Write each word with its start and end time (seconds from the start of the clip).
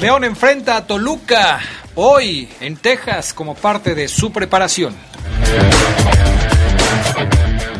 León 0.00 0.24
enfrenta 0.24 0.78
a 0.78 0.86
Toluca 0.86 1.60
hoy 1.94 2.48
en 2.60 2.78
Texas 2.78 3.34
como 3.34 3.54
parte 3.54 3.94
de 3.94 4.08
su 4.08 4.32
preparación. 4.32 4.96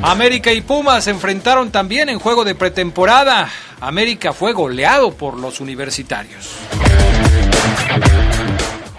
América 0.02 0.52
y 0.52 0.61
Pumas 0.61 1.05
se 1.05 1.12
enfrentaron 1.12 1.70
también 1.70 2.11
en 2.11 2.19
juego 2.19 2.45
de 2.45 2.55
pretemporada. 2.55 3.48
América 3.80 4.34
fue 4.34 4.52
goleado 4.52 5.14
por 5.14 5.38
los 5.38 5.61
universitarios. 5.61 6.51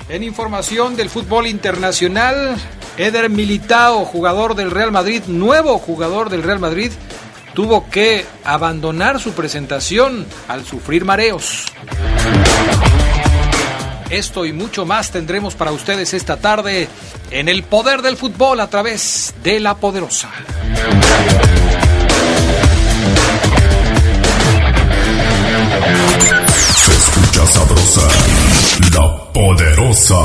En 0.09 0.23
información 0.23 0.95
del 0.95 1.12
fútbol 1.12 1.45
internacional, 1.45 2.57
Eder 2.98 3.29
Militao, 3.29 4.04
jugador 4.04 4.55
del 4.55 4.71
Real 4.71 4.91
Madrid, 4.91 5.21
nuevo 5.27 5.77
jugador 5.77 6.32
del 6.32 6.41
Real 6.41 6.60
Madrid, 6.60 6.91
tuvo 7.54 7.88
que 7.88 8.26
abandonar 8.43 9.20
su 9.20 9.34
presentación 9.34 10.26
al 10.48 10.65
sufrir 10.65 11.05
mareos. 11.05 11.67
Esto 14.12 14.45
y 14.45 14.51
mucho 14.51 14.85
más 14.85 15.09
tendremos 15.09 15.55
para 15.55 15.71
ustedes 15.71 16.13
esta 16.13 16.35
tarde 16.35 16.90
en 17.31 17.48
el 17.48 17.63
poder 17.63 18.01
del 18.01 18.17
fútbol 18.17 18.59
a 18.59 18.67
través 18.67 19.34
de 19.41 19.62
la 19.62 19.76
poderosa. 19.76 20.29
Se 26.76 26.91
escucha 26.91 27.45
sabrosa, 27.48 28.07
la 28.93 29.32
poderosa. 29.32 30.20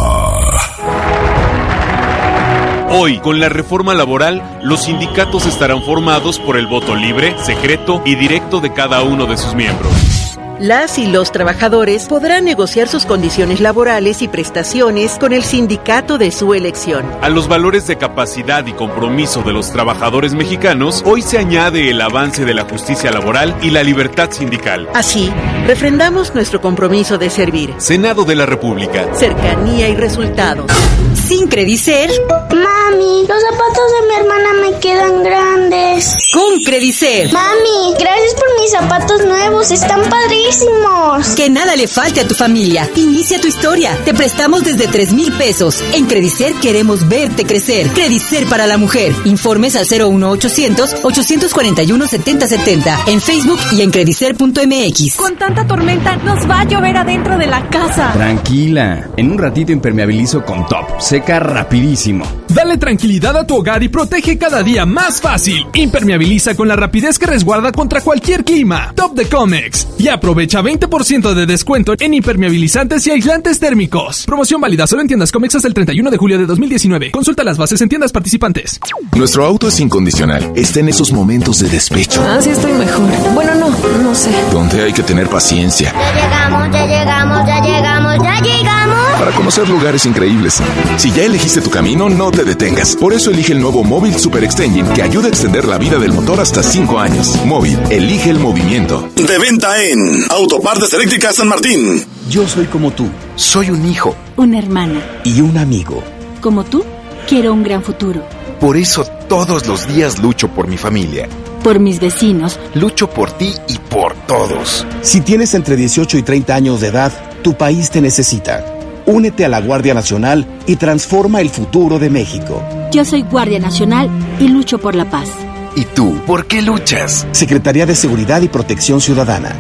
Hoy, 2.91 3.21
con 3.21 3.39
la 3.39 3.49
reforma 3.49 3.95
laboral, 3.95 4.43
los 4.65 4.83
sindicatos 4.83 5.47
estarán 5.47 5.85
formados 5.85 6.41
por 6.41 6.57
el 6.57 6.67
voto 6.67 6.97
libre, 6.97 7.37
secreto 7.45 8.03
y 8.05 8.17
directo 8.17 8.61
de 8.61 8.73
cada 8.73 9.03
uno 9.03 9.27
de 9.27 9.37
sus 9.37 9.55
miembros. 9.55 10.16
Las 10.59 10.97
y 10.97 11.07
los 11.07 11.33
trabajadores 11.33 12.07
podrán 12.07 12.47
negociar 12.47 12.89
sus 12.89 13.05
condiciones 13.05 13.61
laborales 13.61 14.23
y 14.23 14.29
prestaciones 14.29 15.19
con 15.19 15.35
el 15.35 15.45
sindicato 15.45 16.17
de 16.17 16.31
su 16.31 16.55
elección. 16.55 17.05
A 17.21 17.29
los 17.29 17.47
valores 17.47 17.87
de 17.87 17.99
capacidad 17.99 18.65
y 18.65 18.73
compromiso 18.73 19.43
de 19.43 19.53
los 19.53 19.71
trabajadores 19.71 20.33
mexicanos, 20.33 21.03
hoy 21.05 21.21
se 21.21 21.37
añade 21.37 21.91
el 21.91 22.01
avance 22.01 22.47
de 22.47 22.55
la 22.55 22.65
justicia 22.65 23.11
laboral 23.11 23.55
y 23.61 23.69
la 23.69 23.83
libertad 23.83 24.31
sindical. 24.31 24.89
Así, 24.95 25.31
refrendamos 25.67 26.35
nuestro 26.35 26.63
compromiso 26.63 27.19
de 27.19 27.29
servir. 27.29 27.75
Senado 27.77 28.25
de 28.25 28.37
la 28.37 28.47
República. 28.47 29.13
Cercanía 29.13 29.91
y 29.91 29.95
resultados. 29.95 30.73
Sin 31.13 31.49
Credicer. 31.49 32.09
Mami, 32.31 33.27
los 33.29 33.43
zapatos 33.43 33.85
de 34.01 34.09
mi 34.09 34.15
me 34.55 34.79
quedan 34.81 35.23
grandes. 35.23 36.31
Con 36.33 36.61
Credicer. 36.65 37.33
Mami, 37.33 37.95
gracias 37.99 38.35
por 38.35 38.61
mis 38.61 38.71
zapatos 38.71 39.25
nuevos, 39.25 39.71
están 39.71 40.03
padrísimos. 40.09 41.35
Que 41.37 41.51
nada 41.51 41.77
le 41.77 41.89
falte 41.89 42.21
a 42.21 42.29
tu 42.29 42.35
familia. 42.35 42.89
Inicia 42.97 43.41
tu 43.41 43.49
historia. 43.49 43.97
Te 44.05 44.15
prestamos 44.15 44.65
desde 44.65 44.87
3 44.89 45.13
mil 45.13 45.33
pesos. 45.33 45.83
En 45.93 46.07
Credicer 46.07 46.53
queremos 46.55 47.09
verte 47.09 47.45
crecer. 47.45 47.89
Credicer 47.89 48.47
para 48.47 48.67
la 48.67 48.79
mujer. 48.79 49.13
Informes 49.25 49.77
al 49.77 49.87
01800 49.87 50.97
841 51.03 52.07
7070 52.07 53.01
en 53.07 53.21
Facebook 53.21 53.61
y 53.73 53.83
en 53.83 53.91
credicer.mx. 53.91 55.17
Con 55.17 55.37
tanta 55.37 55.67
tormenta 55.67 56.17
nos 56.17 56.49
va 56.49 56.61
a 56.61 56.65
llover 56.65 56.97
adentro 56.97 57.39
de 57.39 57.47
la 57.47 57.69
casa. 57.69 58.13
Tranquila, 58.13 59.09
en 59.17 59.31
un 59.31 59.39
ratito 59.39 59.73
impermeabilizo 59.73 60.45
con 60.45 60.67
Top. 60.67 61.01
Seca 61.01 61.41
rapidísimo. 61.41 62.25
Dale 62.49 62.79
tranquilidad 62.79 63.37
a 63.37 63.47
tu 63.47 63.57
hogar 63.57 63.83
y 63.83 63.89
protege 63.89 64.39
cada 64.39 64.63
día 64.63 64.87
más 64.87 65.21
fácil. 65.21 65.67
Impermeabiliza 65.75 66.55
con 66.55 66.69
la 66.69 66.77
rapidez 66.77 67.19
que 67.19 67.27
resguarda 67.27 67.73
contra 67.73 68.01
cualquier 68.01 68.45
clima. 68.45 68.93
Top 68.95 69.15
de 69.15 69.27
Comex. 69.27 69.89
Y 69.99 70.09
aprovecha 70.09 70.63
20% 70.63 71.35
de 71.35 71.47
descuento 71.47 71.95
en 71.99 72.15
impermeabilizantes 72.15 73.07
y 73.07 73.11
aislantes 73.11 73.59
térmicos. 73.59 74.25
Promoción 74.27 74.61
válida 74.61 74.87
solo 74.87 75.03
en 75.03 75.09
tiendas 75.09 75.33
Comex 75.33 75.57
hasta 75.57 75.69
el 75.69 75.75
31 75.75 76.11
de 76.11 76.17
julio 76.17 76.39
de 76.39 76.47
2019. 76.47 77.11
Consulta 77.11 77.45
las 77.45 77.59
bases 77.59 77.81
en 77.81 77.89
tiendas 77.89 78.13
participantes. 78.13 78.81
Nuestro 79.15 79.45
auto 79.45 79.69
es 79.69 79.81
incondicional. 79.81 80.53
Está 80.55 80.81
en 80.81 80.89
esos 80.89 81.13
momentos 81.13 81.59
de 81.59 81.69
despecho. 81.69 82.23
Ah, 82.27 82.39
sí 82.41 82.51
estoy 82.51 82.73
mejor. 82.73 83.07
Bueno, 83.35 83.55
no, 83.55 83.71
no 84.03 84.15
sé. 84.15 84.31
Donde 84.53 84.83
hay 84.83 84.93
que 84.93 85.03
tener 85.03 85.29
paciencia. 85.29 85.93
Ya 85.93 86.15
llegamos, 86.15 86.73
ya 86.73 86.87
llegamos, 86.87 87.47
ya 87.47 87.61
llegamos, 87.61 88.17
ya 88.23 88.41
llegamos. 88.41 89.16
Para 89.19 89.33
conocer 89.33 89.67
lugares 89.69 90.05
increíbles. 90.05 90.61
Si 90.99 91.11
ya 91.11 91.25
elegiste 91.25 91.63
tu 91.63 91.71
camino, 91.71 92.11
no 92.11 92.31
te 92.31 92.45
detengas. 92.45 92.97
Por 92.97 93.15
eso 93.15 93.31
elige 93.31 93.55
el 93.55 93.61
nuevo 93.61 93.83
Móvil 93.83 94.15
Super 94.17 94.45
Extension 94.45 94.93
que 94.93 95.03
ayuda 95.03 95.27
a 95.27 95.29
extender 95.31 95.65
la 95.65 95.79
vida 95.79 95.99
del 95.99 96.13
motor 96.13 96.39
hasta 96.39 96.63
5 96.63 96.99
años. 96.99 97.35
Móvil, 97.47 97.79
elige 97.89 98.29
el 98.29 98.39
movimiento. 98.39 99.09
De 99.17 99.39
venta 99.39 99.83
en 99.83 99.99
Autopartes 100.29 100.93
Eléctricas 100.93 101.37
San 101.37 101.49
Martín. 101.49 102.05
Yo 102.29 102.47
soy 102.47 102.67
como 102.67 102.91
tú. 102.91 103.09
Soy 103.37 103.71
un 103.71 103.89
hijo. 103.89 104.15
Una 104.37 104.59
hermana. 104.59 105.01
Y 105.25 105.41
un 105.41 105.57
amigo. 105.57 106.03
Como 106.43 106.65
tú, 106.65 106.85
quiero 107.27 107.55
un 107.55 107.63
gran 107.63 107.83
futuro. 107.83 108.23
Por 108.61 108.77
eso 108.77 109.05
todos 109.29 109.67
los 109.67 109.89
días 109.89 110.19
lucho 110.19 110.49
por 110.49 110.69
mi 110.69 110.77
familia. 110.77 111.27
Por 111.65 111.81
mis 111.81 112.01
vecinos. 112.01 112.61
Lucho 112.75 113.09
por 113.09 113.33
ti 113.33 113.55
y 113.67 113.79
por 113.79 114.15
todos. 114.27 114.87
Si 115.01 115.23
tienes 115.23 115.55
entre 115.55 115.75
18 115.77 116.19
y 116.19 116.23
30 116.23 116.55
años 116.55 116.81
de 116.83 116.89
edad, 116.89 117.13
tu 117.43 117.55
país 117.55 117.91
te 117.91 118.03
necesita. 118.03 118.76
Únete 119.07 119.45
a 119.45 119.49
la 119.49 119.61
Guardia 119.61 119.95
Nacional 119.95 120.47
y 120.67 120.77
transforma 120.77 121.41
el 121.41 121.49
futuro 121.49 122.01
de 122.01 122.11
México. 122.11 122.63
Yo 122.91 123.05
soy 123.05 123.23
Guardia 123.23 123.61
Nacional 123.61 124.11
y 124.41 124.49
lucho 124.49 124.79
por 124.79 124.97
la 124.97 125.09
paz. 125.09 125.29
¿Y 125.77 125.85
tú, 125.85 126.21
por 126.27 126.47
qué 126.47 126.61
luchas? 126.61 127.27
Secretaría 127.31 127.87
de 127.87 127.95
Seguridad 127.95 128.43
y 128.43 128.49
Protección 128.49 129.01
Ciudadana. 129.01 129.55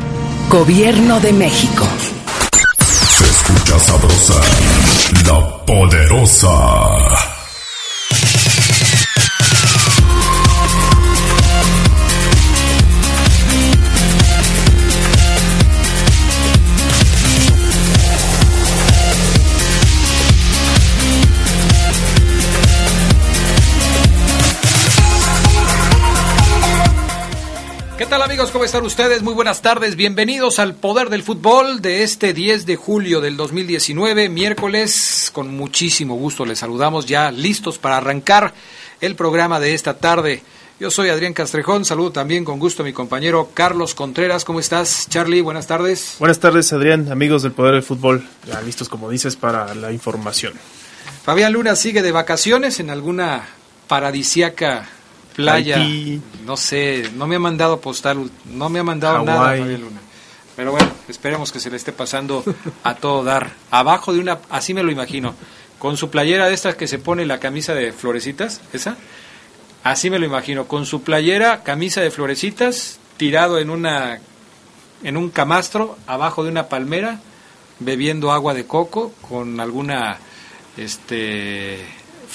Gobierno 0.51 1.21
de 1.21 1.33
México. 1.33 1.87
Se 2.81 3.25
escucha 3.25 3.79
sabrosa, 3.79 4.35
la 5.27 5.65
poderosa. 5.65 7.36
Amigos? 28.37 28.53
¿Cómo 28.53 28.65
están 28.65 28.85
ustedes? 28.85 29.23
Muy 29.23 29.33
buenas 29.33 29.63
tardes. 29.63 29.97
Bienvenidos 29.97 30.59
al 30.59 30.75
Poder 30.75 31.09
del 31.09 31.23
Fútbol 31.23 31.81
de 31.81 32.03
este 32.03 32.35
10 32.35 32.67
de 32.67 32.77
julio 32.77 33.23
del 33.23 33.35
2019, 33.35 34.29
miércoles. 34.29 35.31
Con 35.33 35.57
muchísimo 35.57 36.17
gusto 36.17 36.45
les 36.45 36.59
saludamos 36.59 37.07
ya 37.07 37.31
listos 37.31 37.79
para 37.79 37.97
arrancar 37.97 38.53
el 39.01 39.15
programa 39.15 39.59
de 39.59 39.73
esta 39.73 39.97
tarde. 39.97 40.43
Yo 40.79 40.91
soy 40.91 41.09
Adrián 41.09 41.33
Castrejón, 41.33 41.87
saludo 41.87 42.13
también 42.13 42.45
con 42.45 42.59
gusto 42.59 42.83
a 42.83 42.85
mi 42.85 42.93
compañero 42.93 43.53
Carlos 43.55 43.95
Contreras. 43.95 44.45
¿Cómo 44.45 44.61
estás, 44.61 45.07
Charlie? 45.09 45.41
Buenas 45.41 45.67
tardes. 45.67 46.17
Buenas 46.19 46.39
tardes, 46.39 46.71
Adrián, 46.75 47.11
amigos 47.11 47.43
del 47.43 47.53
Poder 47.53 47.73
del 47.73 47.83
Fútbol. 47.83 48.23
Ya 48.47 48.61
listos, 48.61 48.91
como 48.91 49.09
dices, 49.09 49.35
para 49.35 49.75
la 49.75 49.93
información. 49.93 50.53
Fabián 51.25 51.55
Luna 51.55 51.75
sigue 51.75 52.03
de 52.03 52.13
vacaciones 52.13 52.81
en 52.81 52.91
alguna 52.91 53.49
paradisiaca 53.89 54.91
playa. 55.37 55.77
Haití. 55.77 56.21
No 56.45 56.57
sé, 56.57 57.11
no 57.15 57.27
me 57.27 57.37
ha 57.37 57.39
mandado 57.39 57.81
postal, 57.81 58.31
no 58.47 58.69
me 58.69 58.81
ha 58.81 58.83
mandado 58.83 59.23
nada. 59.23 59.51
Fabián 59.51 59.81
Luna. 59.81 60.01
Pero 60.57 60.73
bueno, 60.73 60.91
esperemos 61.07 61.53
que 61.53 61.61
se 61.61 61.71
le 61.71 61.77
esté 61.77 61.93
pasando 61.93 62.43
a 62.83 62.95
todo 62.95 63.23
dar. 63.23 63.53
Abajo 63.71 64.13
de 64.15 64.21
una, 64.21 64.39
así 64.49 64.73
me 64.73 64.83
lo 64.83 64.91
imagino, 64.91 65.35
con 65.79 65.97
su 65.99 66.11
playera 66.11 66.49
de 66.49 66.55
estas 66.55 66.75
que 66.77 66.89
se 66.89 66.99
pone 66.99 67.27
la 67.27 67.39
camisa 67.39 67.75
de 67.75 67.93
florecitas, 67.93 68.63
esa. 68.73 68.97
Así 69.85 70.11
me 70.11 70.19
lo 70.19 70.27
imagino, 70.27 70.67
con 70.67 70.87
su 70.87 71.03
playera, 71.03 71.63
camisa 71.63 72.01
de 72.01 72.11
florecitas, 72.11 72.99
tirado 73.19 73.59
en 73.59 73.71
una 73.71 74.19
en 75.03 75.17
un 75.17 75.29
camastro 75.29 75.99
abajo 76.07 76.43
de 76.43 76.51
una 76.51 76.69
palmera 76.69 77.21
bebiendo 77.79 78.33
agua 78.33 78.55
de 78.55 78.67
coco 78.67 79.13
con 79.29 79.61
alguna 79.61 80.19
este 80.77 81.85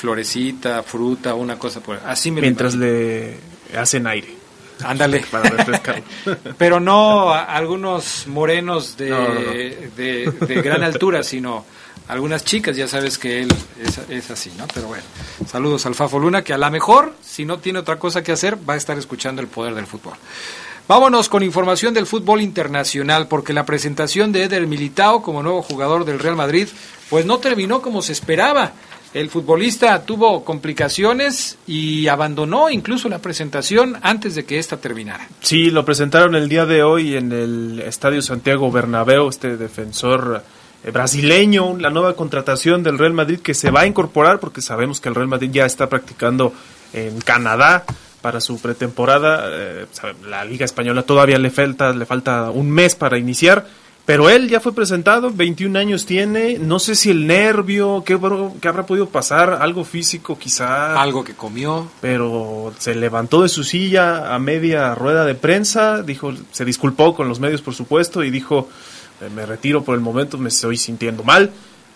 florecita, 0.01 0.81
fruta, 0.81 1.35
una 1.35 1.57
cosa 1.59 1.79
por 1.79 1.99
así 2.05 2.31
me 2.31 2.41
mientras 2.41 2.73
le 2.73 3.37
hacen 3.77 4.07
aire. 4.07 4.35
Ándale. 4.83 5.23
Para 5.31 5.47
refrescar. 5.51 6.01
Pero 6.57 6.79
no 6.79 7.31
algunos 7.33 8.25
morenos 8.27 8.97
de, 8.97 9.09
No, 9.11 9.19
no, 9.19 9.33
no. 9.35 9.39
de- 9.51 10.33
de 10.47 10.61
gran 10.63 10.83
altura, 10.83 11.21
sino 11.21 11.63
algunas 12.07 12.43
chicas, 12.43 12.75
ya 12.75 12.87
sabes 12.87 13.19
que 13.19 13.43
él 13.43 13.53
es, 13.79 13.99
es 14.09 14.31
así, 14.31 14.51
¿no? 14.57 14.65
Pero 14.73 14.87
bueno, 14.87 15.03
saludos 15.47 15.85
al 15.85 15.93
Fafo 15.93 16.17
Luna, 16.17 16.43
que 16.43 16.51
a 16.53 16.57
lo 16.57 16.69
mejor, 16.71 17.13
si 17.23 17.45
no 17.45 17.59
tiene 17.59 17.77
otra 17.79 17.99
cosa 17.99 18.23
que 18.23 18.31
hacer, 18.31 18.57
va 18.67 18.73
a 18.73 18.77
estar 18.77 18.97
escuchando 18.97 19.39
el 19.41 19.47
poder 19.47 19.75
del 19.75 19.85
fútbol. 19.85 20.13
Vámonos 20.87 21.29
con 21.29 21.43
información 21.43 21.93
del 21.93 22.07
fútbol 22.07 22.41
internacional, 22.41 23.27
porque 23.27 23.53
la 23.53 23.65
presentación 23.67 24.31
de 24.31 24.43
Eder 24.43 24.65
Militao 24.67 25.21
como 25.21 25.43
nuevo 25.43 25.61
jugador 25.61 26.03
del 26.05 26.19
Real 26.19 26.35
Madrid, 26.35 26.67
pues 27.09 27.25
no 27.25 27.37
terminó 27.37 27.81
como 27.83 28.01
se 28.01 28.11
esperaba. 28.13 28.73
El 29.13 29.29
futbolista 29.29 30.03
tuvo 30.03 30.45
complicaciones 30.45 31.57
y 31.67 32.07
abandonó 32.07 32.69
incluso 32.69 33.09
la 33.09 33.19
presentación 33.19 33.97
antes 34.01 34.35
de 34.35 34.45
que 34.45 34.57
ésta 34.57 34.77
terminara. 34.77 35.27
Sí, 35.41 35.69
lo 35.69 35.83
presentaron 35.83 36.33
el 36.35 36.47
día 36.47 36.65
de 36.65 36.83
hoy 36.83 37.17
en 37.17 37.33
el 37.33 37.83
Estadio 37.85 38.21
Santiago 38.21 38.71
Bernabéu, 38.71 39.27
este 39.27 39.57
defensor 39.57 40.43
eh, 40.85 40.91
brasileño, 40.91 41.77
la 41.77 41.89
nueva 41.89 42.15
contratación 42.15 42.83
del 42.83 42.97
Real 42.97 43.11
Madrid 43.11 43.39
que 43.39 43.53
se 43.53 43.69
va 43.69 43.81
a 43.81 43.85
incorporar 43.85 44.39
porque 44.39 44.61
sabemos 44.61 45.01
que 45.01 45.09
el 45.09 45.15
Real 45.15 45.27
Madrid 45.27 45.49
ya 45.51 45.65
está 45.65 45.89
practicando 45.89 46.53
en 46.93 47.19
Canadá 47.19 47.83
para 48.21 48.39
su 48.39 48.61
pretemporada. 48.61 49.43
eh, 49.51 49.85
la 50.25 50.45
Liga 50.45 50.63
Española 50.63 51.03
todavía 51.03 51.37
le 51.37 51.49
falta, 51.49 51.91
le 51.91 52.05
falta 52.05 52.49
un 52.49 52.71
mes 52.71 52.95
para 52.95 53.17
iniciar. 53.17 53.67
Pero 54.05 54.29
él 54.29 54.49
ya 54.49 54.59
fue 54.59 54.73
presentado, 54.73 55.29
21 55.31 55.77
años 55.77 56.05
tiene, 56.05 56.57
no 56.57 56.79
sé 56.79 56.95
si 56.95 57.11
el 57.11 57.27
nervio, 57.27 58.03
qué, 58.05 58.19
qué 58.59 58.67
habrá 58.67 58.85
podido 58.85 59.07
pasar, 59.07 59.59
algo 59.61 59.83
físico 59.83 60.37
quizá. 60.39 60.99
Algo 60.99 61.23
que 61.23 61.35
comió. 61.35 61.87
Pero 62.01 62.73
se 62.79 62.95
levantó 62.95 63.43
de 63.43 63.49
su 63.49 63.63
silla 63.63 64.33
a 64.33 64.39
media 64.39 64.95
rueda 64.95 65.23
de 65.23 65.35
prensa, 65.35 66.01
dijo, 66.01 66.33
se 66.51 66.65
disculpó 66.65 67.15
con 67.15 67.29
los 67.29 67.39
medios 67.39 67.61
por 67.61 67.75
supuesto 67.75 68.23
y 68.23 68.31
dijo, 68.31 68.67
"Eh, 69.21 69.29
me 69.33 69.45
retiro 69.45 69.83
por 69.83 69.95
el 69.95 70.01
momento, 70.01 70.37
me 70.37 70.49
estoy 70.49 70.77
sintiendo 70.77 71.23
mal. 71.23 71.51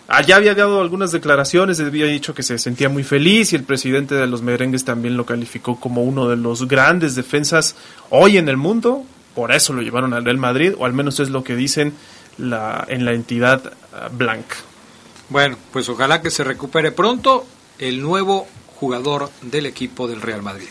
Allá 0.08 0.36
había 0.36 0.54
dado 0.54 0.80
algunas 0.80 1.10
declaraciones, 1.10 1.80
había 1.80 2.06
dicho 2.06 2.32
que 2.32 2.44
se 2.44 2.58
sentía 2.58 2.88
muy 2.88 3.02
feliz 3.02 3.52
y 3.52 3.56
el 3.56 3.64
presidente 3.64 4.14
de 4.14 4.28
los 4.28 4.40
merengues 4.40 4.84
también 4.84 5.16
lo 5.16 5.26
calificó 5.26 5.80
como 5.80 6.04
uno 6.04 6.28
de 6.28 6.36
los 6.36 6.68
grandes 6.68 7.16
defensas 7.16 7.74
hoy 8.08 8.36
en 8.36 8.48
el 8.48 8.56
mundo, 8.56 9.04
por 9.36 9.52
eso 9.52 9.72
lo 9.74 9.82
llevaron 9.82 10.14
al 10.14 10.24
Real 10.24 10.38
Madrid, 10.38 10.72
o 10.76 10.86
al 10.86 10.94
menos 10.94 11.20
es 11.20 11.28
lo 11.30 11.44
que 11.44 11.54
dicen 11.54 11.92
la, 12.38 12.84
en 12.88 13.04
la 13.04 13.12
entidad 13.12 13.72
ah, 13.92 14.08
blanca. 14.10 14.56
Bueno, 15.28 15.56
pues 15.72 15.88
ojalá 15.88 16.22
que 16.22 16.30
se 16.30 16.42
recupere 16.42 16.90
pronto 16.90 17.46
el 17.78 18.00
nuevo 18.00 18.48
jugador 18.76 19.30
del 19.42 19.66
equipo 19.66 20.08
del 20.08 20.22
Real 20.22 20.42
Madrid. 20.42 20.68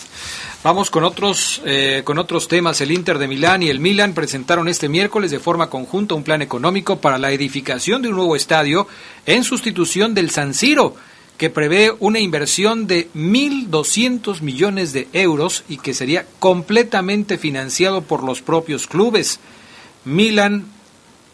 Vamos 0.63 0.89
con 0.89 1.03
otros, 1.03 1.61
eh, 1.65 2.01
con 2.03 2.17
otros 2.17 2.47
temas. 2.47 2.81
El 2.81 2.91
Inter 2.91 3.19
de 3.19 3.27
Milán 3.27 3.61
y 3.61 3.69
el 3.69 3.79
Milan 3.79 4.13
presentaron 4.13 4.67
este 4.67 4.89
miércoles 4.89 5.29
de 5.29 5.39
forma 5.39 5.69
conjunta 5.69 6.15
un 6.15 6.23
plan 6.23 6.41
económico 6.41 6.99
para 6.99 7.19
la 7.19 7.31
edificación 7.31 8.01
de 8.01 8.09
un 8.09 8.15
nuevo 8.15 8.35
estadio 8.35 8.87
en 9.27 9.43
sustitución 9.43 10.15
del 10.15 10.31
San 10.31 10.55
Siro, 10.55 10.95
que 11.37 11.49
prevé 11.49 11.93
una 11.99 12.19
inversión 12.19 12.87
de 12.87 13.09
1.200 13.13 14.41
millones 14.41 14.93
de 14.93 15.07
euros 15.13 15.63
y 15.67 15.77
que 15.77 15.93
sería 15.93 16.25
completamente 16.39 17.37
financiado 17.37 18.01
por 18.01 18.23
los 18.23 18.41
propios 18.41 18.87
clubes. 18.87 19.39
Milan 20.05 20.65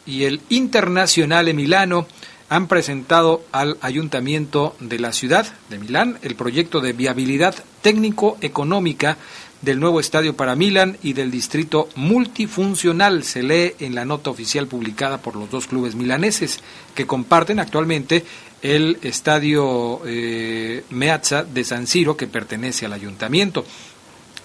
y 0.06 0.24
el 0.24 0.42
Internazionale 0.50 1.54
Milano 1.54 2.08
han 2.50 2.68
presentado 2.68 3.44
al 3.52 3.78
ayuntamiento 3.82 4.76
de 4.80 5.00
la 5.00 5.14
ciudad 5.14 5.48
de 5.70 5.80
Milán 5.80 6.18
el 6.22 6.36
proyecto 6.36 6.82
de 6.82 6.94
viabilidad 6.94 7.56
técnico-económica 7.82 9.18
del 9.62 9.80
nuevo 9.80 10.00
estadio 10.00 10.36
para 10.36 10.56
Milán 10.56 10.98
y 11.04 11.14
del 11.14 11.30
distrito 11.30 11.88
multifuncional, 11.96 13.24
se 13.24 13.44
lee 13.44 13.74
en 13.80 13.96
la 13.96 14.06
nota 14.06 14.32
oficial 14.32 14.68
publicada 14.68 15.20
por 15.20 15.36
los 15.36 15.52
dos 15.52 15.68
clubes 15.68 15.96
milaneses 15.96 16.60
que 16.96 17.06
comparten 17.06 17.60
actualmente 17.60 18.26
el 18.62 19.00
estadio 19.02 20.02
eh, 20.06 20.84
Meazza 20.90 21.44
de 21.44 21.64
San 21.64 21.88
Siro 21.88 22.16
que 22.16 22.28
pertenece 22.28 22.86
al 22.86 22.94
ayuntamiento. 22.94 23.66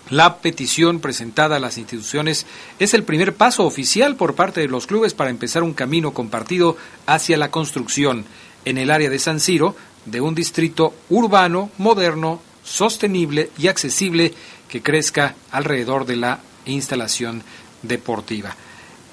La 0.09 0.39
petición 0.39 1.01
presentada 1.01 1.57
a 1.57 1.61
las 1.61 1.79
instituciones 1.79 2.47
es 2.79 2.95
el 2.95 3.03
primer 3.03 3.35
paso 3.35 3.65
oficial 3.65 4.15
por 4.17 4.35
parte 4.35 4.61
de 4.61 4.69
los 4.69 4.87
clubes 4.87 5.15
para 5.15 5.31
empezar 5.31 5.63
un 5.63 5.75
camino 5.75 6.13
compartido 6.13 6.77
hacia 7.07 7.37
la 7.37 7.51
construcción 7.51 8.25
en 8.65 8.79
el 8.79 8.91
área 8.91 9.11
de 9.11 9.19
San 9.19 9.41
Siro 9.41 9.75
de 10.05 10.21
un 10.21 10.35
distrito 10.35 10.95
urbano, 11.09 11.71
moderno, 11.79 12.41
sostenible 12.63 13.51
y 13.59 13.67
accesible 13.67 14.33
que 14.69 14.83
crezca 14.83 15.35
alrededor 15.51 16.07
de 16.07 16.17
la 16.17 16.41
instalación 16.67 17.43
deportiva. 17.83 18.55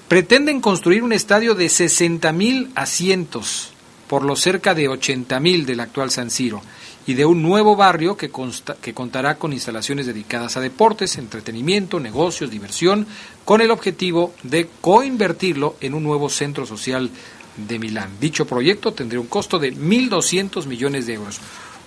Pretenden 0.08 0.62
construir 0.62 1.02
un 1.04 1.14
estadio 1.14 1.56
de 1.56 1.66
60.000 1.66 2.72
asientos 2.76 3.73
por 4.08 4.24
los 4.24 4.42
cerca 4.42 4.74
de 4.74 4.90
80.000 4.90 5.66
del 5.66 5.80
actual 5.80 6.12
San 6.12 6.30
Siro 6.30 6.62
y 7.06 7.16
de 7.16 7.26
un 7.26 7.42
nuevo 7.42 7.76
barrio 7.76 8.16
que, 8.16 8.32
consta- 8.32 8.76
que 8.82 8.94
contará 8.94 9.36
con 9.36 9.52
instalaciones 9.54 10.06
dedicadas 10.06 10.56
a 10.56 10.62
deportes, 10.62 11.18
entretenimiento, 11.18 12.00
negocios, 12.00 12.50
diversión, 12.50 13.06
con 13.44 13.60
el 13.62 13.72
objetivo 13.72 14.34
de 14.44 14.70
coinvertirlo 14.82 15.76
en 15.82 15.94
un 15.94 16.04
nuevo 16.04 16.30
centro 16.30 16.66
social 16.66 17.10
de 17.58 17.78
Milán. 17.80 18.10
Dicho 18.22 18.48
proyecto 18.48 18.94
tendría 18.94 19.20
un 19.20 19.28
costo 19.28 19.60
de 19.60 19.74
1.200 19.76 20.66
millones 20.66 21.06
de 21.06 21.14
euros. 21.16 21.40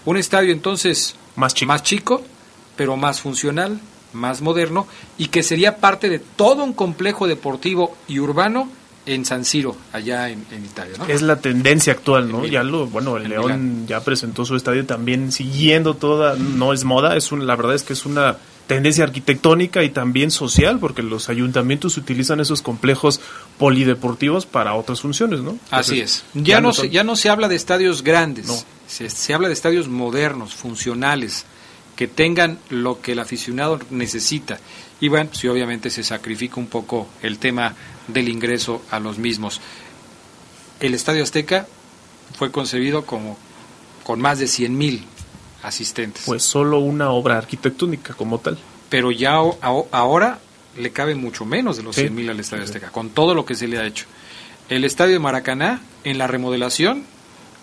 Un 0.04 0.16
estadio 0.16 0.52
entonces 0.52 1.16
más 1.34 1.54
chico, 1.82 2.22
pero 2.76 2.96
más 2.96 3.20
funcional, 3.20 3.80
más 4.12 4.40
moderno 4.42 4.86
y 5.18 5.26
que 5.28 5.42
sería 5.42 5.78
parte 5.78 6.08
de 6.08 6.18
todo 6.18 6.62
un 6.62 6.72
complejo 6.72 7.26
deportivo 7.26 7.96
y 8.06 8.18
urbano 8.18 8.68
en 9.06 9.24
San 9.24 9.44
Siro, 9.44 9.76
allá 9.92 10.28
en, 10.28 10.44
en 10.50 10.64
Italia. 10.64 10.94
¿no? 10.98 11.06
Es 11.06 11.22
la 11.22 11.40
tendencia 11.40 11.92
actual, 11.92 12.30
¿no? 12.30 12.44
Ya 12.44 12.62
lo, 12.62 12.86
bueno, 12.86 13.16
el 13.16 13.28
León 13.28 13.44
Milán. 13.44 13.86
ya 13.86 14.02
presentó 14.02 14.44
su 14.44 14.56
estadio 14.56 14.84
también 14.84 15.32
siguiendo 15.32 15.94
toda, 15.94 16.36
no 16.36 16.72
es 16.72 16.84
moda, 16.84 17.16
es 17.16 17.32
un, 17.32 17.46
la 17.46 17.56
verdad 17.56 17.74
es 17.74 17.84
que 17.84 17.92
es 17.92 18.04
una 18.04 18.36
tendencia 18.66 19.04
arquitectónica 19.04 19.84
y 19.84 19.90
también 19.90 20.30
social, 20.30 20.78
porque 20.80 21.02
los 21.02 21.28
ayuntamientos 21.28 21.96
utilizan 21.96 22.40
esos 22.40 22.62
complejos 22.62 23.20
polideportivos 23.58 24.44
para 24.44 24.74
otras 24.74 25.00
funciones, 25.00 25.40
¿no? 25.40 25.56
Así 25.70 26.00
es. 26.00 26.24
Ya 26.34 26.60
no, 26.60 26.72
se, 26.72 26.90
ya 26.90 27.04
no 27.04 27.14
se 27.14 27.30
habla 27.30 27.48
de 27.48 27.54
estadios 27.54 28.02
grandes, 28.02 28.66
se, 28.88 29.08
se 29.08 29.34
habla 29.34 29.46
de 29.46 29.54
estadios 29.54 29.88
modernos, 29.88 30.54
funcionales, 30.54 31.46
que 31.96 32.06
tengan 32.06 32.58
lo 32.70 33.00
que 33.00 33.12
el 33.12 33.18
aficionado 33.18 33.80
necesita. 33.90 34.58
Y 35.00 35.08
bueno, 35.08 35.30
sí, 35.32 35.48
obviamente 35.48 35.90
se 35.90 36.02
sacrifica 36.04 36.56
un 36.60 36.66
poco 36.66 37.08
el 37.22 37.38
tema 37.38 37.74
del 38.08 38.28
ingreso 38.28 38.82
a 38.90 39.00
los 39.00 39.18
mismos. 39.18 39.60
El 40.80 40.94
Estadio 40.94 41.22
Azteca 41.22 41.66
fue 42.38 42.50
concebido 42.50 43.06
como 43.06 43.38
con 44.04 44.20
más 44.20 44.38
de 44.38 44.46
100 44.46 44.76
mil 44.76 45.04
asistentes. 45.62 46.22
Pues 46.26 46.42
solo 46.42 46.78
una 46.78 47.10
obra 47.10 47.38
arquitectónica 47.38 48.14
como 48.14 48.38
tal. 48.38 48.58
pero 48.88 49.10
ya 49.10 49.40
o- 49.42 49.88
ahora 49.90 50.38
le 50.78 50.92
cabe 50.92 51.16
mucho 51.16 51.44
menos 51.44 51.76
de 51.76 51.82
los 51.82 51.96
Sí. 51.96 52.02
100 52.02 52.14
mil 52.14 52.30
al 52.30 52.38
Estadio 52.38 52.62
Azteca, 52.62 52.90
con 52.92 53.10
todo 53.10 53.34
lo 53.34 53.44
que 53.44 53.56
se 53.56 53.66
le 53.66 53.78
ha 53.78 53.84
hecho. 53.84 54.06
El 54.68 54.84
Estadio 54.84 55.14
de 55.14 55.18
Maracaná, 55.18 55.80
en 56.04 56.18
la 56.18 56.28
remodelación, 56.28 57.02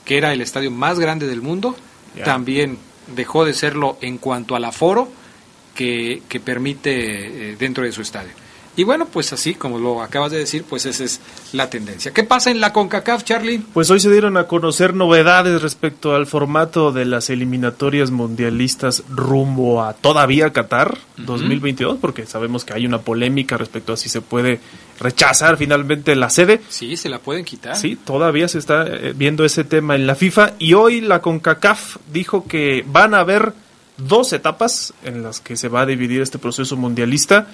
que 0.04 0.18
era 0.18 0.34
el 0.34 0.42
estadio 0.42 0.70
más 0.70 1.00
grande 1.00 1.26
del 1.28 1.42
mundo, 1.42 1.78
Ya. 2.18 2.26
también 2.26 2.78
dejó 3.08 3.46
de 3.46 3.54
serlo 3.54 3.98
en 4.02 4.18
cuanto 4.18 4.56
al 4.56 4.66
aforo 4.66 5.10
que, 5.76 6.22
que 6.30 6.40
permite 6.40 7.52
eh, 7.52 7.56
dentro 7.58 7.84
de 7.84 7.92
su 7.92 8.02
estadio. 8.02 8.32
Y 8.76 8.84
bueno, 8.84 9.06
pues 9.06 9.32
así 9.34 9.54
como 9.54 9.78
lo 9.78 10.02
acabas 10.02 10.32
de 10.32 10.40
decir, 10.40 10.64
pues 10.68 10.86
esa 10.86 11.04
es 11.04 11.22
la 11.52 11.70
tendencia. 11.70 12.12
¿Qué 12.12 12.24
pasa 12.24 12.50
en 12.50 12.60
la 12.60 12.74
CONCACAF, 12.74 13.24
Charlie? 13.24 13.62
Pues 13.74 13.92
hoy 13.92 14.00
se 14.00 14.12
dieron 14.12 14.36
a 14.38 14.48
conocer 14.48 14.96
novedades 14.96 15.62
respecto 15.62 16.16
al 16.16 16.26
formato 16.26 16.92
de 16.92 17.06
las 17.06 17.30
eliminatorias 17.30 18.10
mundialistas 18.10 19.04
rumbo 19.10 19.84
a 19.84 19.94
todavía 19.94 20.52
Qatar 20.52 20.98
2022, 21.18 22.00
porque 22.02 22.26
sabemos 22.26 22.66
que 22.66 22.74
hay 22.74 22.88
una 22.88 23.02
polémica 23.02 23.58
respecto 23.58 23.94
a 23.94 23.98
si 23.98 24.10
se 24.10 24.22
puede 24.22 24.60
rechazar 25.00 25.58
finalmente 25.58 26.16
la 26.16 26.30
sede. 26.30 26.62
Sí, 26.70 26.98
se 26.98 27.10
la 27.10 27.20
pueden 27.20 27.46
quitar. 27.46 27.76
Sí, 27.76 27.96
todavía 27.96 28.48
se 28.48 28.58
está 28.58 28.88
eh, 28.88 29.14
viendo 29.16 29.46
ese 29.46 29.64
tema 29.64 29.96
en 29.96 30.08
la 30.08 30.16
FIFA 30.16 30.54
y 30.58 30.74
hoy 30.74 31.02
la 31.02 31.22
CONCACAF 31.22 31.98
dijo 32.12 32.48
que 32.48 32.84
van 32.88 33.14
a 33.14 33.20
haber 33.20 33.54
dos 33.98 34.34
etapas 34.34 34.94
en 35.04 35.24
las 35.24 35.40
que 35.40 35.56
se 35.56 35.68
va 35.68 35.82
a 35.82 35.86
dividir 35.86 36.22
este 36.22 36.40
proceso 36.40 36.76
mundialista. 36.76 37.48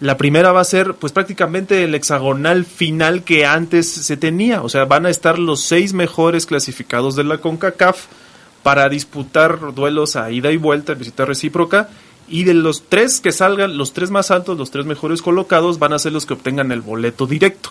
La 0.00 0.18
primera 0.18 0.52
va 0.52 0.60
a 0.60 0.64
ser 0.64 0.94
pues 0.94 1.12
prácticamente 1.12 1.82
el 1.82 1.94
hexagonal 1.94 2.66
final 2.66 3.22
que 3.24 3.46
antes 3.46 3.90
se 3.90 4.16
tenía, 4.18 4.62
o 4.62 4.68
sea, 4.68 4.84
van 4.84 5.06
a 5.06 5.10
estar 5.10 5.38
los 5.38 5.62
seis 5.62 5.94
mejores 5.94 6.44
clasificados 6.44 7.16
de 7.16 7.24
la 7.24 7.38
CONCACAF 7.38 8.04
para 8.62 8.88
disputar 8.88 9.74
duelos 9.74 10.16
a 10.16 10.30
ida 10.30 10.52
y 10.52 10.56
vuelta, 10.56 10.94
visita 10.94 11.24
recíproca, 11.24 11.88
Y 12.28 12.42
de 12.42 12.54
los 12.54 12.82
tres 12.88 13.20
que 13.20 13.30
salgan, 13.30 13.78
los 13.78 13.92
tres 13.92 14.10
más 14.10 14.32
altos, 14.32 14.58
los 14.58 14.72
tres 14.72 14.84
mejores 14.84 15.22
colocados, 15.22 15.78
van 15.78 15.92
a 15.92 15.98
ser 16.00 16.12
los 16.12 16.26
que 16.26 16.34
obtengan 16.34 16.72
el 16.72 16.80
boleto 16.80 17.28
directo. 17.28 17.70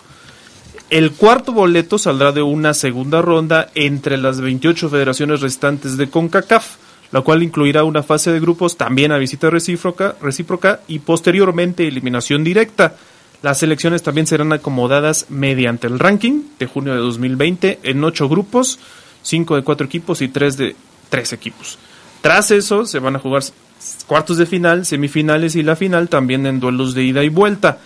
El 0.88 1.12
cuarto 1.12 1.52
boleto 1.52 1.98
saldrá 1.98 2.32
de 2.32 2.40
una 2.40 2.72
segunda 2.72 3.20
ronda 3.20 3.70
entre 3.74 4.16
las 4.16 4.40
28 4.40 4.88
federaciones 4.88 5.42
restantes 5.42 5.98
de 5.98 6.08
CONCACAF, 6.08 6.76
la 7.12 7.20
cual 7.20 7.42
incluirá 7.42 7.84
una 7.84 8.02
fase 8.02 8.32
de 8.32 8.40
grupos 8.40 8.76
también 8.76 9.12
a 9.12 9.18
visita 9.18 9.50
recíproca, 9.50 10.80
y 10.88 10.98
posteriormente 11.00 11.86
eliminación 11.86 12.44
directa. 12.44 12.96
Las 13.42 13.58
selecciones 13.58 14.02
también 14.02 14.26
serán 14.26 14.52
acomodadas 14.52 15.26
mediante 15.28 15.86
el 15.86 15.98
ranking 15.98 16.42
de 16.58 16.66
junio 16.66 16.94
de 16.94 17.00
2020 17.00 17.80
en 17.82 18.02
ocho 18.02 18.28
grupos, 18.28 18.78
cinco 19.22 19.56
de 19.56 19.62
cuatro 19.62 19.86
equipos 19.86 20.22
y 20.22 20.28
tres 20.28 20.56
de 20.56 20.74
tres 21.08 21.32
equipos. 21.32 21.78
Tras 22.22 22.50
eso 22.50 22.86
se 22.86 22.98
van 22.98 23.16
a 23.16 23.18
jugar 23.18 23.42
cuartos 24.06 24.38
de 24.38 24.46
final, 24.46 24.86
semifinales 24.86 25.54
y 25.54 25.62
la 25.62 25.76
final 25.76 26.08
también 26.08 26.46
en 26.46 26.60
duelos 26.60 26.94
de 26.94 27.04
ida 27.04 27.22
y 27.22 27.28
vuelta. 27.28 27.78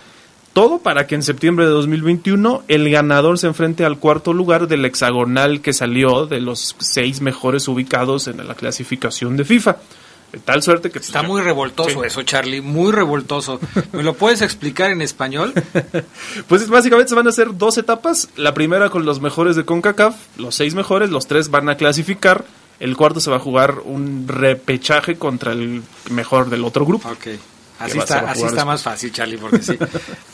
Todo 0.52 0.78
para 0.78 1.06
que 1.06 1.14
en 1.14 1.22
septiembre 1.22 1.66
de 1.66 1.70
2021 1.70 2.64
el 2.66 2.90
ganador 2.90 3.38
se 3.38 3.46
enfrente 3.46 3.84
al 3.84 3.98
cuarto 3.98 4.32
lugar 4.32 4.66
del 4.66 4.84
hexagonal 4.84 5.60
que 5.60 5.72
salió 5.72 6.26
de 6.26 6.40
los 6.40 6.74
seis 6.80 7.20
mejores 7.20 7.68
ubicados 7.68 8.26
en 8.26 8.46
la 8.46 8.54
clasificación 8.54 9.36
de 9.36 9.44
FIFA. 9.44 9.76
De 10.32 10.38
tal 10.38 10.62
suerte 10.62 10.90
que... 10.90 10.98
Está 10.98 11.22
muy 11.22 11.40
revoltoso 11.40 12.04
eso, 12.04 12.22
Charlie, 12.22 12.60
muy 12.60 12.92
revoltoso. 12.92 13.60
¿Me 13.92 14.02
lo 14.02 14.14
puedes 14.14 14.42
explicar 14.42 14.90
en 14.90 15.02
español? 15.02 15.52
pues 16.48 16.68
básicamente 16.68 17.10
se 17.10 17.14
van 17.16 17.26
a 17.26 17.30
hacer 17.30 17.56
dos 17.56 17.78
etapas. 17.78 18.28
La 18.36 18.54
primera 18.54 18.90
con 18.90 19.04
los 19.04 19.20
mejores 19.20 19.56
de 19.56 19.64
CONCACAF, 19.64 20.16
los 20.36 20.54
seis 20.54 20.74
mejores, 20.74 21.10
los 21.10 21.26
tres 21.26 21.50
van 21.50 21.68
a 21.68 21.76
clasificar. 21.76 22.44
El 22.78 22.96
cuarto 22.96 23.20
se 23.20 23.30
va 23.30 23.36
a 23.36 23.40
jugar 23.40 23.80
un 23.84 24.26
repechaje 24.26 25.16
contra 25.16 25.52
el 25.52 25.82
mejor 26.10 26.48
del 26.48 26.64
otro 26.64 26.86
grupo. 26.86 27.08
Ok. 27.08 27.28
Así 27.80 27.98
está, 27.98 28.20
así 28.30 28.44
está 28.44 28.64
más 28.64 28.82
fácil, 28.82 29.10
Charlie, 29.10 29.38
porque 29.38 29.62
sí, 29.62 29.76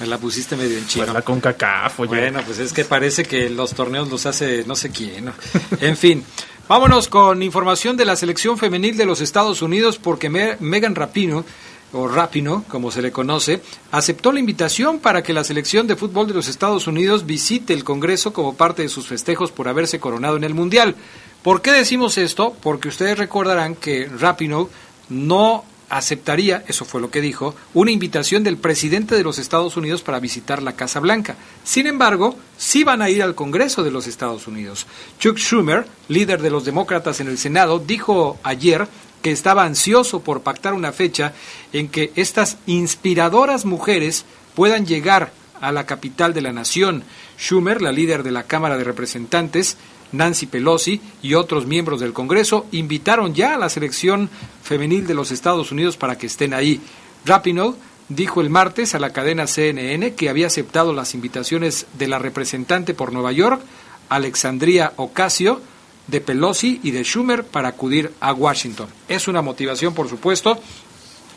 me 0.00 0.06
la 0.06 0.18
pusiste 0.18 0.56
medio 0.56 0.76
en 0.76 0.86
chino. 0.86 1.04
Pues 1.04 1.14
la 1.14 1.22
CONCACAF, 1.22 2.00
oye. 2.00 2.08
Bueno, 2.08 2.40
pues 2.44 2.58
es 2.58 2.72
que 2.72 2.84
parece 2.84 3.24
que 3.24 3.48
los 3.48 3.72
torneos 3.72 4.10
los 4.10 4.26
hace 4.26 4.64
no 4.66 4.76
sé 4.76 4.90
quién. 4.90 5.32
En 5.80 5.96
fin, 5.96 6.24
Vámonos 6.68 7.06
con 7.06 7.44
información 7.44 7.96
de 7.96 8.04
la 8.04 8.16
selección 8.16 8.58
femenil 8.58 8.96
de 8.96 9.06
los 9.06 9.20
Estados 9.20 9.62
Unidos 9.62 9.98
porque 9.98 10.28
Megan 10.28 10.96
Rapino 10.96 11.44
o 11.92 12.08
Rapino, 12.08 12.64
como 12.66 12.90
se 12.90 13.02
le 13.02 13.12
conoce, 13.12 13.62
aceptó 13.92 14.32
la 14.32 14.40
invitación 14.40 14.98
para 14.98 15.22
que 15.22 15.32
la 15.32 15.44
selección 15.44 15.86
de 15.86 15.94
fútbol 15.94 16.26
de 16.26 16.34
los 16.34 16.48
Estados 16.48 16.88
Unidos 16.88 17.24
visite 17.24 17.72
el 17.72 17.84
Congreso 17.84 18.32
como 18.32 18.56
parte 18.56 18.82
de 18.82 18.88
sus 18.88 19.06
festejos 19.06 19.52
por 19.52 19.68
haberse 19.68 20.00
coronado 20.00 20.36
en 20.36 20.42
el 20.42 20.54
Mundial. 20.54 20.96
¿Por 21.44 21.62
qué 21.62 21.70
decimos 21.70 22.18
esto? 22.18 22.56
Porque 22.60 22.88
ustedes 22.88 23.16
recordarán 23.16 23.76
que 23.76 24.08
Rapino 24.08 24.68
no 25.08 25.64
aceptaría, 25.88 26.64
eso 26.66 26.84
fue 26.84 27.00
lo 27.00 27.10
que 27.10 27.20
dijo, 27.20 27.54
una 27.74 27.90
invitación 27.90 28.42
del 28.42 28.56
presidente 28.56 29.14
de 29.14 29.22
los 29.22 29.38
Estados 29.38 29.76
Unidos 29.76 30.02
para 30.02 30.20
visitar 30.20 30.62
la 30.62 30.74
Casa 30.74 31.00
Blanca. 31.00 31.36
Sin 31.64 31.86
embargo, 31.86 32.36
sí 32.58 32.84
van 32.84 33.02
a 33.02 33.10
ir 33.10 33.22
al 33.22 33.34
Congreso 33.34 33.82
de 33.84 33.90
los 33.90 34.06
Estados 34.06 34.46
Unidos. 34.46 34.86
Chuck 35.18 35.38
Schumer, 35.38 35.86
líder 36.08 36.42
de 36.42 36.50
los 36.50 36.64
demócratas 36.64 37.20
en 37.20 37.28
el 37.28 37.38
Senado, 37.38 37.78
dijo 37.78 38.38
ayer 38.42 38.88
que 39.22 39.30
estaba 39.30 39.64
ansioso 39.64 40.20
por 40.20 40.42
pactar 40.42 40.74
una 40.74 40.92
fecha 40.92 41.32
en 41.72 41.88
que 41.88 42.12
estas 42.16 42.58
inspiradoras 42.66 43.64
mujeres 43.64 44.24
puedan 44.54 44.86
llegar 44.86 45.32
a 45.60 45.72
la 45.72 45.86
capital 45.86 46.34
de 46.34 46.42
la 46.42 46.52
nación. 46.52 47.04
Schumer, 47.38 47.82
la 47.82 47.92
líder 47.92 48.22
de 48.22 48.30
la 48.30 48.44
Cámara 48.44 48.76
de 48.76 48.84
Representantes, 48.84 49.76
Nancy 50.12 50.46
Pelosi 50.46 51.00
y 51.22 51.34
otros 51.34 51.66
miembros 51.66 52.00
del 52.00 52.12
Congreso 52.12 52.66
invitaron 52.72 53.34
ya 53.34 53.54
a 53.54 53.58
la 53.58 53.68
selección 53.68 54.30
femenil 54.62 55.06
de 55.06 55.14
los 55.14 55.30
Estados 55.30 55.72
Unidos 55.72 55.96
para 55.96 56.18
que 56.18 56.26
estén 56.26 56.54
ahí. 56.54 56.80
Rapinoe 57.24 57.74
dijo 58.08 58.40
el 58.40 58.50
martes 58.50 58.94
a 58.94 58.98
la 58.98 59.12
cadena 59.12 59.46
CNN 59.46 60.14
que 60.14 60.28
había 60.28 60.46
aceptado 60.46 60.92
las 60.92 61.14
invitaciones 61.14 61.86
de 61.98 62.08
la 62.08 62.18
representante 62.18 62.94
por 62.94 63.12
Nueva 63.12 63.32
York, 63.32 63.60
Alexandria 64.08 64.92
Ocasio, 64.96 65.60
de 66.06 66.20
Pelosi 66.20 66.80
y 66.82 66.92
de 66.92 67.02
Schumer 67.02 67.44
para 67.44 67.68
acudir 67.68 68.12
a 68.20 68.32
Washington. 68.32 68.88
Es 69.08 69.26
una 69.26 69.42
motivación, 69.42 69.92
por 69.92 70.08
supuesto, 70.08 70.60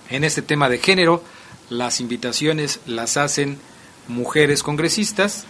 en 0.09 0.23
este 0.23 0.41
tema 0.43 0.69
de 0.69 0.77
género. 0.77 1.23
Las 1.69 1.99
invitaciones 1.99 2.79
las 2.85 3.17
hacen 3.17 3.57
mujeres 4.07 4.61
congresistas 4.61 5.45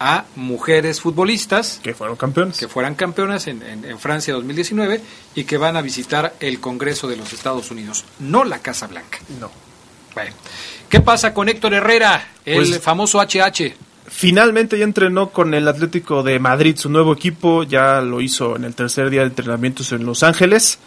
a 0.00 0.24
mujeres 0.34 1.00
futbolistas 1.00 1.78
que 1.82 1.94
fueron 1.94 2.16
campeones 2.16 2.58
que 2.58 2.68
fueran 2.68 2.94
campeonas 2.94 3.46
en, 3.46 3.62
en, 3.62 3.98
Francia 3.98 4.32
2019 4.32 5.00
y 5.34 5.44
que 5.44 5.58
van 5.58 5.76
a 5.76 5.82
visitar 5.82 6.34
el 6.40 6.58
Congreso 6.58 7.06
de 7.06 7.16
los 7.16 7.32
Estados 7.34 7.70
Unidos, 7.70 8.06
no 8.18 8.44
la 8.44 8.60
Casa 8.60 8.86
Blanca. 8.86 9.18
No. 9.38 9.50
Bueno, 10.14 10.32
¿qué 10.88 11.00
pasa 11.00 11.34
con 11.34 11.48
Héctor 11.48 11.74
Herrera, 11.74 12.28
el 12.44 12.66
pues, 12.66 12.80
famoso 12.80 13.20
HH? 13.20 13.74
Finalmente 14.06 14.78
ya 14.78 14.84
entrenó 14.84 15.30
con 15.30 15.54
el 15.54 15.68
Atlético 15.68 16.22
de 16.22 16.38
Madrid, 16.40 16.76
su 16.76 16.88
nuevo 16.88 17.12
equipo, 17.12 17.62
ya 17.62 18.00
lo 18.00 18.20
hizo 18.20 18.56
en 18.56 18.64
el 18.64 18.74
tercer 18.74 19.10
día 19.10 19.20
de 19.20 19.28
entrenamientos 19.28 19.92
en 19.92 20.04
Los 20.04 20.22
Ángeles. 20.22 20.78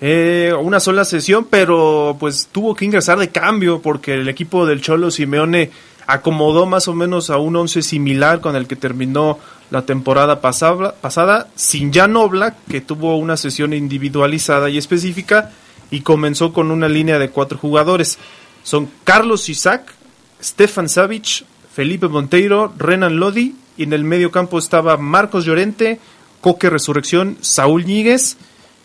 Eh, 0.00 0.52
una 0.60 0.80
sola 0.80 1.04
sesión, 1.04 1.46
pero 1.48 2.16
pues 2.18 2.48
tuvo 2.50 2.74
que 2.74 2.84
ingresar 2.84 3.18
de 3.18 3.28
cambio 3.28 3.80
porque 3.80 4.14
el 4.14 4.28
equipo 4.28 4.66
del 4.66 4.80
Cholo 4.80 5.10
Simeone 5.10 5.70
acomodó 6.06 6.66
más 6.66 6.88
o 6.88 6.94
menos 6.94 7.30
a 7.30 7.38
un 7.38 7.56
once 7.56 7.82
similar 7.82 8.40
con 8.40 8.56
el 8.56 8.66
que 8.66 8.76
terminó 8.76 9.38
la 9.70 9.82
temporada 9.82 10.40
pasada, 10.40 10.94
pasada 11.00 11.48
sin 11.54 11.92
Jan 11.92 12.16
Oblak, 12.16 12.54
que 12.68 12.80
tuvo 12.80 13.16
una 13.16 13.36
sesión 13.36 13.72
individualizada 13.72 14.70
y 14.70 14.78
específica, 14.78 15.52
y 15.90 16.00
comenzó 16.00 16.52
con 16.52 16.70
una 16.70 16.88
línea 16.88 17.18
de 17.18 17.30
cuatro 17.30 17.58
jugadores. 17.58 18.18
Son 18.62 18.88
Carlos 19.04 19.48
Isaac, 19.48 19.92
Stefan 20.42 20.88
Savic, 20.88 21.44
Felipe 21.72 22.08
Monteiro, 22.08 22.72
Renan 22.76 23.16
Lodi, 23.16 23.56
y 23.76 23.84
en 23.84 23.92
el 23.92 24.04
medio 24.04 24.30
campo 24.30 24.58
estaba 24.58 24.96
Marcos 24.96 25.44
Llorente, 25.44 25.98
Coque 26.40 26.70
Resurrección, 26.70 27.38
Saúl 27.40 27.84
Ñíguez, 27.84 28.36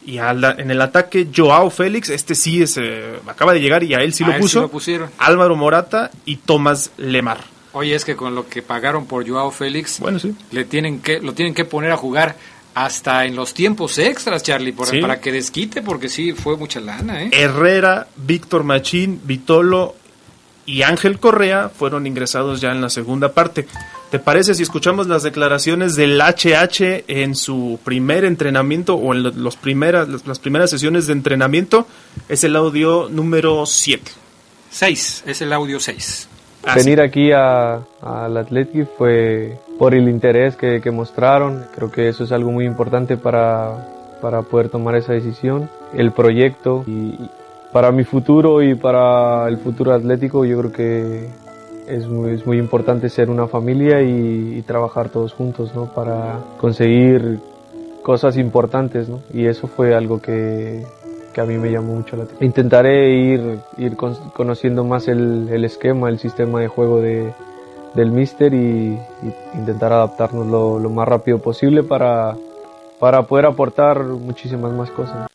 y 0.06 0.18
en 0.18 0.72
el 0.72 0.82
ataque, 0.82 1.28
Joao 1.36 1.70
Félix, 1.70 2.10
este 2.10 2.36
sí 2.36 2.62
es, 2.62 2.78
eh, 2.78 3.20
acaba 3.28 3.54
de 3.54 3.60
llegar 3.60 3.84
y 3.84 3.94
a 3.94 3.98
él 3.98 4.14
sí 4.14 4.24
lo 4.24 4.36
puso. 4.38 4.68
pusieron. 4.70 5.10
Álvaro 5.18 5.56
Morata 5.56 6.10
y 6.26 6.38
Tomás 6.38 6.92
Lemar. 6.98 7.44
Oye, 7.74 7.94
es 7.94 8.06
que 8.06 8.16
con 8.16 8.34
lo 8.34 8.48
que 8.48 8.62
pagaron 8.62 9.06
por 9.06 9.28
Joao 9.28 9.52
Félix, 9.52 10.00
bueno, 10.00 10.18
sí. 10.20 10.36
le 10.52 10.66
tienen 10.66 11.02
que, 11.02 11.20
lo 11.20 11.34
tienen 11.34 11.54
que 11.54 11.66
poner 11.66 11.92
a 11.92 11.98
jugar 11.98 12.36
hasta 12.74 13.26
en 13.26 13.36
los 13.36 13.54
tiempos 13.54 13.98
extras, 14.00 14.42
Charlie, 14.42 14.72
para 14.72 15.20
que 15.20 15.32
desquite, 15.32 15.82
porque 15.82 16.08
sí, 16.08 16.32
fue 16.34 16.56
mucha 16.56 16.80
lana. 16.80 17.24
¿eh? 17.24 17.30
Herrera, 17.34 18.08
Víctor 18.16 18.64
Machín, 18.64 19.22
Vitolo 19.24 19.96
y 20.70 20.84
Ángel 20.84 21.20
Correa 21.20 21.70
fueron 21.70 22.06
ingresados 22.06 22.62
ya 22.62 22.72
en 22.72 22.80
la 22.80 22.92
segunda 22.92 23.34
parte. 23.34 23.66
¿Te 24.12 24.20
parece 24.20 24.54
si 24.54 24.62
escuchamos 24.62 25.08
las 25.08 25.24
declaraciones 25.24 25.96
del 25.96 26.22
HH 26.22 27.06
en 27.08 27.34
su 27.34 27.80
primer 27.84 28.24
entrenamiento 28.24 28.94
o 28.94 29.16
en 29.16 29.24
los 29.44 29.56
primeras, 29.58 30.08
las 30.28 30.38
primeras 30.38 30.70
sesiones 30.70 31.08
de 31.08 31.14
entrenamiento? 31.14 31.88
Es 32.28 32.44
el 32.44 32.56
audio 32.56 33.08
número 33.10 33.66
7. 33.66 34.12
6, 34.70 35.24
es 35.26 35.42
el 35.42 35.54
audio 35.54 35.80
6. 35.80 36.30
Ah, 36.64 36.76
Venir 36.76 37.02
aquí 37.02 37.32
al 37.32 38.38
Athletic 38.38 38.88
fue 38.96 39.58
por 39.80 39.96
el 39.96 40.08
interés 40.08 40.56
que, 40.56 40.92
mostraron. 40.92 41.66
Creo 41.74 41.92
que 41.92 42.10
eso 42.10 42.26
es 42.26 42.32
algo 42.32 42.52
muy 42.52 42.66
importante 42.66 43.18
para, 43.18 43.88
para 44.22 44.44
poder 44.44 44.70
tomar 44.70 44.96
esa 44.96 45.14
decisión. 45.14 45.68
El 45.94 46.12
proyecto 46.12 46.84
y 46.86 47.18
para 47.72 47.92
mi 47.92 48.04
futuro 48.04 48.62
y 48.62 48.76
para 48.76 49.48
el 49.48 49.58
futuro 49.58 49.94
atlético 49.94 50.46
yo 50.46 50.58
creo 50.60 50.72
que 50.72 51.30
es 51.88 52.08
muy, 52.08 52.60
importante 52.60 53.10
ser 53.10 53.30
una 53.30 53.48
familia 53.48 54.02
y, 54.02 54.62
trabajar 54.68 55.10
todos 55.10 55.34
juntos, 55.34 55.74
¿no? 55.74 55.86
Para 55.86 56.38
conseguir 56.60 57.40
cosas 58.04 58.38
importantes, 58.38 59.10
¿no? 59.10 59.22
Y 59.34 59.46
eso 59.46 59.68
fue 59.68 59.96
algo 59.96 60.22
que, 60.22 60.86
que 61.34 61.42
a 61.42 61.46
mí 61.46 61.58
me 61.58 61.72
llamó 61.72 61.96
mucho 61.96 62.16
la 62.16 62.24
atención. 62.24 62.46
Intentaré 62.46 63.10
ir, 63.10 63.60
ir 63.78 63.96
conociendo 63.96 64.84
más 64.84 65.08
el, 65.08 65.50
el, 65.50 65.66
esquema, 65.66 66.10
el 66.10 66.20
sistema 66.20 66.62
de 66.62 66.68
juego 66.68 67.02
de, 67.02 67.34
del 67.96 68.12
Mister 68.12 68.54
y, 68.54 69.00
intentar 69.56 69.92
adaptarnos 69.94 70.46
lo, 70.46 70.78
lo, 70.78 70.90
más 70.92 71.08
rápido 71.08 71.40
posible 71.40 71.82
para, 71.82 72.36
para 73.00 73.24
poder 73.24 73.48
aportar 73.48 74.04
muchísimas 74.04 74.72
más 74.74 74.92
cosas. 74.92 75.29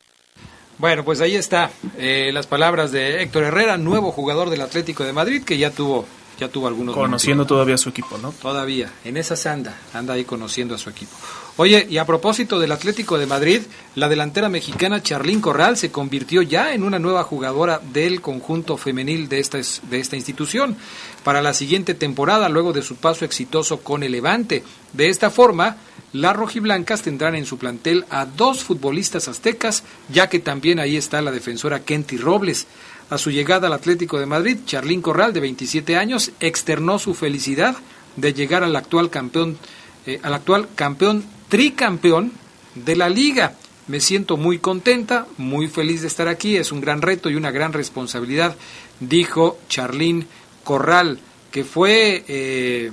Bueno, 0.78 1.04
pues 1.04 1.20
ahí 1.20 1.36
está 1.36 1.70
eh, 1.96 2.30
las 2.32 2.46
palabras 2.46 2.90
de 2.92 3.22
Héctor 3.22 3.44
Herrera, 3.44 3.76
nuevo 3.76 4.10
jugador 4.12 4.50
del 4.50 4.60
Atlético 4.60 5.04
de 5.04 5.12
Madrid, 5.12 5.44
que 5.44 5.56
ya 5.56 5.70
tuvo 5.70 6.06
ya 6.38 6.48
tuvo 6.48 6.66
algunos 6.66 6.94
conociendo 6.94 7.46
todavía 7.46 7.76
a 7.76 7.78
su 7.78 7.88
equipo, 7.90 8.18
¿no? 8.18 8.32
Todavía, 8.32 8.92
en 9.04 9.16
esa 9.16 9.34
anda, 9.52 9.78
anda 9.92 10.14
ahí 10.14 10.24
conociendo 10.24 10.74
a 10.74 10.78
su 10.78 10.90
equipo. 10.90 11.12
Oye, 11.56 11.86
y 11.88 11.98
a 11.98 12.04
propósito 12.04 12.58
del 12.58 12.72
Atlético 12.72 13.18
de 13.18 13.26
Madrid, 13.26 13.62
la 13.94 14.08
delantera 14.08 14.48
mexicana 14.48 15.02
Charlín 15.02 15.40
Corral 15.40 15.76
se 15.76 15.92
convirtió 15.92 16.42
ya 16.42 16.74
en 16.74 16.82
una 16.82 16.98
nueva 16.98 17.22
jugadora 17.22 17.80
del 17.92 18.20
conjunto 18.20 18.76
femenil 18.76 19.28
de 19.28 19.38
esta, 19.38 19.58
de 19.58 20.00
esta 20.00 20.16
institución 20.16 20.76
para 21.22 21.42
la 21.42 21.54
siguiente 21.54 21.94
temporada, 21.94 22.48
luego 22.48 22.72
de 22.72 22.82
su 22.82 22.96
paso 22.96 23.24
exitoso 23.24 23.80
con 23.80 24.02
el 24.02 24.12
Levante. 24.12 24.64
De 24.92 25.08
esta 25.08 25.30
forma, 25.30 25.76
las 26.14 26.36
rojiblancas 26.36 27.02
tendrán 27.02 27.34
en 27.34 27.44
su 27.44 27.58
plantel 27.58 28.04
a 28.08 28.24
dos 28.24 28.62
futbolistas 28.62 29.26
aztecas, 29.26 29.82
ya 30.08 30.28
que 30.28 30.38
también 30.38 30.78
ahí 30.78 30.96
está 30.96 31.20
la 31.20 31.32
defensora 31.32 31.84
Kenty 31.84 32.16
Robles. 32.16 32.68
a 33.10 33.18
su 33.18 33.30
llegada 33.30 33.66
al 33.66 33.72
Atlético 33.74 34.18
de 34.18 34.24
Madrid, 34.24 34.58
Charlín 34.64 35.02
Corral, 35.02 35.32
de 35.32 35.40
27 35.40 35.96
años, 35.96 36.30
externó 36.40 36.98
su 36.98 37.14
felicidad 37.14 37.76
de 38.16 38.32
llegar 38.32 38.62
al 38.62 38.76
actual 38.76 39.10
campeón, 39.10 39.58
eh, 40.06 40.20
al 40.22 40.34
actual 40.34 40.68
campeón 40.74 41.24
tricampeón 41.48 42.32
de 42.76 42.96
la 42.96 43.08
liga. 43.08 43.56
Me 43.88 44.00
siento 44.00 44.36
muy 44.36 44.58
contenta, 44.58 45.26
muy 45.36 45.68
feliz 45.68 46.00
de 46.00 46.08
estar 46.08 46.28
aquí, 46.28 46.56
es 46.56 46.72
un 46.72 46.80
gran 46.80 47.02
reto 47.02 47.28
y 47.28 47.34
una 47.34 47.50
gran 47.50 47.72
responsabilidad, 47.72 48.56
dijo 49.00 49.58
Charlín 49.68 50.28
Corral, 50.62 51.18
que 51.50 51.64
fue, 51.64 52.24
eh, 52.26 52.90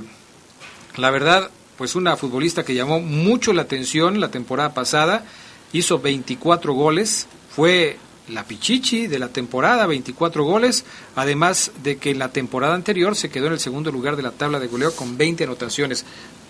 la 0.97 1.11
verdad, 1.11 1.51
pues 1.81 1.95
una 1.95 2.15
futbolista 2.15 2.63
que 2.63 2.75
llamó 2.75 2.99
mucho 2.99 3.53
la 3.53 3.63
atención 3.63 4.19
la 4.19 4.29
temporada 4.29 4.71
pasada, 4.71 5.25
hizo 5.73 5.97
24 5.97 6.73
goles, 6.73 7.25
fue 7.49 7.97
la 8.27 8.43
Pichichi 8.43 9.07
de 9.07 9.17
la 9.17 9.29
temporada, 9.29 9.87
24 9.87 10.43
goles, 10.43 10.85
además 11.15 11.71
de 11.81 11.97
que 11.97 12.11
en 12.11 12.19
la 12.19 12.31
temporada 12.31 12.75
anterior 12.75 13.15
se 13.15 13.31
quedó 13.31 13.47
en 13.47 13.53
el 13.53 13.59
segundo 13.59 13.91
lugar 13.91 14.15
de 14.15 14.21
la 14.21 14.29
tabla 14.29 14.59
de 14.59 14.67
goleo 14.67 14.95
con 14.95 15.17
20 15.17 15.45
anotaciones. 15.45 16.05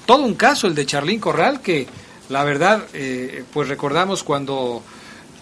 Todo 0.05 0.23
un 0.23 0.33
caso 0.33 0.67
el 0.67 0.75
de 0.75 0.85
Charlín 0.85 1.21
Corral 1.21 1.61
que 1.61 1.87
la 2.27 2.43
verdad, 2.43 2.83
eh, 2.91 3.45
pues 3.53 3.69
recordamos 3.69 4.23
cuando 4.23 4.83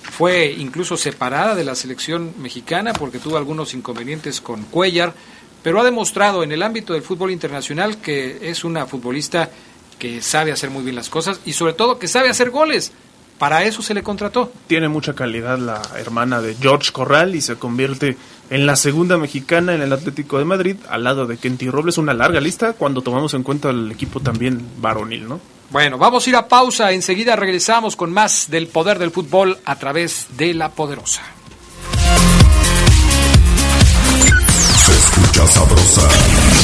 fue 0.04 0.54
incluso 0.56 0.98
separada 0.98 1.56
de 1.56 1.64
la 1.64 1.74
selección 1.74 2.36
mexicana 2.38 2.94
porque 2.94 3.18
tuvo 3.18 3.38
algunos 3.38 3.74
inconvenientes 3.74 4.40
con 4.40 4.66
Cuellar, 4.66 5.16
pero 5.64 5.82
ha 5.82 5.84
demostrado 5.84 6.44
en 6.44 6.52
el 6.52 6.62
ámbito 6.62 6.94
del 6.94 7.02
fútbol 7.02 7.32
internacional 7.32 7.98
que 7.98 8.38
es 8.50 8.64
una 8.64 8.86
futbolista 8.86 9.50
que 10.00 10.22
sabe 10.22 10.52
hacer 10.52 10.72
muy 10.72 10.84
bien 10.84 10.96
las 10.96 11.10
cosas 11.10 11.40
y 11.46 11.54
sobre 11.54 11.74
todo 11.74 12.00
que 12.00 12.08
sabe 12.08 12.30
hacer 12.30 12.50
goles. 12.50 12.92
Para 13.38 13.64
eso 13.64 13.82
se 13.82 13.94
le 13.94 14.04
contrató. 14.04 14.52
Tiene 14.68 14.90
mucha 14.90 15.14
calidad 15.14 15.58
la 15.58 15.82
hermana 15.96 16.42
de 16.42 16.56
George 16.56 16.92
Corral 16.92 17.36
y 17.36 17.42
se 17.42 17.56
convierte 17.56 18.18
en 18.50 18.66
la 18.66 18.76
segunda 18.76 19.18
mexicana 19.18 19.74
en 19.74 19.82
el 19.82 19.94
Atlético 19.94 20.40
de 20.40 20.46
Madrid, 20.46 20.76
al 20.90 21.06
lado 21.06 21.26
de 21.26 21.38
Kenty 21.38 21.70
Robles, 21.70 21.98
una 21.98 22.14
larga 22.14 22.42
lista 22.42 22.74
cuando 22.74 23.02
tomamos 23.02 23.34
en 23.36 23.44
cuenta 23.44 23.70
el 23.70 23.92
equipo 23.92 24.20
también 24.20 24.62
varonil, 24.82 25.30
¿no? 25.30 25.40
Bueno, 25.70 25.98
vamos 25.98 26.26
a 26.26 26.30
ir 26.30 26.36
a 26.36 26.48
pausa, 26.48 26.92
enseguida 26.92 27.36
regresamos 27.36 27.96
con 27.96 28.12
más 28.12 28.50
del 28.50 28.68
poder 28.68 28.98
del 28.98 29.12
fútbol 29.12 29.58
a 29.66 29.76
través 29.78 30.28
de 30.36 30.54
la 30.56 30.72
poderosa. 30.72 31.22
Se 34.86 34.92
escucha 34.92 35.48
sabrosa, 35.48 36.10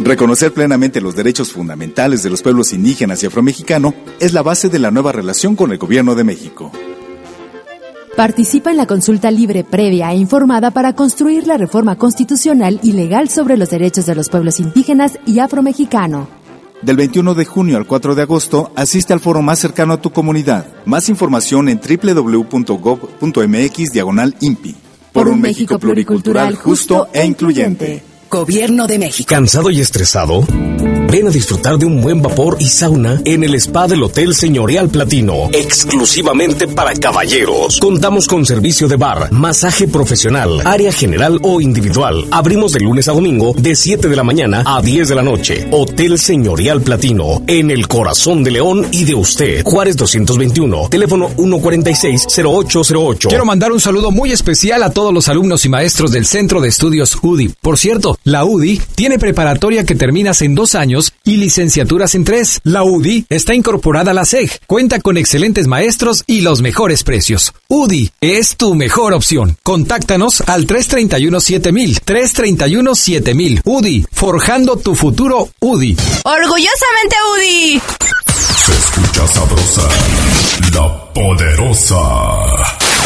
Reconocer 0.00 0.52
plenamente 0.52 1.00
los 1.00 1.16
derechos 1.16 1.52
fundamentales 1.52 2.22
de 2.22 2.30
los 2.30 2.40
pueblos 2.42 2.72
indígenas 2.72 3.22
y 3.22 3.26
afromexicano 3.26 3.94
es 4.20 4.32
la 4.32 4.42
base 4.42 4.68
de 4.68 4.78
la 4.78 4.92
nueva 4.92 5.10
relación 5.10 5.56
con 5.56 5.72
el 5.72 5.78
Gobierno 5.78 6.14
de 6.14 6.22
México. 6.24 6.70
Participa 8.16 8.70
en 8.70 8.76
la 8.76 8.86
consulta 8.86 9.30
libre, 9.30 9.64
previa 9.64 10.12
e 10.12 10.16
informada 10.16 10.70
para 10.70 10.94
construir 10.94 11.46
la 11.46 11.56
reforma 11.56 11.96
constitucional 11.96 12.80
y 12.82 12.92
legal 12.92 13.28
sobre 13.28 13.56
los 13.56 13.70
derechos 13.70 14.06
de 14.06 14.14
los 14.14 14.28
pueblos 14.28 14.60
indígenas 14.60 15.18
y 15.26 15.40
afromexicano. 15.40 16.28
Del 16.82 16.96
21 16.96 17.34
de 17.34 17.44
junio 17.44 17.76
al 17.76 17.86
4 17.86 18.14
de 18.14 18.22
agosto, 18.22 18.70
asiste 18.76 19.12
al 19.12 19.18
foro 19.20 19.42
más 19.42 19.58
cercano 19.58 19.94
a 19.94 20.00
tu 20.00 20.10
comunidad. 20.10 20.66
Más 20.84 21.08
información 21.08 21.68
en 21.68 21.80
www.gov.mx 21.80 23.12
diagonal 23.92 24.36
INPI. 24.40 24.76
Por 25.12 25.28
un 25.28 25.40
México 25.40 25.78
pluricultural, 25.80 26.54
justo 26.54 27.08
e 27.12 27.24
incluyente. 27.24 28.07
Gobierno 28.30 28.86
de 28.86 28.98
México. 28.98 29.26
¿Cansado 29.28 29.70
y 29.70 29.80
estresado? 29.80 30.44
Ven 31.10 31.26
a 31.26 31.30
disfrutar 31.30 31.78
de 31.78 31.86
un 31.86 32.02
buen 32.02 32.20
vapor 32.20 32.58
y 32.60 32.66
sauna 32.66 33.18
en 33.24 33.42
el 33.42 33.54
spa 33.54 33.88
del 33.88 34.02
Hotel 34.02 34.34
Señorial 34.34 34.90
Platino, 34.90 35.48
exclusivamente 35.54 36.68
para 36.68 36.92
caballeros. 36.92 37.78
Contamos 37.80 38.26
con 38.26 38.44
servicio 38.44 38.88
de 38.88 38.96
bar, 38.96 39.32
masaje 39.32 39.88
profesional, 39.88 40.60
área 40.66 40.92
general 40.92 41.40
o 41.42 41.62
individual. 41.62 42.26
Abrimos 42.30 42.74
de 42.74 42.80
lunes 42.80 43.08
a 43.08 43.12
domingo 43.12 43.54
de 43.56 43.74
7 43.74 44.06
de 44.06 44.16
la 44.16 44.22
mañana 44.22 44.62
a 44.66 44.82
10 44.82 45.08
de 45.08 45.14
la 45.14 45.22
noche. 45.22 45.66
Hotel 45.70 46.18
Señorial 46.18 46.82
Platino, 46.82 47.42
en 47.46 47.70
el 47.70 47.88
corazón 47.88 48.44
de 48.44 48.50
León 48.50 48.86
y 48.92 49.04
de 49.04 49.14
usted. 49.14 49.62
Juárez 49.64 49.96
221, 49.96 50.90
teléfono 50.90 51.30
146-0808. 51.36 53.28
Quiero 53.28 53.46
mandar 53.46 53.72
un 53.72 53.80
saludo 53.80 54.10
muy 54.10 54.30
especial 54.30 54.82
a 54.82 54.90
todos 54.90 55.14
los 55.14 55.28
alumnos 55.28 55.64
y 55.64 55.70
maestros 55.70 56.12
del 56.12 56.26
Centro 56.26 56.60
de 56.60 56.68
Estudios 56.68 57.16
UDI. 57.22 57.54
Por 57.62 57.78
cierto, 57.78 58.18
la 58.24 58.44
UDI 58.44 58.82
tiene 58.94 59.18
preparatoria 59.18 59.86
que 59.86 59.94
terminas 59.94 60.42
en 60.42 60.54
dos 60.54 60.74
años 60.74 60.97
y 61.24 61.36
licenciaturas 61.36 62.14
en 62.14 62.24
tres. 62.24 62.60
La 62.64 62.82
UDI 62.82 63.26
está 63.28 63.54
incorporada 63.54 64.10
a 64.10 64.14
la 64.14 64.24
SEG, 64.24 64.60
cuenta 64.66 65.00
con 65.00 65.16
excelentes 65.16 65.66
maestros 65.66 66.24
y 66.26 66.40
los 66.42 66.60
mejores 66.60 67.04
precios. 67.04 67.52
UDI 67.68 68.10
es 68.20 68.56
tu 68.56 68.74
mejor 68.74 69.12
opción. 69.12 69.56
Contáctanos 69.62 70.42
al 70.46 70.66
331-7000, 70.66 72.02
331-7000. 72.04 73.62
UDI, 73.64 74.06
forjando 74.12 74.76
tu 74.76 74.94
futuro 74.94 75.48
UDI. 75.60 75.96
Orgullosamente 76.24 77.16
UDI. 77.34 77.82
Se 78.66 78.72
escucha 78.72 79.26
sabrosa, 79.26 79.88
la 80.74 81.12
poderosa. 81.12 82.77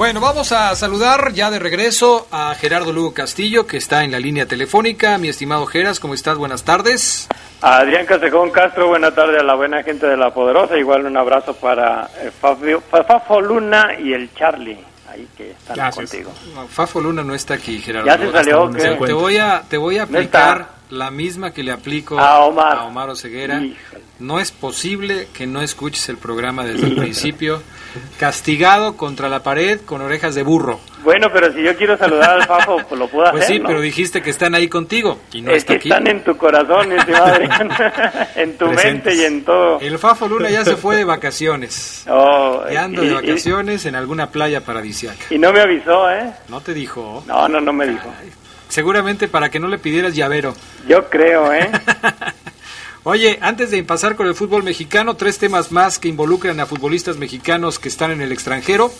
Bueno, 0.00 0.18
vamos 0.22 0.50
a 0.52 0.74
saludar 0.76 1.34
ya 1.34 1.50
de 1.50 1.58
regreso 1.58 2.26
a 2.30 2.54
Gerardo 2.54 2.90
Lugo 2.90 3.12
Castillo, 3.12 3.66
que 3.66 3.76
está 3.76 4.02
en 4.02 4.10
la 4.10 4.18
línea 4.18 4.46
telefónica. 4.46 5.18
Mi 5.18 5.28
estimado 5.28 5.66
Geras, 5.66 6.00
¿cómo 6.00 6.14
estás? 6.14 6.38
Buenas 6.38 6.64
tardes. 6.64 7.28
Adrián 7.60 8.06
Casejón 8.06 8.50
Castro, 8.50 8.88
buena 8.88 9.14
tarde 9.14 9.38
a 9.38 9.42
la 9.42 9.54
buena 9.56 9.82
gente 9.82 10.06
de 10.06 10.16
La 10.16 10.32
Poderosa. 10.32 10.78
Igual 10.78 11.04
un 11.04 11.18
abrazo 11.18 11.52
para 11.52 12.08
eh, 12.18 12.30
Fabio, 12.30 12.80
Fafo 12.80 13.42
Luna 13.42 13.88
y 14.02 14.14
el 14.14 14.32
Charlie, 14.32 14.82
ahí 15.10 15.28
que 15.36 15.50
están 15.50 15.76
Gracias. 15.76 16.10
contigo. 16.10 16.32
No, 16.54 16.66
Fafo 16.66 16.98
Luna 17.02 17.22
no 17.22 17.34
está 17.34 17.52
aquí, 17.52 17.78
Gerardo. 17.78 18.06
Ya 18.06 18.16
se 18.16 18.32
salió, 18.32 18.70
Te 18.70 19.12
voy 19.12 19.36
a, 19.36 19.62
te 19.68 19.76
voy 19.76 19.98
a 19.98 20.04
aplicar. 20.04 20.79
La 20.90 21.10
misma 21.10 21.52
que 21.52 21.62
le 21.62 21.72
aplico 21.72 22.18
A 22.18 22.40
Omar. 22.40 22.78
a 22.78 22.84
Omar 22.84 23.08
Oseguera. 23.10 23.62
No 24.18 24.38
es 24.38 24.52
posible 24.52 25.28
que 25.32 25.46
no 25.46 25.62
escuches 25.62 26.08
el 26.10 26.18
programa 26.18 26.64
desde 26.64 26.86
el 26.88 26.96
principio. 26.96 27.62
Castigado 28.18 28.96
contra 28.96 29.28
la 29.28 29.42
pared 29.42 29.80
con 29.80 30.00
orejas 30.02 30.34
de 30.34 30.42
burro. 30.42 30.78
Bueno, 31.02 31.28
pero 31.32 31.52
si 31.52 31.62
yo 31.62 31.74
quiero 31.76 31.96
saludar 31.96 32.30
al 32.30 32.46
Fafo, 32.46 32.76
pues 32.86 32.98
lo 32.98 33.08
puedo 33.08 33.30
Pues 33.30 33.44
hacer, 33.44 33.56
sí, 33.56 33.62
¿no? 33.62 33.68
pero 33.68 33.80
dijiste 33.80 34.20
que 34.20 34.28
están 34.30 34.54
ahí 34.54 34.68
contigo 34.68 35.18
y 35.32 35.40
no 35.40 35.50
es 35.50 35.58
está 35.58 35.72
que 35.72 35.78
aquí. 35.78 35.88
están 35.88 36.06
en 36.06 36.22
tu 36.22 36.36
corazón, 36.36 36.92
Adrián. 36.92 37.70
en 38.36 38.58
tu 38.58 38.66
Presentes. 38.66 38.84
mente 39.06 39.14
y 39.14 39.24
en 39.24 39.44
todo. 39.44 39.80
El 39.80 39.98
Fafo 39.98 40.28
Luna 40.28 40.50
ya 40.50 40.64
se 40.64 40.76
fue 40.76 40.96
de 40.96 41.04
vacaciones. 41.04 42.04
Oh, 42.12 42.62
y- 42.68 42.74
de 42.96 43.06
y- 43.06 43.10
vacaciones 43.14 43.86
en 43.86 43.94
alguna 43.94 44.30
playa 44.30 44.60
paradisiaca. 44.64 45.24
Y, 45.30 45.38
no 45.38 45.52
me 45.52 45.60
avisó, 45.60 46.10
¿eh? 46.10 46.30
¿No 46.48 46.60
te 46.60 46.74
dijo? 46.74 47.22
No, 47.26 47.48
no, 47.48 47.60
no 47.60 47.72
me 47.72 47.86
dijo. 47.86 48.12
Seguramente 48.70 49.28
para 49.28 49.50
que 49.50 49.60
no 49.60 49.68
le 49.68 49.78
pidieras 49.78 50.14
llavero. 50.14 50.54
Yo 50.88 51.10
creo, 51.10 51.52
¿eh? 51.52 51.70
Oye, 53.02 53.38
antes 53.42 53.70
de 53.70 53.82
pasar 53.82 54.14
con 54.14 54.26
el 54.26 54.34
fútbol 54.34 54.62
mexicano, 54.62 55.14
tres 55.16 55.38
temas 55.38 55.72
más 55.72 55.98
que 55.98 56.08
involucran 56.08 56.60
a 56.60 56.66
futbolistas 56.66 57.16
mexicanos 57.16 57.78
que 57.78 57.88
están 57.88 58.10
en 58.12 58.22
el 58.22 58.30
extranjero. 58.30 58.92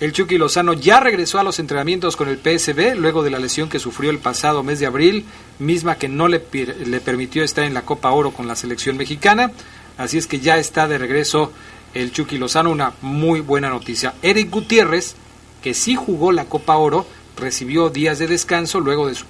El 0.00 0.12
Chucky 0.12 0.36
Lozano 0.36 0.72
ya 0.72 0.98
regresó 0.98 1.38
a 1.38 1.44
los 1.44 1.60
entrenamientos 1.60 2.16
con 2.16 2.28
el 2.28 2.38
PSB 2.38 2.96
luego 2.96 3.22
de 3.22 3.30
la 3.30 3.38
lesión 3.38 3.68
que 3.68 3.78
sufrió 3.78 4.10
el 4.10 4.18
pasado 4.18 4.64
mes 4.64 4.80
de 4.80 4.86
abril, 4.86 5.24
misma 5.60 5.96
que 5.96 6.08
no 6.08 6.26
le, 6.26 6.42
le 6.84 7.00
permitió 7.00 7.44
estar 7.44 7.64
en 7.64 7.74
la 7.74 7.82
Copa 7.82 8.10
Oro 8.10 8.32
con 8.32 8.48
la 8.48 8.56
selección 8.56 8.96
mexicana. 8.96 9.52
Así 9.98 10.18
es 10.18 10.26
que 10.26 10.40
ya 10.40 10.58
está 10.58 10.88
de 10.88 10.98
regreso 10.98 11.52
el 11.94 12.10
Chucky 12.10 12.38
Lozano, 12.38 12.70
una 12.70 12.94
muy 13.02 13.40
buena 13.40 13.68
noticia. 13.68 14.14
Eric 14.22 14.50
Gutiérrez, 14.50 15.14
que 15.62 15.74
sí 15.74 15.94
jugó 15.94 16.32
la 16.32 16.46
Copa 16.46 16.76
Oro, 16.76 17.06
recibió 17.36 17.90
días 17.90 18.18
de 18.18 18.26
descanso 18.26 18.80
luego 18.80 19.08
de 19.08 19.14
su 19.14 19.24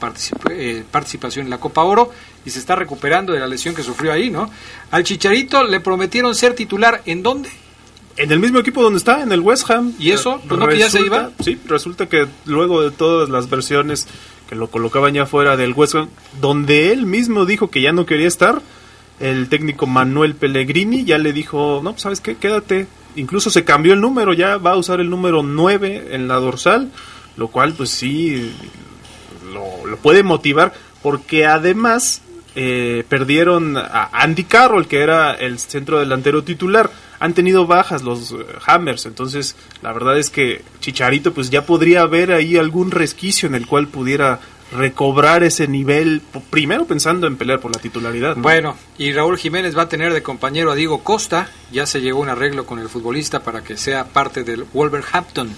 eh, 0.50 0.84
participación 0.90 1.46
en 1.46 1.50
la 1.50 1.58
Copa 1.58 1.82
Oro 1.82 2.10
y 2.44 2.50
se 2.50 2.58
está 2.58 2.74
recuperando 2.74 3.32
de 3.32 3.40
la 3.40 3.46
lesión 3.46 3.74
que 3.74 3.82
sufrió 3.82 4.12
ahí, 4.12 4.30
¿no? 4.30 4.50
Al 4.90 5.04
Chicharito 5.04 5.64
le 5.64 5.80
prometieron 5.80 6.34
ser 6.34 6.54
titular 6.54 7.02
en 7.06 7.22
dónde? 7.22 7.50
En 8.16 8.30
el 8.30 8.40
mismo 8.40 8.58
equipo 8.58 8.82
donde 8.82 8.98
está, 8.98 9.22
en 9.22 9.32
el 9.32 9.40
West 9.40 9.70
Ham. 9.70 9.94
¿Y 9.98 10.10
eso? 10.10 10.40
¿Pues 10.46 10.60
¿No 10.60 10.68
que 10.68 10.78
ya 10.78 10.90
se 10.90 11.00
iba? 11.00 11.30
Sí, 11.42 11.58
resulta 11.66 12.08
que 12.08 12.26
luego 12.44 12.82
de 12.82 12.90
todas 12.90 13.30
las 13.30 13.48
versiones 13.48 14.06
que 14.48 14.56
lo 14.56 14.68
colocaban 14.68 15.14
ya 15.14 15.24
fuera 15.24 15.56
del 15.56 15.72
West 15.72 15.94
Ham, 15.94 16.08
donde 16.40 16.92
él 16.92 17.06
mismo 17.06 17.46
dijo 17.46 17.70
que 17.70 17.80
ya 17.80 17.92
no 17.92 18.04
quería 18.04 18.28
estar, 18.28 18.60
el 19.18 19.48
técnico 19.48 19.86
Manuel 19.86 20.34
Pellegrini 20.34 21.04
ya 21.04 21.16
le 21.16 21.32
dijo, 21.32 21.80
no, 21.82 21.92
pues, 21.92 22.02
sabes 22.02 22.20
qué, 22.20 22.36
quédate. 22.36 22.86
Incluso 23.14 23.50
se 23.50 23.64
cambió 23.64 23.94
el 23.94 24.00
número, 24.00 24.32
ya 24.32 24.56
va 24.56 24.72
a 24.72 24.76
usar 24.76 25.00
el 25.00 25.08
número 25.08 25.42
9 25.42 26.08
en 26.10 26.28
la 26.28 26.34
dorsal, 26.36 26.90
lo 27.36 27.48
cual 27.48 27.74
pues 27.74 27.90
sí 27.90 28.52
lo, 29.52 29.86
lo 29.86 29.96
puede 29.98 30.22
motivar, 30.22 30.72
porque 31.02 31.46
además 31.46 32.22
eh, 32.54 33.04
perdieron 33.08 33.78
a 33.78 34.10
Andy 34.12 34.44
Carroll, 34.44 34.86
que 34.86 35.00
era 35.00 35.32
el 35.32 35.58
centro 35.58 36.00
delantero 36.00 36.44
titular. 36.44 36.90
Han 37.18 37.32
tenido 37.34 37.66
bajas 37.66 38.02
los 38.02 38.32
eh, 38.32 38.36
Hammers, 38.66 39.06
entonces 39.06 39.56
la 39.80 39.92
verdad 39.92 40.18
es 40.18 40.28
que 40.28 40.62
Chicharito 40.80 41.32
pues 41.32 41.48
ya 41.50 41.64
podría 41.64 42.02
haber 42.02 42.32
ahí 42.32 42.58
algún 42.58 42.90
resquicio 42.90 43.46
en 43.46 43.54
el 43.54 43.66
cual 43.66 43.88
pudiera 43.88 44.40
recobrar 44.72 45.44
ese 45.44 45.68
nivel, 45.68 46.22
primero 46.50 46.86
pensando 46.86 47.26
en 47.26 47.36
pelear 47.36 47.60
por 47.60 47.74
la 47.74 47.80
titularidad. 47.80 48.36
Bueno, 48.36 48.76
y 48.98 49.12
Raúl 49.12 49.36
Jiménez 49.36 49.76
va 49.76 49.82
a 49.82 49.88
tener 49.88 50.12
de 50.12 50.22
compañero 50.22 50.72
a 50.72 50.74
Diego 50.74 51.04
Costa, 51.04 51.50
ya 51.70 51.86
se 51.86 52.00
llegó 52.00 52.20
un 52.20 52.30
arreglo 52.30 52.64
con 52.64 52.78
el 52.78 52.88
futbolista 52.88 53.42
para 53.42 53.62
que 53.62 53.76
sea 53.76 54.06
parte 54.06 54.44
del 54.44 54.64
Wolverhampton 54.72 55.54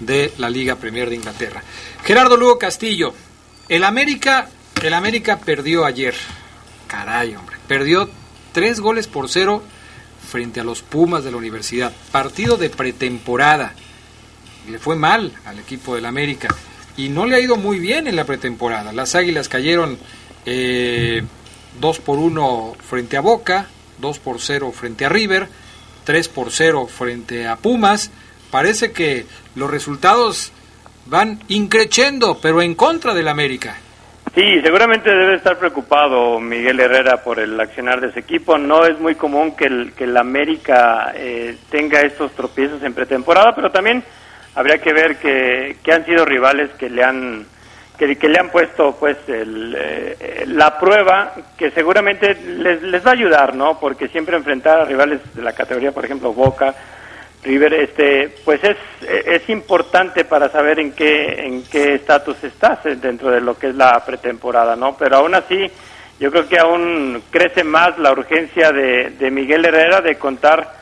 de 0.00 0.32
la 0.38 0.50
Liga 0.50 0.76
Premier 0.76 1.08
de 1.08 1.16
Inglaterra. 1.16 1.62
Gerardo 2.04 2.36
Lugo 2.36 2.58
Castillo, 2.58 3.14
el 3.68 3.84
América, 3.84 4.48
el 4.82 4.92
América 4.92 5.38
perdió 5.38 5.84
ayer, 5.84 6.14
caray 6.86 7.34
hombre, 7.34 7.56
perdió 7.66 8.10
tres 8.52 8.80
goles 8.80 9.06
por 9.06 9.30
cero 9.30 9.62
frente 10.30 10.60
a 10.60 10.64
los 10.64 10.82
Pumas 10.82 11.24
de 11.24 11.30
la 11.30 11.38
Universidad, 11.38 11.92
partido 12.12 12.58
de 12.58 12.68
pretemporada, 12.68 13.72
le 14.68 14.78
fue 14.78 14.96
mal 14.96 15.32
al 15.46 15.58
equipo 15.58 15.94
del 15.94 16.04
América 16.04 16.48
y 16.98 17.08
no 17.08 17.26
le 17.26 17.36
ha 17.36 17.40
ido 17.40 17.56
muy 17.56 17.78
bien 17.78 18.08
en 18.08 18.16
la 18.16 18.24
pretemporada. 18.24 18.92
Las 18.92 19.14
Águilas 19.14 19.48
cayeron 19.48 19.96
eh, 20.44 21.22
2 21.80 22.00
por 22.00 22.18
1 22.18 22.76
frente 22.80 23.16
a 23.16 23.20
Boca, 23.20 23.68
2 23.98 24.18
por 24.18 24.40
0 24.40 24.72
frente 24.72 25.06
a 25.06 25.08
River, 25.08 25.48
3 26.04 26.28
por 26.28 26.50
0 26.50 26.88
frente 26.88 27.46
a 27.46 27.54
Pumas. 27.54 28.10
Parece 28.50 28.90
que 28.92 29.26
los 29.54 29.70
resultados 29.70 30.52
van 31.06 31.38
increciendo, 31.46 32.38
pero 32.42 32.60
en 32.62 32.74
contra 32.74 33.14
del 33.14 33.28
América. 33.28 33.76
Sí, 34.34 34.60
seguramente 34.62 35.08
debe 35.08 35.36
estar 35.36 35.56
preocupado 35.56 36.40
Miguel 36.40 36.80
Herrera 36.80 37.22
por 37.22 37.38
el 37.38 37.58
accionar 37.60 38.00
de 38.00 38.08
ese 38.08 38.20
equipo. 38.20 38.58
No 38.58 38.84
es 38.84 38.98
muy 38.98 39.14
común 39.14 39.54
que 39.56 39.66
el, 39.66 39.92
que 39.92 40.04
el 40.04 40.16
América 40.16 41.12
eh, 41.14 41.56
tenga 41.70 42.00
estos 42.00 42.32
tropiezos 42.32 42.82
en 42.82 42.92
pretemporada, 42.92 43.54
pero 43.54 43.70
también 43.70 44.02
habría 44.58 44.78
que 44.78 44.92
ver 44.92 45.16
que, 45.18 45.92
han 45.92 46.04
sido 46.04 46.24
rivales 46.24 46.70
que 46.70 46.90
le 46.90 47.04
han 47.04 47.46
que, 47.96 48.16
que 48.16 48.28
le 48.28 48.40
han 48.40 48.50
puesto 48.50 48.96
pues 48.98 49.16
eh, 49.28 50.44
la 50.48 50.76
prueba 50.80 51.32
que 51.56 51.70
seguramente 51.70 52.34
les, 52.34 52.82
les 52.82 53.06
va 53.06 53.10
a 53.10 53.14
ayudar 53.14 53.54
no 53.54 53.78
porque 53.78 54.08
siempre 54.08 54.36
enfrentar 54.36 54.80
a 54.80 54.84
rivales 54.84 55.20
de 55.32 55.42
la 55.42 55.52
categoría 55.52 55.92
por 55.92 56.04
ejemplo 56.04 56.32
Boca 56.32 56.74
River 57.44 57.72
este 57.72 58.34
pues 58.44 58.60
es 58.64 58.76
es 59.08 59.48
importante 59.48 60.24
para 60.24 60.48
saber 60.48 60.80
en 60.80 60.90
qué 60.90 61.46
en 61.46 61.62
qué 61.62 61.94
estatus 61.94 62.42
estás 62.42 62.80
dentro 63.00 63.30
de 63.30 63.40
lo 63.40 63.56
que 63.56 63.68
es 63.68 63.76
la 63.76 64.04
pretemporada 64.04 64.74
no 64.74 64.96
pero 64.96 65.18
aún 65.18 65.36
así 65.36 65.70
yo 66.18 66.32
creo 66.32 66.48
que 66.48 66.58
aún 66.58 67.22
crece 67.30 67.62
más 67.62 67.96
la 67.96 68.10
urgencia 68.10 68.72
de, 68.72 69.10
de 69.10 69.30
Miguel 69.30 69.64
Herrera 69.64 70.00
de 70.00 70.16
contar 70.16 70.78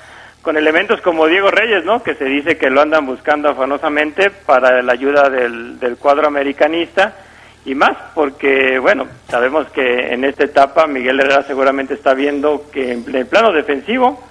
con 0.46 0.56
elementos 0.56 1.00
como 1.00 1.26
Diego 1.26 1.50
Reyes, 1.50 1.84
¿no? 1.84 2.04
Que 2.04 2.14
se 2.14 2.24
dice 2.24 2.56
que 2.56 2.70
lo 2.70 2.80
andan 2.80 3.04
buscando 3.04 3.48
afanosamente 3.48 4.30
para 4.30 4.80
la 4.80 4.92
ayuda 4.92 5.28
del, 5.28 5.80
del 5.80 5.96
cuadro 5.96 6.28
americanista 6.28 7.16
y 7.64 7.74
más 7.74 7.96
porque, 8.14 8.78
bueno, 8.78 9.08
sabemos 9.28 9.66
que 9.70 10.14
en 10.14 10.22
esta 10.22 10.44
etapa 10.44 10.86
Miguel 10.86 11.18
Herrera 11.18 11.42
seguramente 11.42 11.94
está 11.94 12.14
viendo 12.14 12.66
que 12.72 12.92
en 12.92 13.12
el 13.12 13.26
plano 13.26 13.52
defensivo, 13.52 14.22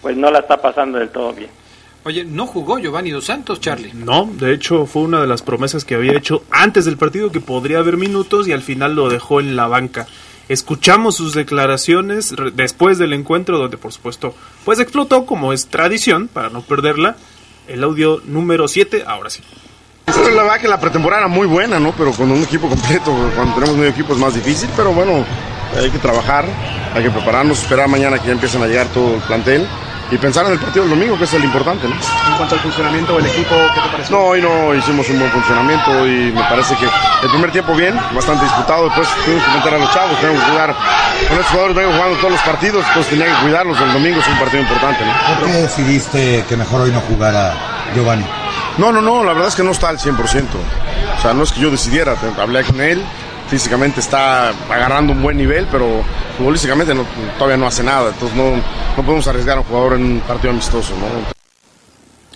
pues 0.00 0.16
no 0.16 0.30
la 0.30 0.38
está 0.38 0.62
pasando 0.62 1.00
del 1.00 1.08
todo 1.08 1.32
bien. 1.32 1.50
Oye, 2.04 2.24
¿no 2.24 2.46
jugó 2.46 2.78
Giovanni 2.78 3.10
Dos 3.10 3.24
Santos, 3.24 3.60
Charlie? 3.60 3.90
No, 3.92 4.30
de 4.34 4.54
hecho 4.54 4.86
fue 4.86 5.02
una 5.02 5.20
de 5.20 5.26
las 5.26 5.42
promesas 5.42 5.84
que 5.84 5.96
había 5.96 6.16
hecho 6.16 6.44
antes 6.52 6.84
del 6.84 6.96
partido 6.96 7.32
que 7.32 7.40
podría 7.40 7.78
haber 7.78 7.96
minutos 7.96 8.46
y 8.46 8.52
al 8.52 8.62
final 8.62 8.94
lo 8.94 9.08
dejó 9.08 9.40
en 9.40 9.56
la 9.56 9.66
banca. 9.66 10.06
Escuchamos 10.48 11.16
sus 11.16 11.34
declaraciones 11.34 12.34
después 12.54 12.98
del 12.98 13.12
encuentro, 13.12 13.58
donde 13.58 13.76
por 13.76 13.92
supuesto, 13.92 14.34
pues 14.64 14.78
explotó 14.78 15.26
como 15.26 15.52
es 15.52 15.66
tradición, 15.66 16.28
para 16.28 16.50
no 16.50 16.62
perderla, 16.62 17.16
el 17.66 17.82
audio 17.82 18.20
número 18.26 18.68
7, 18.68 19.04
ahora 19.06 19.30
sí. 19.30 19.42
La 20.06 20.42
verdad 20.42 20.60
que 20.60 20.68
la 20.68 20.78
pretemporada 20.78 21.26
muy 21.26 21.48
buena, 21.48 21.80
¿no? 21.80 21.92
Pero 21.98 22.12
con 22.12 22.30
un 22.30 22.42
equipo 22.42 22.68
completo, 22.68 23.12
cuando 23.34 23.54
tenemos 23.54 23.76
un 23.76 23.86
equipo 23.86 24.12
es 24.12 24.20
más 24.20 24.34
difícil, 24.34 24.68
pero 24.76 24.92
bueno, 24.92 25.24
hay 25.76 25.90
que 25.90 25.98
trabajar, 25.98 26.44
hay 26.94 27.02
que 27.02 27.10
prepararnos, 27.10 27.60
esperar 27.60 27.88
mañana 27.88 28.20
que 28.20 28.28
ya 28.28 28.32
empiecen 28.32 28.62
a 28.62 28.66
llegar 28.66 28.86
todo 28.88 29.16
el 29.16 29.22
plantel 29.22 29.66
y 30.10 30.18
pensar 30.18 30.46
en 30.46 30.52
el 30.52 30.58
partido 30.58 30.84
del 30.86 30.98
domingo, 30.98 31.18
que 31.18 31.24
es 31.24 31.34
el 31.34 31.44
importante, 31.44 31.88
¿no? 31.88 31.94
En 31.94 32.36
cuanto 32.36 32.54
al 32.54 32.60
funcionamiento 32.60 33.16
del 33.16 33.26
equipo, 33.26 33.54
¿qué 33.74 33.80
te 33.80 33.88
pareció? 33.88 34.16
No, 34.16 34.24
hoy 34.24 34.40
no 34.40 34.74
hicimos 34.74 35.08
un 35.10 35.18
buen 35.18 35.30
funcionamiento 35.30 36.06
y 36.06 36.32
me 36.32 36.42
parece 36.42 36.76
que 36.76 36.84
el 36.84 37.30
primer 37.30 37.50
tiempo 37.50 37.74
bien, 37.74 37.98
bastante 38.14 38.44
disputado, 38.44 38.84
después 38.84 39.08
tuvimos 39.24 39.44
que 39.44 39.50
meter 39.50 39.74
a 39.74 39.78
los 39.78 39.92
chavos, 39.92 40.20
tenemos 40.20 40.42
que 40.44 40.50
jugar, 40.50 40.74
con 41.28 41.38
estos 41.38 41.46
jugadores 41.46 41.76
vengo 41.76 41.92
jugando 41.92 42.16
todos 42.18 42.32
los 42.32 42.40
partidos, 42.42 42.84
entonces 42.88 43.10
tenía 43.10 43.26
que 43.26 43.42
cuidarlos, 43.42 43.80
el 43.80 43.92
domingo 43.92 44.20
es 44.20 44.28
un 44.28 44.38
partido 44.38 44.62
importante, 44.62 45.04
¿no? 45.04 45.40
¿Por 45.40 45.46
qué 45.48 45.52
decidiste 45.54 46.44
que 46.48 46.56
mejor 46.56 46.82
hoy 46.82 46.90
no 46.90 47.00
jugara 47.00 47.54
Giovanni? 47.94 48.24
No, 48.78 48.92
no, 48.92 49.00
no, 49.00 49.24
la 49.24 49.32
verdad 49.32 49.48
es 49.48 49.54
que 49.56 49.64
no 49.64 49.72
está 49.72 49.88
al 49.88 49.98
100%, 49.98 50.14
o 50.14 51.22
sea, 51.22 51.34
no 51.34 51.42
es 51.42 51.52
que 51.52 51.60
yo 51.60 51.70
decidiera, 51.70 52.14
hablé 52.38 52.62
con 52.62 52.80
él, 52.80 53.02
físicamente 53.48 54.00
está 54.00 54.48
agarrando 54.48 55.12
un 55.12 55.22
buen 55.22 55.36
nivel, 55.36 55.66
pero 55.70 56.02
futbolísticamente 56.36 56.94
todavía 57.38 57.56
no 57.56 57.66
hace 57.66 57.82
nada. 57.82 58.10
Entonces 58.10 58.36
no, 58.36 58.56
no 58.56 59.02
podemos 59.02 59.26
arriesgar 59.26 59.58
a 59.58 59.60
un 59.60 59.66
jugador 59.66 59.94
en 59.94 60.02
un 60.02 60.20
partido 60.20 60.50
amistoso. 60.50 60.94
¿no? 60.96 61.36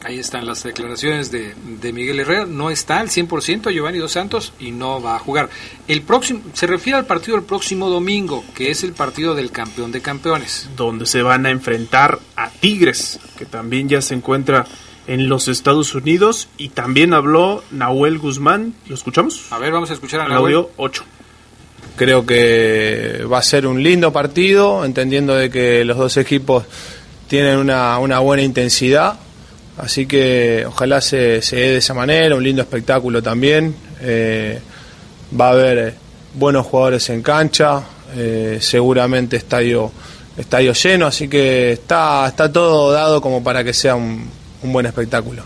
Ahí 0.02 0.18
están 0.18 0.46
las 0.46 0.62
declaraciones 0.62 1.30
de, 1.30 1.54
de, 1.54 1.92
Miguel 1.92 2.20
Herrera. 2.20 2.46
No 2.46 2.70
está 2.70 3.00
al 3.00 3.08
100% 3.08 3.70
Giovanni 3.70 3.98
Dos 3.98 4.12
Santos 4.12 4.54
y 4.58 4.70
no 4.70 5.02
va 5.02 5.16
a 5.16 5.18
jugar. 5.18 5.50
El 5.88 6.00
próximo 6.00 6.40
se 6.54 6.66
refiere 6.66 6.98
al 6.98 7.04
partido 7.04 7.36
del 7.36 7.44
próximo 7.44 7.90
domingo, 7.90 8.42
que 8.54 8.70
es 8.70 8.82
el 8.82 8.94
partido 8.94 9.34
del 9.34 9.50
campeón 9.50 9.92
de 9.92 10.00
campeones. 10.00 10.70
Donde 10.74 11.04
se 11.04 11.20
van 11.20 11.44
a 11.44 11.50
enfrentar 11.50 12.18
a 12.34 12.48
Tigres, 12.48 13.20
que 13.36 13.44
también 13.44 13.90
ya 13.90 14.00
se 14.00 14.14
encuentra 14.14 14.64
en 15.10 15.28
los 15.28 15.48
Estados 15.48 15.96
Unidos 15.96 16.48
y 16.56 16.68
también 16.68 17.14
habló 17.14 17.64
Nahuel 17.72 18.18
Guzmán. 18.18 18.74
¿Lo 18.86 18.94
escuchamos? 18.94 19.42
A 19.50 19.58
ver, 19.58 19.72
vamos 19.72 19.90
a 19.90 19.94
escuchar 19.94 20.20
a 20.20 20.28
Nahuel. 20.28 20.54
Audio 20.54 20.70
8. 20.76 21.04
Creo 21.96 22.24
que 22.24 23.24
va 23.30 23.38
a 23.38 23.42
ser 23.42 23.66
un 23.66 23.82
lindo 23.82 24.12
partido, 24.12 24.84
entendiendo 24.84 25.34
de 25.34 25.50
que 25.50 25.84
los 25.84 25.98
dos 25.98 26.16
equipos 26.16 26.64
tienen 27.26 27.58
una, 27.58 27.98
una 27.98 28.20
buena 28.20 28.44
intensidad, 28.44 29.18
así 29.78 30.06
que 30.06 30.64
ojalá 30.64 31.00
se, 31.00 31.42
se 31.42 31.56
dé 31.56 31.70
de 31.72 31.76
esa 31.78 31.92
manera, 31.92 32.36
un 32.36 32.44
lindo 32.44 32.62
espectáculo 32.62 33.20
también. 33.20 33.74
Eh, 34.00 34.60
va 35.38 35.48
a 35.48 35.50
haber 35.50 35.94
buenos 36.34 36.66
jugadores 36.66 37.10
en 37.10 37.20
cancha, 37.20 37.82
eh, 38.14 38.58
seguramente 38.60 39.36
estadio, 39.36 39.90
estadio 40.36 40.72
lleno, 40.72 41.06
así 41.06 41.26
que 41.26 41.72
está, 41.72 42.28
está 42.28 42.52
todo 42.52 42.92
dado 42.92 43.20
como 43.20 43.42
para 43.42 43.64
que 43.64 43.74
sea 43.74 43.96
un, 43.96 44.39
un 44.62 44.72
buen 44.72 44.86
espectáculo. 44.86 45.42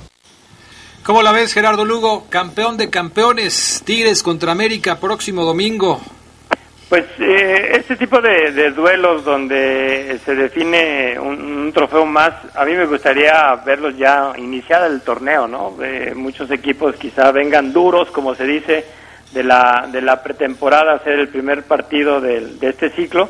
¿Cómo 1.04 1.22
la 1.22 1.32
ves, 1.32 1.52
Gerardo 1.52 1.84
Lugo? 1.84 2.26
Campeón 2.30 2.78
de 2.78 2.88
campeones, 2.88 3.82
Tigres 3.84 4.22
contra 4.22 4.52
América, 4.52 4.98
próximo 4.98 5.44
domingo. 5.44 6.00
Pues 6.88 7.04
eh, 7.18 7.72
este 7.74 7.96
tipo 7.96 8.20
de, 8.22 8.70
duelos 8.70 9.22
donde 9.22 10.18
se 10.24 10.34
define 10.34 11.18
un, 11.18 11.70
trofeo 11.74 12.06
más, 12.06 12.32
a 12.54 12.64
mí 12.64 12.72
me 12.72 12.86
gustaría 12.86 13.54
verlos 13.66 13.98
ya 13.98 14.32
iniciada 14.38 14.86
el 14.86 15.02
torneo, 15.02 15.46
¿no? 15.46 15.76
muchos 16.14 16.50
equipos 16.50 16.94
quizá 16.96 17.32
vengan 17.32 17.72
duros, 17.72 18.10
como 18.10 18.34
se 18.34 18.44
dice, 18.44 18.84
de 19.32 19.42
la, 19.42 19.88
de 19.90 20.00
la 20.00 20.22
pretemporada, 20.22 20.94
hacer 20.94 21.18
el 21.18 21.28
primer 21.28 21.64
partido 21.64 22.20
de, 22.20 22.40
de 22.58 22.68
este 22.68 22.90
ciclo. 22.90 23.28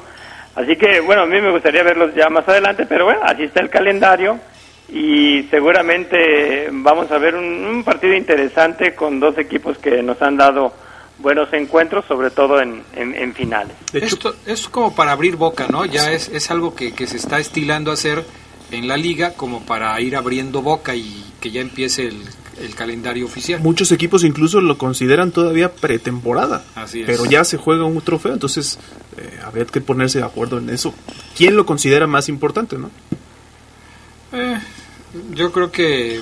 Así 0.55 0.77
que, 0.77 1.01
bueno, 1.01 1.23
a 1.23 1.27
mí 1.27 1.40
me 1.40 1.51
gustaría 1.51 1.83
verlos 1.83 2.14
ya 2.14 2.29
más 2.29 2.47
adelante, 2.47 2.87
pero 2.87 3.07
bueno, 3.07 3.20
así 3.25 3.44
está 3.44 3.61
el 3.61 3.70
calendario 3.70 4.38
y 4.88 5.44
seguramente 5.51 6.68
vamos 6.70 7.11
a 7.11 7.18
ver 7.18 7.35
un, 7.35 7.44
un 7.64 7.85
partido 7.85 8.14
interesante 8.14 8.94
con 8.94 9.18
dos 9.20 9.37
equipos 9.38 9.79
que 9.79 10.03
nos 10.03 10.20
han 10.23 10.37
dado 10.37 10.73
buenos 11.18 11.53
encuentros, 11.53 12.05
sobre 12.07 12.31
todo 12.31 12.61
en, 12.61 12.83
en, 12.94 13.14
en 13.14 13.35
finales. 13.35 13.75
Esto 13.92 14.35
es 14.47 14.68
como 14.68 14.94
para 14.94 15.12
abrir 15.12 15.37
boca, 15.37 15.66
¿no? 15.70 15.85
Ya 15.85 16.12
es, 16.12 16.29
es 16.29 16.51
algo 16.51 16.75
que, 16.75 16.92
que 16.92 17.07
se 17.07 17.16
está 17.16 17.38
estilando 17.38 17.92
hacer 17.92 18.25
en 18.70 18.88
la 18.88 18.97
liga 18.97 19.35
como 19.35 19.64
para 19.64 19.99
ir 20.01 20.16
abriendo 20.16 20.61
boca 20.61 20.94
y 20.94 21.25
que 21.40 21.51
ya 21.51 21.61
empiece 21.61 22.07
el, 22.09 22.20
el 22.61 22.75
calendario 22.75 23.27
oficial. 23.27 23.61
Muchos 23.61 23.92
equipos 23.92 24.25
incluso 24.25 24.61
lo 24.61 24.77
consideran 24.77 25.31
todavía 25.31 25.73
pretemporada, 25.73 26.64
Así 26.75 27.01
es. 27.03 27.07
pero 27.07 27.25
ya 27.27 27.44
se 27.44 27.57
juega 27.59 27.85
un 27.85 28.01
trofeo, 28.01 28.33
entonces 28.33 28.79
eh, 29.16 29.38
habría 29.44 29.64
que 29.66 29.81
ponerse 29.81 30.18
de 30.18 30.25
acuerdo 30.25 30.59
en 30.59 30.68
eso. 30.70 30.92
¿Quién 31.37 31.57
lo 31.57 31.64
considera 31.64 32.07
más 32.07 32.29
importante, 32.29 32.77
no? 32.77 32.90
Eh, 34.33 34.59
yo 35.33 35.53
creo 35.53 35.70
que 35.70 36.20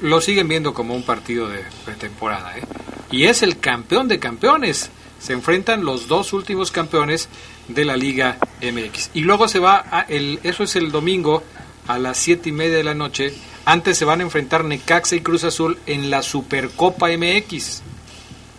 lo 0.00 0.20
siguen 0.20 0.48
viendo 0.48 0.74
como 0.74 0.94
un 0.94 1.02
partido 1.02 1.48
de 1.48 1.64
pretemporada, 1.84 2.58
¿eh? 2.58 2.62
Y 3.10 3.24
es 3.24 3.42
el 3.42 3.58
campeón 3.58 4.08
de 4.08 4.18
campeones. 4.18 4.90
Se 5.20 5.32
enfrentan 5.32 5.84
los 5.84 6.08
dos 6.08 6.32
últimos 6.32 6.70
campeones 6.70 7.28
de 7.68 7.84
la 7.84 7.96
Liga 7.96 8.38
MX. 8.60 9.10
Y 9.14 9.20
luego 9.20 9.48
se 9.48 9.58
va, 9.58 9.84
a 9.90 10.02
el, 10.02 10.40
eso 10.42 10.64
es 10.64 10.76
el 10.76 10.90
domingo 10.90 11.42
a 11.86 11.98
las 11.98 12.18
siete 12.18 12.48
y 12.48 12.52
media 12.52 12.76
de 12.76 12.84
la 12.84 12.94
noche. 12.94 13.32
Antes 13.64 13.96
se 13.96 14.04
van 14.04 14.20
a 14.20 14.24
enfrentar 14.24 14.64
Necaxa 14.64 15.16
y 15.16 15.20
Cruz 15.20 15.44
Azul 15.44 15.78
en 15.86 16.10
la 16.10 16.22
Supercopa 16.22 17.08
MX. 17.08 17.82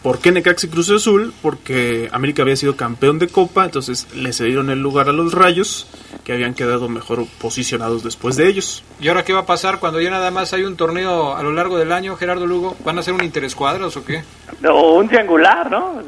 ¿Por 0.02 0.20
qué 0.20 0.32
Necaxa 0.32 0.68
y 0.68 0.70
Cruz 0.70 0.90
Azul? 0.90 1.34
Porque 1.42 2.10
América 2.12 2.44
había 2.44 2.56
sido 2.56 2.76
campeón 2.76 3.20
de 3.20 3.28
Copa, 3.28 3.66
entonces 3.66 4.08
le 4.16 4.34
cedieron 4.34 4.70
el 4.70 4.80
lugar 4.80 5.10
a 5.10 5.14
los 5.14 5.34
Rayos, 5.34 5.88
que 6.26 6.34
habían 6.34 6.56
quedado 6.56 6.90
mejor 6.90 7.26
posicionados 7.40 8.04
después 8.04 8.36
de 8.36 8.48
ellos. 8.48 8.84
¿Y 9.00 9.08
ahora 9.08 9.24
qué 9.24 9.32
va 9.32 9.42
a 9.42 9.46
pasar 9.46 9.80
cuando 9.80 10.02
ya 10.02 10.10
nada 10.10 10.32
más 10.32 10.52
hay 10.54 10.64
un 10.64 10.76
torneo 10.76 11.36
a 11.36 11.44
lo 11.44 11.54
largo 11.54 11.78
del 11.78 11.92
año, 11.92 12.18
Gerardo 12.18 12.48
Lugo? 12.48 12.76
¿Van 12.84 12.98
a 12.98 13.02
hacer 13.02 13.14
un 13.14 13.24
interescuadros 13.24 13.96
o 13.96 14.04
qué? 14.04 14.24
O 14.68 14.96
un 14.96 15.08
triangular, 15.08 15.70
¿no? 15.70 16.02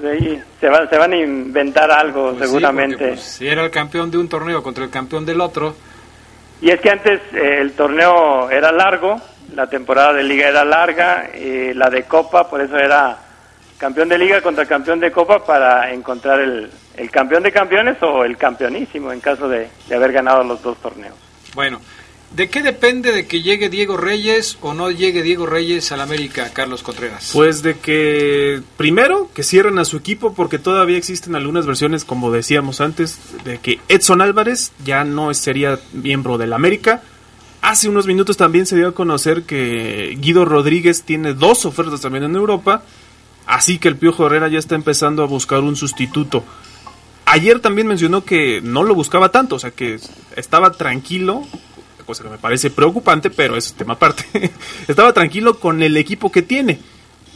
Se, 0.59 0.67
van, 0.69 0.89
se 0.89 0.97
van 0.97 1.13
a 1.13 1.17
inventar 1.17 1.91
algo 1.91 2.31
Pues 2.31 2.39
sí, 2.39 2.45
seguramente. 2.47 2.97
porque, 2.97 3.13
pues, 3.13 3.21
si 3.21 3.47
era 3.47 3.63
el 3.63 3.69
campeón 3.69 4.09
de 4.09 4.17
un 4.17 4.27
torneo 4.27 4.63
contra 4.63 4.83
el 4.83 4.89
campeón 4.89 5.23
del 5.23 5.39
otro, 5.39 5.75
Y 6.61 6.71
es 6.71 6.81
que 6.81 6.89
antes 6.89 7.21
eh, 7.33 7.59
el 7.61 7.73
torneo 7.73 8.49
era 8.49 8.71
largo, 8.71 9.21
la 9.53 9.67
temporada 9.69 10.13
de 10.13 10.23
liga 10.23 10.49
era 10.49 10.65
larga, 10.65 11.29
y 11.39 11.75
la 11.75 11.91
de 11.91 12.03
copa, 12.05 12.49
por 12.49 12.59
eso 12.59 12.75
era 12.75 13.19
campeón 13.77 14.09
de 14.09 14.17
liga 14.17 14.41
contra 14.41 14.65
campeón 14.65 14.99
de 14.99 15.11
copa 15.11 15.45
para 15.45 15.93
encontrar 15.93 16.39
el, 16.39 16.71
el 16.97 17.11
campeón 17.11 17.43
de 17.43 17.51
campeones 17.51 17.97
o 18.01 18.25
el 18.25 18.37
campeonísimo 18.37 19.11
en 19.11 19.19
caso 19.19 19.47
de, 19.47 19.69
de 19.87 19.95
haber 19.95 20.11
ganado 20.11 20.43
los 20.43 20.61
dos 20.61 20.77
torneos. 20.81 21.15
Bueno, 21.53 21.79
¿de 22.35 22.49
qué 22.49 22.61
depende 22.61 23.11
de 23.11 23.27
que 23.27 23.41
llegue 23.41 23.69
Diego 23.69 23.97
Reyes 23.97 24.57
o 24.61 24.73
no 24.73 24.89
llegue 24.89 25.21
Diego 25.21 25.45
Reyes 25.45 25.91
al 25.91 26.01
América, 26.01 26.49
Carlos 26.51 26.81
Contreras? 26.83 27.29
Pues 27.33 27.61
de 27.61 27.77
que 27.77 28.61
primero 28.77 29.29
que 29.33 29.43
cierren 29.43 29.79
a 29.79 29.85
su 29.85 29.97
equipo 29.97 30.33
porque 30.33 30.59
todavía 30.59 30.97
existen 30.97 31.35
algunas 31.35 31.65
versiones 31.65 32.03
como 32.03 32.31
decíamos 32.31 32.81
antes 32.81 33.19
de 33.43 33.59
que 33.59 33.79
Edson 33.87 34.21
Álvarez 34.21 34.71
ya 34.83 35.03
no 35.03 35.33
sería 35.33 35.79
miembro 35.93 36.37
del 36.37 36.53
América. 36.53 37.01
Hace 37.61 37.89
unos 37.89 38.07
minutos 38.07 38.37
también 38.37 38.65
se 38.65 38.75
dio 38.75 38.87
a 38.87 38.93
conocer 38.93 39.43
que 39.43 40.15
Guido 40.19 40.45
Rodríguez 40.45 41.03
tiene 41.03 41.33
dos 41.33 41.65
ofertas 41.65 42.01
también 42.01 42.23
en 42.23 42.35
Europa, 42.35 42.83
así 43.45 43.77
que 43.77 43.87
el 43.87 43.97
Piojo 43.97 44.25
Herrera 44.25 44.47
ya 44.47 44.59
está 44.59 44.75
empezando 44.75 45.21
a 45.21 45.27
buscar 45.27 45.59
un 45.59 45.75
sustituto. 45.75 46.43
Ayer 47.29 47.59
también 47.59 47.87
mencionó 47.87 48.23
que 48.23 48.61
no 48.63 48.83
lo 48.83 48.95
buscaba 48.95 49.29
tanto, 49.29 49.55
o 49.55 49.59
sea 49.59 49.71
que 49.71 49.99
estaba 50.35 50.71
tranquilo, 50.71 51.43
cosa 52.05 52.23
que 52.23 52.29
me 52.29 52.37
parece 52.37 52.69
preocupante, 52.69 53.29
pero 53.29 53.57
es 53.57 53.73
tema 53.73 53.93
aparte. 53.95 54.51
estaba 54.87 55.11
tranquilo 55.13 55.59
con 55.59 55.83
el 55.83 55.97
equipo 55.97 56.31
que 56.31 56.41
tiene. 56.41 56.79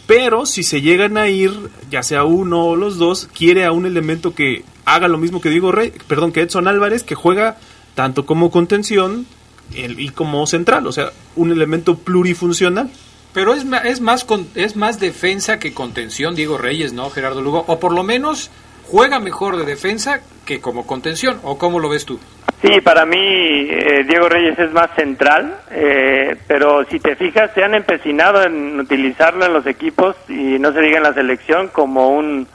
Pero 0.08 0.46
si 0.46 0.64
se 0.64 0.82
llegan 0.82 1.18
a 1.18 1.28
ir, 1.30 1.52
ya 1.90 2.04
sea 2.04 2.24
uno 2.24 2.66
o 2.68 2.76
los 2.78 2.98
dos, 2.98 3.28
quiere 3.38 3.66
a 3.66 3.72
un 3.74 3.86
elemento 3.86 4.34
que 4.34 4.64
haga 4.86 5.08
lo 5.10 5.18
mismo 5.18 5.42
que 5.42 5.50
digo 5.50 5.72
Rey, 5.74 5.94
perdón, 6.08 6.32
que 6.32 6.42
Edson 6.42 6.68
Álvarez, 6.70 7.04
que 7.04 7.16
juega 7.16 7.58
tanto 7.94 8.26
como 8.26 8.50
contención 8.50 9.26
y 9.74 10.10
como 10.10 10.48
central, 10.48 10.88
o 10.88 10.92
sea, 10.94 11.12
un 11.36 11.52
elemento 11.52 11.98
plurifuncional. 11.98 12.90
Pero 13.34 13.54
es, 13.54 13.66
es, 13.86 14.02
más 14.02 14.24
con- 14.26 14.48
es 14.56 14.76
más 14.76 15.00
defensa 15.00 15.60
que 15.60 15.74
contención, 15.74 16.36
Diego 16.36 16.58
Reyes, 16.58 16.92
¿no, 16.94 17.10
Gerardo 17.10 17.42
Lugo? 17.42 17.64
O 17.68 17.80
por 17.80 17.94
lo 17.94 18.04
menos 18.04 18.50
juega 18.92 19.22
mejor 19.22 19.56
de 19.56 19.64
defensa 19.64 20.20
que 20.46 20.60
como 20.60 20.86
contención, 20.86 21.40
¿o 21.44 21.58
cómo 21.58 21.80
lo 21.80 21.88
ves 21.88 22.06
tú? 22.06 22.20
Sí, 22.62 22.82
para 22.82 23.06
mí 23.06 23.18
eh, 23.18 24.04
Diego 24.08 24.28
Reyes 24.28 24.60
es 24.60 24.72
más 24.74 24.94
central, 24.96 25.56
eh, 25.72 26.36
pero 26.46 26.84
si 26.86 27.00
te 27.00 27.16
fijas, 27.16 27.52
se 27.56 27.64
han 27.64 27.74
empecinado 27.74 28.44
en 28.44 28.78
utilizarlo 28.80 29.46
en 29.46 29.54
los 29.54 29.66
equipos 29.66 30.18
y 30.28 30.60
no 30.60 30.74
se 30.74 30.82
diga 30.82 30.98
en 30.98 31.04
la 31.04 31.14
selección 31.14 31.70
como 31.70 32.10
un, 32.10 32.46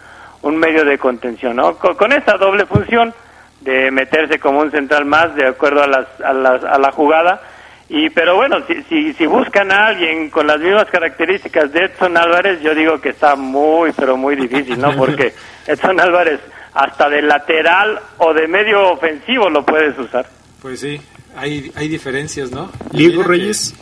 un 0.43 0.57
medio 0.59 0.85
de 0.85 0.99
contención, 0.99 1.57
¿no? 1.57 1.77
Con, 1.77 1.97
con 1.97 2.13
esa 2.13 2.37
doble 2.37 2.67
función 2.67 3.15
de 3.63 3.91
meterse 3.91 4.39
como 4.39 4.61
un 4.61 4.71
central 4.71 5.07
más 5.07 5.35
de 5.35 5.49
acuerdo 5.49 5.83
a, 5.83 5.87
las, 5.87 6.07
a, 6.21 6.35
las, 6.35 6.63
a 6.63 6.79
la 6.79 6.93
jugada. 6.93 7.41
Y 7.89 8.11
pero 8.11 8.37
bueno, 8.37 8.59
si, 8.67 8.83
si, 8.85 9.13
si 9.15 9.27
buscan 9.27 9.73
a 9.73 9.87
alguien 9.87 10.29
con 10.29 10.47
las 10.47 10.61
mismas 10.61 10.87
características 10.87 11.73
de 11.73 11.87
Edson 11.87 12.17
Álvarez, 12.17 12.61
yo 12.61 12.75
digo 12.75 13.01
que 13.01 13.09
está 13.09 13.37
muy, 13.37 13.93
pero 13.93 14.17
muy 14.17 14.37
difícil, 14.37 14.79
¿no? 14.79 14.93
Porque 14.97 15.33
Edson 15.73 16.01
Álvarez 16.01 16.41
hasta 16.75 17.09
de 17.09 17.23
lateral 17.23 17.99
o 18.19 18.35
de 18.35 18.47
medio 18.49 18.93
ofensivo 18.93 19.49
lo 19.49 19.65
puedes 19.65 19.99
usar. 19.99 20.29
Pues 20.61 20.81
sí, 20.81 21.01
hay, 21.37 21.71
hay 21.75 21.89
diferencias, 21.89 22.51
¿no? 22.51 22.71
Diego 22.93 23.23
que- 23.23 23.29
Reyes 23.29 23.75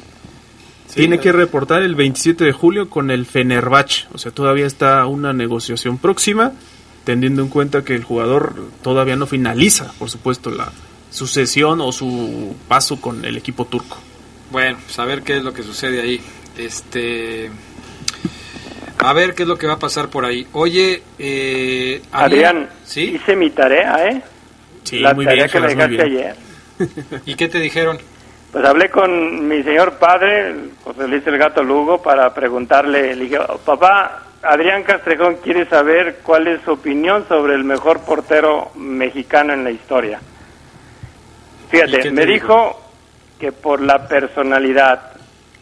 tiene 0.95 1.19
que 1.19 1.33
reportar 1.33 1.83
el 1.83 1.97
27 1.97 2.45
de 2.45 2.53
julio 2.53 2.89
con 2.89 3.11
el 3.11 3.27
Fenerbahce, 3.27 4.07
o 4.13 4.19
sea, 4.19 4.31
todavía 4.31 4.67
está 4.67 5.05
una 5.07 5.33
negociación 5.33 5.99
próxima, 5.99 6.53
teniendo 7.03 7.43
en 7.43 7.49
cuenta 7.49 7.83
que 7.85 7.95
el 7.97 8.05
jugador 8.05 8.55
todavía 8.83 9.17
no 9.17 9.27
finaliza, 9.27 9.93
por 9.99 10.09
supuesto, 10.09 10.51
la 10.51 10.71
sucesión 11.11 11.81
o 11.81 11.91
su 11.91 12.55
paso 12.69 13.01
con 13.01 13.25
el 13.25 13.37
equipo 13.37 13.65
turco. 13.65 13.99
Bueno, 14.53 14.79
pues 14.85 14.97
a 15.01 15.05
ver 15.05 15.23
qué 15.23 15.39
es 15.39 15.43
lo 15.43 15.53
que 15.53 15.65
sucede 15.65 16.01
ahí. 16.01 16.21
Este. 16.57 17.51
A 19.05 19.13
ver 19.13 19.35
qué 19.35 19.43
es 19.43 19.49
lo 19.49 19.57
que 19.59 19.67
va 19.67 19.75
a 19.75 19.79
pasar 19.79 20.09
por 20.09 20.25
ahí. 20.25 20.47
Oye, 20.53 21.03
eh, 21.19 22.01
Adrián, 22.13 22.69
¿Sí? 22.85 23.17
hice 23.17 23.37
mi 23.37 23.51
tarea, 23.51 24.09
¿eh? 24.09 24.23
Sí, 24.83 24.99
la 25.01 25.13
muy 25.13 25.27
tarea 25.27 25.45
bien, 25.45 25.51
que 25.51 25.61
me 25.61 25.69
dejaste 25.69 26.03
ayer. 26.03 26.37
¿Y 27.27 27.35
qué 27.35 27.49
te 27.49 27.59
dijeron? 27.59 27.99
Pues 28.51 28.65
hablé 28.65 28.89
con 28.89 29.47
mi 29.47 29.63
señor 29.63 29.95
padre, 29.99 30.55
José 30.85 31.07
Luis 31.09 31.27
el 31.27 31.37
Gato 31.37 31.63
Lugo, 31.63 32.01
para 32.01 32.33
preguntarle, 32.33 33.15
le 33.15 33.25
dije, 33.25 33.39
"Oh, 33.41 33.59
papá, 33.59 34.23
Adrián 34.43 34.85
Castrejón 34.85 35.37
quiere 35.43 35.67
saber 35.69 36.21
cuál 36.23 36.47
es 36.47 36.63
su 36.63 36.73
opinión 36.73 37.27
sobre 37.29 37.55
el 37.55 37.65
mejor 37.65 38.01
portero 38.01 38.71
mexicano 38.75 39.53
en 39.53 39.65
la 39.65 39.71
historia. 39.71 40.19
¿Y 41.69 41.71
qué 41.71 41.77
Fíjate, 41.87 42.03
te 42.05 42.11
me 42.11 42.25
dijo? 42.27 42.47
dijo 42.47 42.81
que 43.39 43.53
por 43.53 43.81
la 43.81 44.07
personalidad, 44.07 45.13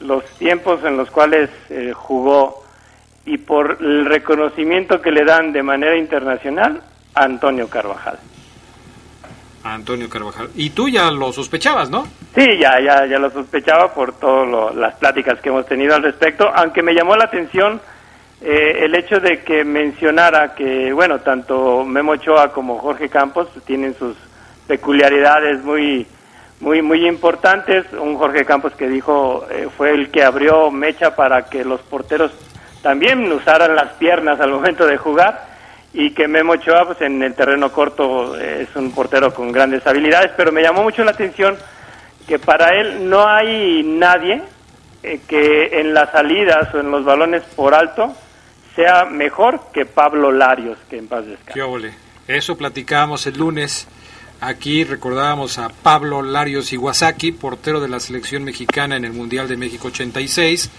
los 0.01 0.25
tiempos 0.39 0.85
en 0.85 0.97
los 0.97 1.11
cuales 1.11 1.49
eh, 1.71 1.93
jugó 1.95 2.62
y 3.25 3.39
por 3.39 3.79
el 3.81 4.05
reconocimiento 4.05 5.01
que 5.01 5.13
le 5.13 5.25
dan 5.25 5.53
de 5.53 5.63
manera 5.63 5.97
internacional, 5.97 6.83
a 7.15 7.25
Antonio 7.25 7.69
Carvajal. 7.69 8.19
Antonio 9.65 10.09
Carvajal. 10.09 10.49
Y 10.55 10.71
tú 10.71 10.89
ya 10.89 11.11
lo 11.11 11.33
sospechabas, 11.33 11.89
¿no? 11.89 12.07
Sí, 12.35 12.59
ya, 12.59 12.81
ya, 12.81 13.07
ya 13.07 13.19
lo 13.19 13.31
sospechaba 13.31 13.95
por 13.95 14.19
todas 14.19 14.75
las 14.75 14.95
pláticas 14.97 15.41
que 15.41 15.51
hemos 15.51 15.67
tenido 15.67 15.95
al 15.95 16.03
respecto, 16.03 16.51
aunque 16.55 16.83
me 16.83 16.95
llamó 16.95 17.17
la 17.17 17.25
atención 17.25 17.81
eh, 18.41 18.85
el 18.85 18.95
hecho 18.97 19.21
de 19.21 19.43
que 19.45 19.65
mencionara 19.65 20.55
que, 20.55 20.93
bueno, 20.93 21.21
tanto 21.21 21.85
Memo 21.85 22.13
Ochoa 22.13 22.53
como 22.53 22.79
Jorge 22.79 23.09
Campos 23.09 23.49
tienen 23.65 23.95
sus 23.95 24.17
peculiaridades 24.67 25.63
muy, 25.63 26.09
muy, 26.59 26.83
muy 26.83 27.07
importantes. 27.07 27.87
Un 27.93 28.17
Jorge 28.17 28.45
Campos 28.45 28.73
que 28.75 28.89
dijo 28.89 29.47
eh, 29.49 29.69
fue 29.77 29.93
el 29.93 30.11
que 30.11 30.25
abrió 30.25 30.73
mecha 30.73 31.15
para 31.15 31.49
que 31.49 31.65
los 31.65 31.83
porteros 31.83 32.33
también 32.83 33.31
usaran 33.33 33.75
las 33.75 33.93
piernas 33.95 34.41
al 34.41 34.51
momento 34.51 34.87
de 34.87 34.97
jugar 34.97 35.47
y 35.95 36.13
que 36.13 36.27
Memo 36.27 36.53
Ochoa 36.53 36.87
pues, 36.87 37.01
en 37.03 37.23
el 37.23 37.35
terreno 37.35 37.71
corto 37.71 38.37
eh, 38.39 38.67
es 38.69 38.77
un 38.77 38.93
portero 38.93 39.33
con 39.33 39.53
grandes 39.53 39.87
habilidades, 39.87 40.33
pero 40.37 40.53
me 40.53 40.63
llamó 40.63 40.83
mucho 40.83 41.05
la 41.05 41.13
atención 41.13 41.57
que 42.27 42.39
para 42.39 42.69
él 42.81 43.09
no 43.09 43.27
hay 43.27 43.83
nadie 43.83 44.43
eh, 45.03 45.21
que 45.27 45.81
en 45.81 45.95
las 45.95 46.11
salidas 46.13 46.73
o 46.75 46.81
en 46.81 46.91
los 46.91 47.05
balones 47.05 47.43
por 47.57 47.75
alto 47.75 48.15
sea 48.75 49.05
mejor 49.05 49.61
que 49.73 49.85
Pablo 49.85 50.33
Larios, 50.33 50.79
que 50.89 50.99
en 50.99 51.09
paz 51.09 51.27
descanse. 51.27 51.53
Eso 52.27 52.57
platicábamos 52.57 53.27
el 53.27 53.37
lunes. 53.37 53.87
Aquí 54.41 54.85
recordábamos 54.85 55.59
a 55.59 55.69
Pablo 55.69 56.23
Larios 56.23 56.73
Iwasaki, 56.73 57.33
portero 57.33 57.81
de 57.81 57.89
la 57.89 58.01
selección 58.01 58.45
mexicana 58.45 58.97
en 58.97 59.05
el 59.05 59.13
Mundial 59.13 59.47
de 59.47 59.57
México 59.57 59.89
86, 59.89 60.71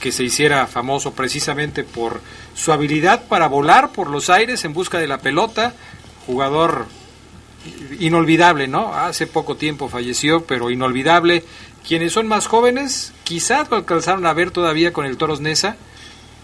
que 0.00 0.12
se 0.12 0.24
hiciera 0.24 0.66
famoso 0.66 1.12
precisamente 1.12 1.84
por 1.84 2.20
su 2.54 2.72
habilidad 2.72 3.26
para 3.28 3.48
volar 3.48 3.92
por 3.92 4.10
los 4.10 4.30
aires 4.30 4.64
en 4.64 4.72
busca 4.72 4.98
de 4.98 5.08
la 5.08 5.18
pelota, 5.18 5.74
jugador 6.26 6.86
inolvidable, 7.98 8.68
¿no? 8.68 8.94
Hace 8.94 9.26
poco 9.26 9.56
tiempo 9.56 9.88
falleció, 9.88 10.44
pero 10.44 10.70
inolvidable. 10.70 11.44
Quienes 11.86 12.12
son 12.12 12.26
más 12.26 12.46
jóvenes, 12.46 13.12
quizás 13.24 13.70
lo 13.70 13.76
alcanzaron 13.76 14.26
a 14.26 14.32
ver 14.32 14.50
todavía 14.50 14.92
con 14.92 15.06
el 15.06 15.16
Toros 15.16 15.40
Nesa, 15.40 15.76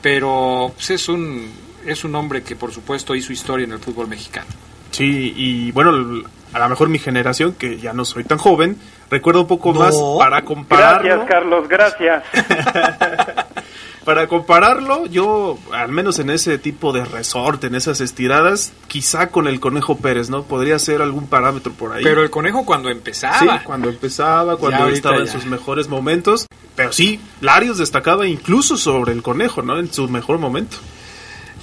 pero 0.03 0.73
pues, 0.75 0.91
es 0.91 1.09
un 1.09 1.51
es 1.87 2.05
un 2.05 2.15
hombre 2.15 2.43
que 2.43 2.57
por 2.57 2.73
supuesto 2.73 3.15
hizo 3.15 3.33
historia 3.33 3.65
en 3.65 3.73
el 3.73 3.79
fútbol 3.79 4.09
mexicano. 4.09 4.47
Sí, 4.91 5.35
y 5.37 5.71
bueno, 5.73 6.25
a 6.53 6.59
lo 6.59 6.69
mejor 6.69 6.89
mi 6.89 6.99
generación, 6.99 7.55
que 7.55 7.79
ya 7.79 7.93
no 7.93 8.05
soy 8.05 8.25
tan 8.25 8.39
joven, 8.39 8.79
recuerdo 9.15 9.43
un 9.43 9.47
poco 9.47 9.73
más 9.73 9.95
para 10.19 10.45
compararlo. 10.45 11.05
Gracias, 11.05 11.29
Carlos, 11.29 11.69
gracias. 11.69 12.25
para 14.05 14.27
compararlo, 14.27 15.07
yo, 15.07 15.57
al 15.73 15.93
menos 15.93 16.19
en 16.19 16.31
ese 16.31 16.59
tipo 16.59 16.93
de 16.93 17.05
resorte, 17.05 17.69
en 17.69 17.77
esas 17.77 18.01
estiradas, 18.01 18.73
quizá 18.89 19.29
con 19.29 19.47
el 19.47 19.61
Conejo 19.61 19.99
Pérez, 19.99 20.31
¿no? 20.31 20.43
Podría 20.43 20.81
ser 20.81 21.01
algún 21.01 21.29
parámetro 21.29 21.73
por 21.73 21.93
ahí. 21.93 22.03
Pero 22.03 22.23
el 22.23 22.31
Conejo 22.31 22.67
cuando 22.67 22.91
empezaba. 22.91 23.39
Sí, 23.39 23.49
cuando 23.65 23.89
empezaba, 23.89 24.57
cuando 24.57 24.89
estaba 24.89 25.19
en 25.19 25.29
sus 25.29 25.47
mejores 25.47 25.87
momentos. 25.87 26.47
Pero 26.75 26.93
sí, 26.93 27.21
Larios 27.41 27.79
destacaba 27.79 28.27
incluso 28.27 28.77
sobre 28.77 29.13
el 29.13 29.23
Conejo, 29.23 29.63
¿no? 29.63 29.79
En 29.79 29.93
su 29.93 30.09
mejor 30.09 30.39
momento. 30.39 30.77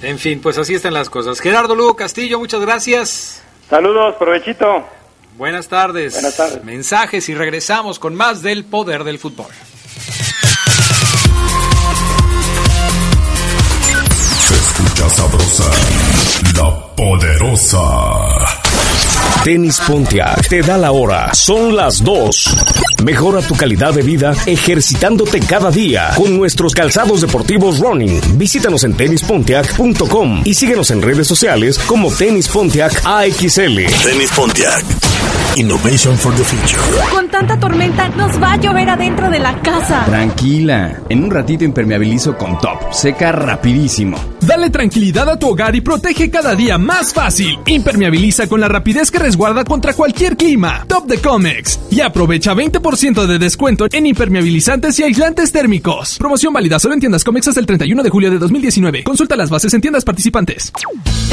En 0.00 0.18
fin, 0.18 0.40
pues 0.40 0.56
así 0.56 0.74
están 0.74 0.94
las 0.94 1.10
cosas. 1.10 1.38
Gerardo 1.38 1.74
Lugo 1.74 1.96
Castillo, 1.96 2.38
muchas 2.38 2.62
gracias. 2.62 3.42
Saludos, 3.68 4.14
provechito. 4.18 4.86
Buenas 5.36 5.68
tardes. 5.68 6.12
Buenas 6.14 6.36
tardes. 6.36 6.64
Mensajes 6.64 7.28
y 7.28 7.34
regresamos 7.34 7.98
con 7.98 8.14
más 8.14 8.42
del 8.42 8.64
poder 8.64 9.04
del 9.04 9.18
fútbol. 9.18 9.46
Se 14.48 14.54
escucha 14.54 15.08
sabrosa, 15.10 15.70
la 16.56 16.94
poderosa. 16.94 18.61
Tenis 19.44 19.80
Pontiac 19.80 20.46
te 20.48 20.62
da 20.62 20.78
la 20.78 20.92
hora. 20.92 21.34
Son 21.34 21.74
las 21.74 22.04
2. 22.04 22.56
Mejora 23.04 23.40
tu 23.40 23.56
calidad 23.56 23.92
de 23.92 24.02
vida 24.02 24.34
ejercitándote 24.46 25.40
cada 25.40 25.72
día 25.72 26.10
con 26.14 26.36
nuestros 26.36 26.74
calzados 26.74 27.22
deportivos 27.22 27.80
running. 27.80 28.20
Visítanos 28.38 28.84
en 28.84 28.94
tenispontiac.com 28.94 30.42
y 30.44 30.54
síguenos 30.54 30.92
en 30.92 31.02
redes 31.02 31.26
sociales 31.26 31.76
como 31.80 32.12
Tenis 32.12 32.46
Pontiac 32.46 33.02
AXL. 33.04 33.84
Tenis 34.04 34.30
Pontiac. 34.36 34.84
Innovation 35.56 36.16
for 36.16 36.34
the 36.34 36.44
future. 36.44 36.80
Con 37.10 37.28
tanta 37.28 37.58
tormenta 37.60 38.08
nos 38.10 38.42
va 38.42 38.52
a 38.52 38.56
llover 38.56 38.88
adentro 38.88 39.28
de 39.28 39.38
la 39.38 39.60
casa. 39.60 40.02
Tranquila, 40.06 41.02
en 41.10 41.24
un 41.24 41.30
ratito 41.30 41.64
impermeabilizo 41.64 42.38
con 42.38 42.58
Top. 42.58 42.90
Seca 42.90 43.32
rapidísimo. 43.32 44.18
Dale 44.40 44.70
tranquilidad 44.70 45.28
a 45.28 45.38
tu 45.38 45.48
hogar 45.48 45.76
y 45.76 45.82
protege 45.82 46.30
cada 46.30 46.54
día 46.54 46.78
más 46.78 47.12
fácil. 47.12 47.58
Impermeabiliza 47.66 48.46
con 48.46 48.60
la 48.60 48.68
rapidez 48.68 49.10
que 49.10 49.18
resguarda 49.32 49.64
contra 49.64 49.94
cualquier 49.94 50.36
clima. 50.36 50.84
Top 50.86 51.06
de 51.06 51.16
Comex. 51.16 51.80
Y 51.90 52.02
aprovecha 52.02 52.52
20% 52.52 53.24
de 53.24 53.38
descuento 53.38 53.86
en 53.90 54.04
impermeabilizantes 54.04 54.98
y 54.98 55.04
aislantes 55.04 55.50
térmicos. 55.50 56.18
Promoción 56.18 56.52
válida 56.52 56.78
solo 56.78 56.92
en 56.92 57.00
tiendas 57.00 57.24
Comex 57.24 57.48
hasta 57.48 57.58
el 57.58 57.64
31 57.64 58.02
de 58.02 58.10
julio 58.10 58.30
de 58.30 58.38
2019. 58.38 59.04
Consulta 59.04 59.34
las 59.34 59.48
bases 59.48 59.72
en 59.72 59.80
tiendas 59.80 60.04
participantes. 60.04 60.70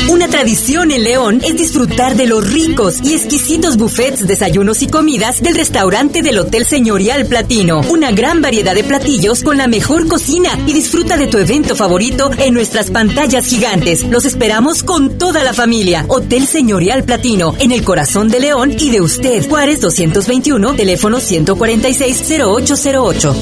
Una 0.07 0.29
tradición 0.29 0.91
en 0.91 1.03
León 1.03 1.41
es 1.43 1.57
disfrutar 1.57 2.15
de 2.15 2.25
los 2.25 2.49
ricos 2.49 2.99
y 3.03 3.13
exquisitos 3.13 3.77
buffets, 3.77 4.25
desayunos 4.25 4.81
y 4.81 4.87
comidas 4.87 5.41
del 5.41 5.55
restaurante 5.55 6.21
del 6.21 6.39
Hotel 6.39 6.65
Señorial 6.65 7.25
Platino. 7.25 7.81
Una 7.81 8.11
gran 8.11 8.41
variedad 8.41 8.75
de 8.75 8.85
platillos 8.85 9.43
con 9.43 9.57
la 9.57 9.67
mejor 9.67 10.07
cocina 10.07 10.57
y 10.65 10.73
disfruta 10.73 11.17
de 11.17 11.27
tu 11.27 11.37
evento 11.37 11.75
favorito 11.75 12.31
en 12.37 12.53
nuestras 12.53 12.91
pantallas 12.91 13.45
gigantes. 13.45 14.03
Los 14.05 14.25
esperamos 14.25 14.83
con 14.83 15.17
toda 15.17 15.43
la 15.43 15.53
familia. 15.53 16.05
Hotel 16.07 16.47
Señorial 16.47 17.03
Platino, 17.03 17.53
en 17.59 17.71
el 17.71 17.83
corazón 17.89 18.29
de 18.29 18.39
León 18.39 18.75
y 18.77 18.91
de 18.91 19.01
usted. 19.01 19.49
Juárez 19.49 19.81
221, 19.81 20.75
teléfono 20.75 21.17
146-0808. 21.17 23.35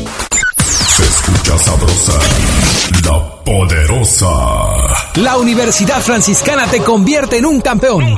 Se 0.88 1.04
escucha 1.04 1.58
sabrosa, 1.58 2.14
la 3.04 3.44
poderosa. 3.44 4.26
La 5.16 5.36
Universidad 5.36 6.00
Franciscana 6.00 6.66
te 6.68 6.80
convierte 6.80 7.40
en 7.40 7.46
un 7.46 7.60
campeón. 7.60 8.18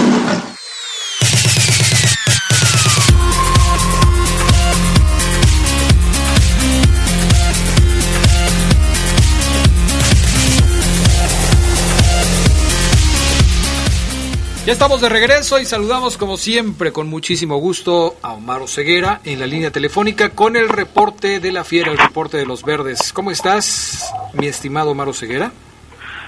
Ya 14.71 14.75
estamos 14.75 15.01
de 15.01 15.09
regreso 15.09 15.59
y 15.59 15.65
saludamos 15.65 16.15
como 16.15 16.37
siempre 16.37 16.93
con 16.93 17.09
muchísimo 17.09 17.57
gusto 17.57 18.15
a 18.21 18.31
Omar 18.31 18.69
Ceguera 18.69 19.19
en 19.25 19.41
la 19.41 19.45
línea 19.45 19.69
telefónica 19.69 20.29
con 20.29 20.55
el 20.55 20.69
reporte 20.69 21.41
de 21.41 21.51
la 21.51 21.65
fiera, 21.65 21.91
el 21.91 21.97
reporte 21.97 22.37
de 22.37 22.45
los 22.45 22.63
verdes. 22.63 23.11
¿Cómo 23.11 23.31
estás, 23.31 24.09
mi 24.31 24.47
estimado 24.47 24.91
Omar 24.91 25.13
Ceguera? 25.13 25.51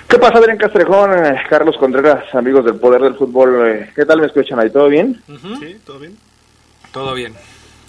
¿Qué 0.10 0.18
pasa, 0.18 0.40
Adrián 0.40 0.58
Castrejón, 0.58 1.26
eh, 1.26 1.38
Carlos 1.50 1.78
Contreras, 1.80 2.36
amigos 2.36 2.66
del 2.66 2.76
Poder 2.76 3.04
del 3.04 3.16
Fútbol? 3.16 3.66
eh, 3.66 3.92
¿Qué 3.96 4.04
tal 4.04 4.20
me 4.20 4.28
escuchan 4.28 4.60
ahí? 4.60 4.70
¿Todo 4.70 4.90
bien? 4.90 5.24
Sí, 5.62 5.78
todo 5.86 6.00
bien. 6.00 6.18
Todo 6.92 7.14
bien, 7.14 7.34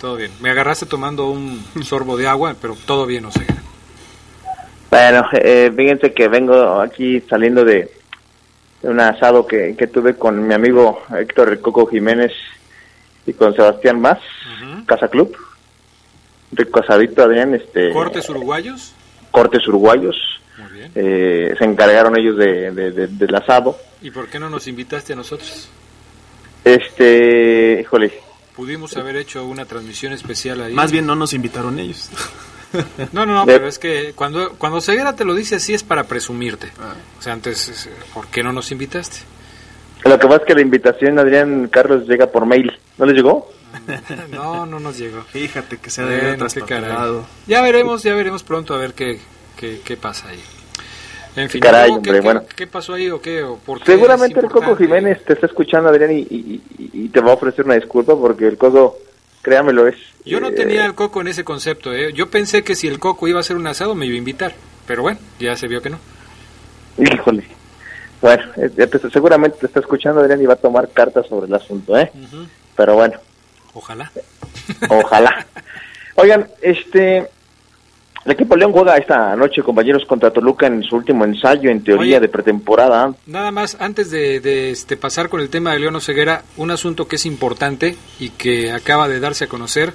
todo 0.00 0.14
bien. 0.14 0.30
Me 0.40 0.50
agarraste 0.50 0.86
tomando 0.86 1.30
un 1.30 1.64
sorbo 1.82 2.16
de 2.16 2.28
agua, 2.28 2.54
pero 2.62 2.76
todo 2.86 3.06
bien, 3.06 3.24
Oceguera. 3.24 3.60
Bueno, 4.88 5.26
eh, 5.32 5.72
fíjense 5.76 6.12
que 6.12 6.28
vengo 6.28 6.80
aquí 6.80 7.20
saliendo 7.22 7.64
de, 7.64 7.90
de 8.84 8.90
un 8.90 9.00
asado 9.00 9.46
que, 9.46 9.74
que 9.76 9.86
tuve 9.86 10.14
con 10.14 10.46
mi 10.46 10.52
amigo 10.54 11.02
Héctor 11.18 11.48
Ricoco 11.50 11.86
Jiménez 11.86 12.32
y 13.26 13.32
con 13.32 13.54
Sebastián 13.54 14.00
Más, 14.00 14.18
Casa 14.86 15.08
Club. 15.08 15.34
Rico 16.52 16.80
asadito, 16.80 17.22
Adrián, 17.24 17.54
este... 17.54 17.90
¿Cortes 17.92 18.28
uruguayos? 18.28 18.92
cortes 19.30 19.66
uruguayos. 19.66 20.16
Eh, 20.94 21.54
se 21.58 21.64
encargaron 21.64 22.16
ellos 22.16 22.36
de, 22.36 22.70
de- 22.70 22.90
de- 22.92 23.06
del 23.08 23.34
asado. 23.34 23.76
¿Y 24.02 24.10
por 24.12 24.28
qué 24.28 24.38
no 24.38 24.48
nos 24.48 24.68
invitaste 24.68 25.14
a 25.14 25.16
nosotros? 25.16 25.68
Este, 26.64 27.80
híjole, 27.80 28.12
Pudimos 28.54 28.96
haber 28.96 29.16
hecho 29.16 29.44
una 29.46 29.64
transmisión 29.64 30.12
especial 30.12 30.60
ahí. 30.62 30.72
Más 30.74 30.92
bien 30.92 31.06
no 31.06 31.16
nos 31.16 31.32
invitaron 31.32 31.78
ellos. 31.80 32.08
No, 33.12 33.24
no, 33.26 33.32
no, 33.34 33.46
De- 33.46 33.52
pero 33.54 33.68
es 33.68 33.78
que 33.78 34.12
cuando, 34.14 34.50
cuando 34.58 34.80
Ceguera 34.80 35.14
te 35.14 35.24
lo 35.24 35.34
dice 35.34 35.56
así 35.56 35.74
es 35.74 35.82
para 35.82 36.04
presumirte. 36.04 36.70
Ah. 36.80 36.94
O 37.18 37.22
sea, 37.22 37.32
antes, 37.32 37.68
es, 37.68 37.88
¿por 38.12 38.26
qué 38.28 38.42
no 38.42 38.52
nos 38.52 38.70
invitaste? 38.72 39.18
lo 40.04 40.18
que 40.18 40.26
pasa 40.26 40.40
es 40.42 40.46
que 40.46 40.54
la 40.54 40.60
invitación, 40.60 41.18
Adrián 41.18 41.68
Carlos, 41.68 42.06
llega 42.06 42.26
por 42.26 42.44
mail. 42.46 42.70
¿No 42.98 43.06
les 43.06 43.14
llegó? 43.16 43.50
No, 44.30 44.66
no 44.66 44.78
nos 44.80 44.98
llegó. 44.98 45.22
Fíjate 45.22 45.78
que 45.78 45.90
se 45.90 46.02
ha 46.02 46.04
Bueno, 46.04 46.20
de. 46.20 46.36
Ya 47.46 47.60
veremos, 47.62 48.02
ya 48.02 48.14
veremos 48.14 48.42
pronto 48.44 48.74
a 48.74 48.78
ver 48.78 48.92
qué, 48.94 49.18
qué, 49.56 49.80
qué 49.84 49.96
pasa 49.96 50.28
ahí. 50.28 50.40
En 51.36 51.50
fin, 51.50 51.60
Caray. 51.60 51.88
¿Qué- 51.88 51.94
hombre, 51.96 52.12
qué, 52.12 52.20
bueno. 52.20 52.42
¿qué 52.54 52.66
pasó 52.68 52.94
ahí 52.94 53.10
o 53.10 53.20
qué? 53.20 53.42
¿O 53.42 53.56
por 53.56 53.80
qué 53.80 53.86
Seguramente 53.86 54.38
el 54.38 54.46
Coco? 54.48 54.76
Jiménez 54.76 55.24
te 55.24 55.32
está 55.32 55.46
escuchando, 55.46 55.88
Adrián, 55.88 56.12
y- 56.12 56.60
y 56.78 57.08
te 57.08 57.20
va 57.20 57.32
a 57.32 57.34
ofrecer 57.34 57.64
una 57.64 57.74
disculpa 57.74 58.14
porque 58.16 58.46
el 58.46 58.56
Coco, 58.56 58.98
créamelo, 59.42 59.88
es... 59.88 59.96
Yo 60.24 60.40
no 60.40 60.48
eh, 60.48 60.52
tenía 60.52 60.86
el 60.86 60.94
coco 60.94 61.20
en 61.20 61.28
ese 61.28 61.44
concepto. 61.44 61.92
¿eh? 61.92 62.12
Yo 62.12 62.30
pensé 62.30 62.64
que 62.64 62.74
si 62.74 62.88
el 62.88 62.98
coco 62.98 63.28
iba 63.28 63.38
a 63.38 63.40
hacer 63.40 63.56
un 63.56 63.66
asado 63.66 63.94
me 63.94 64.06
iba 64.06 64.14
a 64.14 64.18
invitar. 64.18 64.54
Pero 64.86 65.02
bueno, 65.02 65.18
ya 65.38 65.56
se 65.56 65.68
vio 65.68 65.82
que 65.82 65.90
no. 65.90 65.98
Híjole. 66.98 67.44
Bueno, 68.20 68.42
eh, 68.56 68.88
seguramente 69.12 69.58
te 69.58 69.66
está 69.66 69.80
escuchando, 69.80 70.20
Adrián, 70.20 70.40
y 70.40 70.46
va 70.46 70.54
a 70.54 70.56
tomar 70.56 70.88
cartas 70.90 71.26
sobre 71.26 71.46
el 71.46 71.54
asunto, 71.54 71.98
¿eh? 71.98 72.10
Pero 72.76 72.94
bueno, 72.94 73.18
Ojalá. 73.74 74.10
ojalá. 74.88 75.46
Oigan, 76.16 76.48
este... 76.62 77.28
El 78.24 78.32
equipo 78.32 78.56
León 78.56 78.72
juega 78.72 78.96
esta 78.96 79.36
noche, 79.36 79.62
compañeros, 79.62 80.06
contra 80.06 80.30
Toluca 80.30 80.66
en 80.66 80.82
su 80.82 80.96
último 80.96 81.26
ensayo, 81.26 81.68
en 81.68 81.84
teoría, 81.84 82.16
Oye. 82.16 82.20
de 82.20 82.28
pretemporada. 82.30 83.12
Nada 83.26 83.50
más, 83.50 83.76
antes 83.78 84.10
de, 84.10 84.40
de, 84.40 84.70
este, 84.70 84.96
pasar 84.96 85.28
con 85.28 85.40
el 85.40 85.50
tema 85.50 85.74
de 85.74 85.80
León 85.80 86.00
Ceguera, 86.00 86.42
un 86.56 86.70
asunto 86.70 87.06
que 87.06 87.16
es 87.16 87.26
importante 87.26 87.96
y 88.18 88.30
que 88.30 88.72
acaba 88.72 89.08
de 89.08 89.20
darse 89.20 89.44
a 89.44 89.48
conocer 89.48 89.92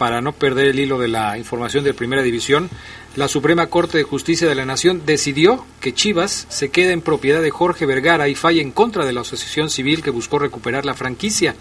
para 0.00 0.22
no 0.22 0.32
perder 0.32 0.68
el 0.68 0.80
hilo 0.80 0.98
de 0.98 1.08
la 1.08 1.36
información 1.36 1.84
de 1.84 1.92
Primera 1.92 2.22
División. 2.22 2.70
La 3.16 3.28
Suprema 3.28 3.66
Corte 3.66 3.98
de 3.98 4.04
Justicia 4.04 4.48
de 4.48 4.54
la 4.54 4.64
Nación 4.64 5.02
decidió 5.04 5.66
que 5.78 5.92
Chivas 5.92 6.46
se 6.48 6.70
queda 6.70 6.92
en 6.92 7.02
propiedad 7.02 7.42
de 7.42 7.50
Jorge 7.50 7.84
Vergara 7.84 8.26
y 8.26 8.34
falla 8.34 8.62
en 8.62 8.70
contra 8.70 9.04
de 9.04 9.12
la 9.12 9.20
asociación 9.20 9.68
civil 9.68 10.02
que 10.02 10.08
buscó 10.08 10.38
recuperar 10.38 10.86
la 10.86 10.94
franquicia. 10.94 11.54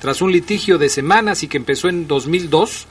Tras 0.00 0.20
un 0.20 0.32
litigio 0.32 0.76
de 0.76 0.90
semanas 0.90 1.42
y 1.42 1.48
que 1.48 1.56
empezó 1.56 1.88
en 1.88 2.06
2002, 2.06 2.88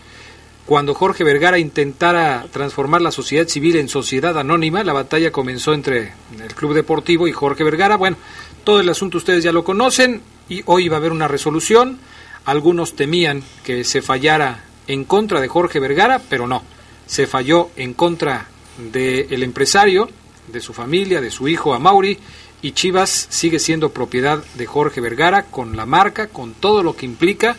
Cuando 0.65 0.95
Jorge 0.95 1.23
Vergara 1.23 1.59
intentara 1.59 2.45
transformar 2.51 3.01
la 3.01 3.11
sociedad 3.11 3.47
civil 3.47 3.77
en 3.77 3.87
sociedad 3.87 4.37
anónima, 4.37 4.83
la 4.83 4.93
batalla 4.93 5.31
comenzó 5.31 5.73
entre 5.73 6.13
el 6.43 6.55
Club 6.55 6.73
Deportivo 6.73 7.27
y 7.27 7.31
Jorge 7.31 7.63
Vergara. 7.63 7.95
Bueno, 7.95 8.17
todo 8.65 8.81
el 8.81 8.89
asunto 8.89 9.19
ustedes 9.19 9.43
ya 9.43 9.53
lo 9.53 9.63
conocen 9.63 10.23
y 10.49 10.63
hoy 10.65 10.89
va 10.89 10.97
a 10.97 10.99
haber 10.99 11.13
una 11.13 11.29
resolución. 11.29 11.99
Algunos 12.43 12.95
temían 12.95 13.43
que 13.63 13.85
se 13.85 14.01
fallara 14.01 14.66
en 14.87 15.03
contra 15.03 15.41
de 15.41 15.47
Jorge 15.47 15.79
Vergara, 15.79 16.21
pero 16.29 16.47
no. 16.47 16.63
Se 17.05 17.27
falló 17.27 17.69
en 17.75 17.93
contra 17.93 18.47
del 18.91 19.43
empresario, 19.43 20.09
de 20.47 20.61
su 20.61 20.73
familia, 20.73 21.21
de 21.21 21.31
su 21.31 21.47
hijo 21.47 21.73
Amauri, 21.73 22.17
y 22.61 22.71
Chivas 22.71 23.27
sigue 23.29 23.59
siendo 23.59 23.91
propiedad 23.91 24.43
de 24.55 24.65
Jorge 24.65 25.01
Vergara 25.01 25.43
con 25.43 25.77
la 25.77 25.85
marca, 25.85 26.27
con 26.27 26.53
todo 26.53 26.83
lo 26.83 26.95
que 26.95 27.05
implica, 27.05 27.55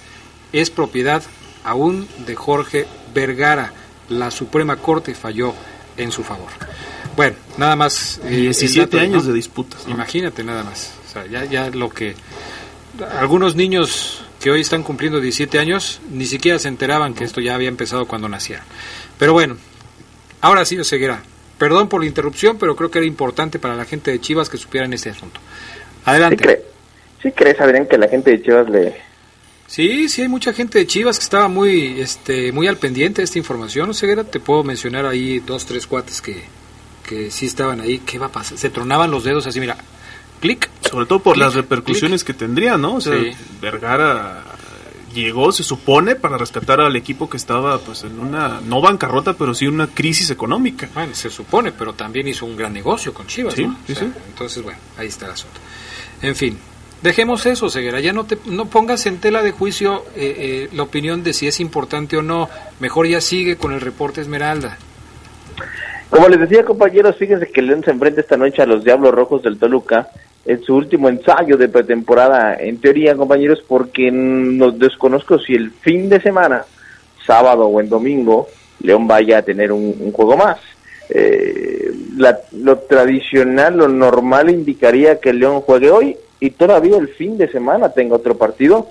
es 0.53 0.71
propiedad 0.71 1.23
aún 1.65 2.09
de 2.27 2.35
Jorge 2.35 2.87
Vergara. 3.15 3.73
La 4.09 4.31
Suprema 4.31 4.77
Corte 4.77 5.15
falló 5.15 5.53
en 5.97 6.11
su 6.11 6.25
favor. 6.25 6.49
Bueno, 7.17 7.37
nada 7.57 7.77
más. 7.77 8.21
Eh, 8.25 8.37
17 8.37 9.01
años 9.01 9.27
de 9.27 9.33
disputas. 9.33 9.87
Imagínate 9.87 10.43
nada 10.45 10.65
más. 10.65 10.95
O 11.07 11.13
sea, 11.13 11.27
ya, 11.27 11.45
ya 11.45 11.69
lo 11.71 11.91
que. 11.91 12.15
Algunos 13.19 13.55
niños 13.55 14.25
que 14.41 14.51
hoy 14.51 14.61
están 14.61 14.83
cumpliendo 14.83 15.21
17 15.21 15.59
años 15.59 16.01
ni 16.11 16.27
siquiera 16.27 16.59
se 16.59 16.69
enteraban 16.69 17.15
que 17.15 17.25
esto 17.25 17.41
ya 17.41 17.55
había 17.55 17.69
empezado 17.69 18.07
cuando 18.07 18.29
nacieron. 18.29 18.65
Pero 19.19 19.33
bueno, 19.33 19.57
ahora 20.41 20.65
sí, 20.65 20.79
Oseguera. 20.79 21.23
Perdón 21.59 21.89
por 21.89 22.01
la 22.01 22.07
interrupción, 22.07 22.57
pero 22.57 22.77
creo 22.77 22.91
que 22.91 22.99
era 22.99 23.07
importante 23.07 23.59
para 23.59 23.75
la 23.75 23.85
gente 23.85 24.13
de 24.13 24.21
Chivas 24.21 24.49
que 24.49 24.57
supieran 24.59 24.93
este 24.93 25.11
asunto. 25.11 25.41
Adelante. 26.05 26.63
¿Sí, 27.21 27.33
crees, 27.33 27.61
Adrián, 27.61 27.87
que 27.87 27.99
la 27.99 28.07
gente 28.09 28.31
de 28.31 28.43
Chivas 28.43 28.69
le... 28.69 28.97
Sí, 29.67 30.09
sí, 30.09 30.23
hay 30.23 30.29
mucha 30.29 30.53
gente 30.53 30.79
de 30.79 30.87
Chivas 30.87 31.19
que 31.19 31.25
estaba 31.25 31.49
muy, 31.49 32.01
este, 32.01 32.53
muy 32.53 32.69
al 32.69 32.77
pendiente 32.77 33.23
de 33.23 33.25
esta 33.25 33.39
información. 33.39 33.91
Oseguera, 33.91 34.23
te 34.23 34.39
puedo 34.39 34.63
mencionar 34.63 35.05
ahí 35.05 35.41
dos, 35.41 35.67
tres 35.67 35.89
cuates 35.89 36.23
que, 36.23 36.45
que 37.07 37.33
sí 37.33 37.47
estaban 37.47 37.81
ahí. 37.81 37.99
¿Qué 37.99 38.21
va 38.21 38.27
a 38.27 38.33
pasar? 38.33 38.57
Se 38.57 38.71
tronaban 38.71 39.11
los 39.11 39.25
dedos 39.25 39.49
así, 39.49 39.59
mira, 39.59 39.77
clic. 40.39 40.71
Sobre 40.89 41.07
todo 41.07 41.19
por 41.19 41.37
las 41.37 41.55
repercusiones 41.55 42.25
que 42.25 42.33
tendría, 42.33 42.79
¿no? 42.79 42.95
O 42.95 43.01
sea, 43.01 43.15
Vergara 43.61 44.45
llegó, 45.15 45.53
se 45.53 45.63
supone, 45.63 46.15
para 46.17 46.39
rescatar 46.39 46.81
al 46.81 46.97
equipo 46.97 47.29
que 47.29 47.37
estaba 47.37 47.79
pues 47.79 48.05
en 48.05 48.19
una, 48.19 48.61
no 48.61 48.81
bancarrota, 48.81 49.35
pero 49.35 49.55
sí 49.55 49.67
una 49.67 49.87
crisis 49.89 50.31
económica. 50.31 50.89
Bueno, 50.95 51.15
se 51.15 51.31
supone, 51.31 51.73
pero 51.73 51.93
también 51.93 52.29
hizo 52.29 52.47
un 52.47 52.57
gran 52.57 52.73
negocio 52.73 53.13
con 53.13 53.27
Chivas, 53.27 53.59
¿no? 53.59 53.77
Entonces, 54.29 54.63
bueno, 54.63 54.79
ahí 54.97 55.09
está 55.09 55.27
el 55.27 55.33
asunto. 55.33 55.61
En 56.23 56.35
fin, 56.35 56.59
dejemos 57.03 57.47
eso, 57.47 57.71
Ceguera, 57.71 58.01
ya 58.01 58.13
no, 58.13 58.25
te, 58.25 58.39
no 58.47 58.67
pongas 58.67 59.07
en 59.07 59.19
tela 59.19 59.43
de 59.43 59.53
juicio 59.53 60.05
eh, 60.15 60.35
eh, 60.37 60.69
la 60.73 60.83
opinión 60.85 61.23
de 61.23 61.33
si 61.33 61.47
es 61.47 61.61
importante 61.61 62.17
o 62.17 62.23
no, 62.23 62.49
mejor 62.81 63.07
ya 63.07 63.21
sigue 63.21 63.57
con 63.57 63.73
el 63.73 63.81
reporte 63.81 64.21
Esmeralda. 64.21 64.79
Como 66.11 66.29
les 66.29 66.41
decía, 66.41 66.65
compañeros, 66.65 67.17
fíjense 67.19 67.51
que 67.53 67.61
León 67.61 67.83
se 67.85 67.91
enfrenta 67.91 68.23
esta 68.23 68.37
noche 68.37 68.63
a 68.63 68.67
los 68.67 68.83
Diablos 68.83 69.15
Rojos 69.15 69.43
del 69.43 69.59
Toluca 69.59 70.09
en 70.49 70.63
su 70.63 70.75
último 70.75 71.11
ensayo 71.11 71.59
de 71.59 71.69
pretemporada, 71.69 72.57
en 72.59 72.79
teoría, 72.79 73.15
compañeros, 73.15 73.63
porque 73.69 74.11
no 74.11 74.71
desconozco 74.71 75.39
si 75.39 75.53
el 75.53 75.71
fin 75.71 76.09
de 76.09 76.23
semana, 76.23 76.65
sábado 77.27 77.67
o 77.67 77.81
en 77.83 77.91
domingo, 77.91 78.49
León 78.81 79.07
vaya 79.07 79.39
a 79.39 79.43
tener 79.43 79.71
un, 79.71 80.11
juego 80.11 80.39
más. 80.39 80.59
Eh, 81.11 81.93
lo 82.53 82.79
tradicional, 82.79 83.77
lo 83.77 83.89
normal 83.89 84.49
indicaría 84.49 85.21
que 85.21 85.35
León 85.35 85.61
juegue 85.61 85.91
hoy 85.91 86.17
y 86.41 86.51
todavía 86.51 86.97
el 86.97 87.09
fin 87.09 87.37
de 87.37 87.49
semana 87.49 87.91
tenga 87.91 88.17
otro 88.17 88.39
partido 88.39 88.89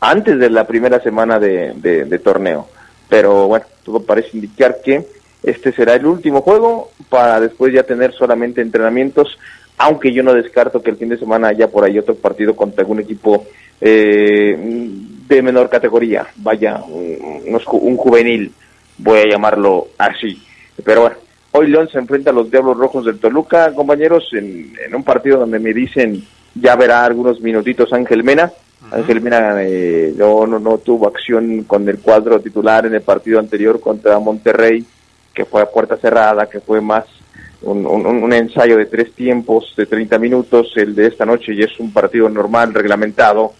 antes 0.00 0.38
de 0.38 0.50
la 0.50 0.66
primera 0.66 1.00
semana 1.00 1.38
de, 1.38 1.72
de 1.74 2.18
torneo. 2.18 2.68
Pero 3.08 3.48
bueno, 3.48 3.64
todo 3.82 4.02
parece 4.02 4.36
indicar 4.36 4.82
que 4.84 5.06
este 5.42 5.72
será 5.72 5.94
el 5.94 6.04
último 6.04 6.42
juego 6.42 6.90
para 7.08 7.40
después 7.40 7.72
ya 7.72 7.82
tener 7.82 8.12
solamente 8.12 8.60
entrenamientos 8.60 9.38
aunque 9.78 10.12
yo 10.12 10.22
no 10.22 10.34
descarto 10.34 10.82
que 10.82 10.90
el 10.90 10.96
fin 10.96 11.08
de 11.08 11.18
semana 11.18 11.48
haya 11.48 11.68
por 11.68 11.84
ahí 11.84 11.98
otro 11.98 12.16
partido 12.16 12.54
contra 12.54 12.82
algún 12.82 12.98
equipo 12.98 13.46
eh, 13.80 14.56
de 15.28 15.42
menor 15.42 15.70
categoría, 15.70 16.26
vaya, 16.36 16.82
un, 16.82 17.96
juvenil, 17.96 18.52
voy 18.98 19.20
a 19.20 19.30
llamarlo 19.30 19.88
así. 19.96 20.42
Pero 20.84 21.02
bueno, 21.02 21.16
hoy 21.52 21.68
León 21.68 21.88
se 21.90 21.98
enfrenta 21.98 22.30
a 22.30 22.32
los 22.32 22.50
Diablos 22.50 22.76
Rojos 22.76 23.04
del 23.04 23.20
Toluca, 23.20 23.72
compañeros, 23.72 24.28
en, 24.32 24.72
un 24.92 25.04
partido 25.04 25.38
donde 25.38 25.60
me 25.60 25.72
dicen 25.72 26.24
ya 26.54 26.74
verá 26.74 27.04
algunos 27.04 27.40
minutitos 27.40 27.92
Ángel 27.92 28.24
Mena. 28.24 28.50
Ángel 28.90 29.20
Mena 29.20 29.62
eh, 29.62 30.12
no, 30.16 30.46
no, 30.46 30.58
no 30.58 30.78
tuvo 30.78 31.06
acción 31.06 31.64
con 31.64 31.88
el 31.88 31.98
cuadro 31.98 32.40
titular 32.40 32.86
en 32.86 32.94
el 32.94 33.02
partido 33.02 33.38
anterior 33.38 33.80
contra 33.80 34.18
Monterrey, 34.18 34.84
que 35.32 35.44
fue 35.44 35.62
a 35.62 35.66
puerta 35.66 35.96
cerrada, 35.96 36.48
que 36.48 36.60
fue 36.60 36.80
más 36.80 37.04
un, 37.62 37.86
un, 37.86 38.32
ensayo 38.32 38.76
de 38.76 38.86
tres 38.86 39.12
tiempos 39.12 39.74
de 39.76 39.86
30 39.86 40.18
minutos, 40.18 40.72
el 40.76 40.94
de 40.94 41.06
esta 41.06 41.26
noche 41.26 41.54
y 41.54 41.62
es 41.62 41.78
un 41.80 41.92
partido 41.92 42.28
normal, 42.28 42.72
reglamentado, 42.72 43.52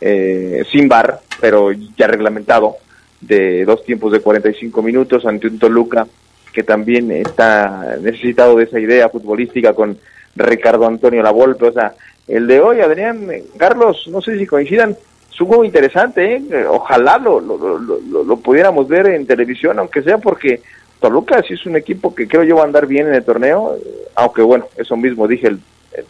eh, 0.00 0.64
sin 0.70 0.88
bar, 0.88 1.20
pero 1.40 1.70
ya 1.72 2.06
reglamentado, 2.06 2.76
de 3.20 3.64
dos 3.64 3.84
tiempos 3.84 4.12
de 4.12 4.20
45 4.20 4.82
minutos 4.82 5.24
ante 5.24 5.46
un 5.46 5.58
Toluca 5.58 6.06
que 6.52 6.62
también 6.62 7.10
está 7.10 7.96
necesitado 8.00 8.56
de 8.56 8.64
esa 8.64 8.78
idea 8.78 9.08
futbolística 9.08 9.72
con 9.72 9.98
Ricardo 10.36 10.86
Antonio 10.86 11.22
Lavolpe, 11.22 11.66
o 11.66 11.72
sea, 11.72 11.94
el 12.28 12.46
de 12.46 12.60
hoy, 12.60 12.80
Adrián, 12.80 13.28
Carlos, 13.56 14.06
no 14.08 14.20
sé 14.20 14.38
si 14.38 14.46
coincidan, 14.46 14.96
es 15.32 15.40
un 15.40 15.48
juego 15.48 15.64
interesante, 15.64 16.36
¿eh? 16.36 16.66
ojalá 16.68 17.18
lo, 17.18 17.40
lo, 17.40 17.58
lo, 17.58 18.24
lo, 18.24 18.36
pudiéramos 18.36 18.86
ver 18.86 19.08
en 19.08 19.26
televisión, 19.26 19.78
aunque 19.78 20.02
sea 20.02 20.18
porque 20.18 20.60
Toluca 21.04 21.42
sí 21.46 21.52
es 21.52 21.66
un 21.66 21.76
equipo 21.76 22.14
que 22.14 22.26
creo 22.26 22.44
yo 22.44 22.56
va 22.56 22.62
a 22.62 22.64
andar 22.64 22.86
bien 22.86 23.06
en 23.06 23.14
el 23.14 23.22
torneo, 23.22 23.76
aunque 24.14 24.40
bueno, 24.40 24.68
eso 24.74 24.96
mismo 24.96 25.28
dije 25.28 25.48
el, 25.48 25.60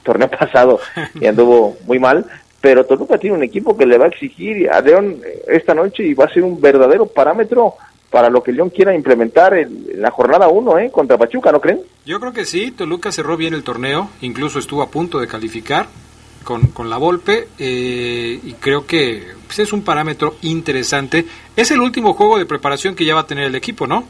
torneo 0.04 0.30
pasado 0.38 0.78
y 1.20 1.26
anduvo 1.26 1.76
muy 1.84 1.98
mal, 1.98 2.24
pero 2.60 2.86
Toluca 2.86 3.18
tiene 3.18 3.36
un 3.36 3.42
equipo 3.42 3.76
que 3.76 3.86
le 3.86 3.98
va 3.98 4.04
a 4.04 4.08
exigir 4.08 4.70
a 4.70 4.80
León 4.80 5.20
esta 5.48 5.74
noche 5.74 6.04
y 6.04 6.14
va 6.14 6.26
a 6.26 6.32
ser 6.32 6.44
un 6.44 6.60
verdadero 6.60 7.06
parámetro 7.06 7.74
para 8.08 8.30
lo 8.30 8.40
que 8.40 8.52
León 8.52 8.70
quiera 8.70 8.94
implementar 8.94 9.54
en, 9.54 10.00
la 10.00 10.12
jornada 10.12 10.46
1 10.46 10.78
¿eh? 10.78 10.90
contra 10.92 11.18
Pachuca, 11.18 11.50
¿no 11.50 11.60
creen? 11.60 11.80
Yo 12.06 12.20
creo 12.20 12.32
que 12.32 12.44
sí, 12.44 12.70
Toluca 12.70 13.10
cerró 13.10 13.36
bien 13.36 13.52
el 13.52 13.64
torneo, 13.64 14.10
incluso 14.20 14.60
estuvo 14.60 14.80
a 14.80 14.90
punto 14.90 15.18
de 15.18 15.26
calificar 15.26 15.88
con, 16.44 16.68
con 16.68 16.88
la 16.88 16.98
Volpe 16.98 17.48
eh, 17.58 18.38
y 18.40 18.52
creo 18.60 18.86
que 18.86 19.24
pues, 19.48 19.58
es 19.58 19.72
un 19.72 19.82
parámetro 19.82 20.36
interesante. 20.42 21.26
Es 21.56 21.72
el 21.72 21.80
último 21.80 22.14
juego 22.14 22.38
de 22.38 22.46
preparación 22.46 22.94
que 22.94 23.04
ya 23.04 23.16
va 23.16 23.22
a 23.22 23.26
tener 23.26 23.46
el 23.46 23.56
equipo, 23.56 23.88
¿no? 23.88 24.04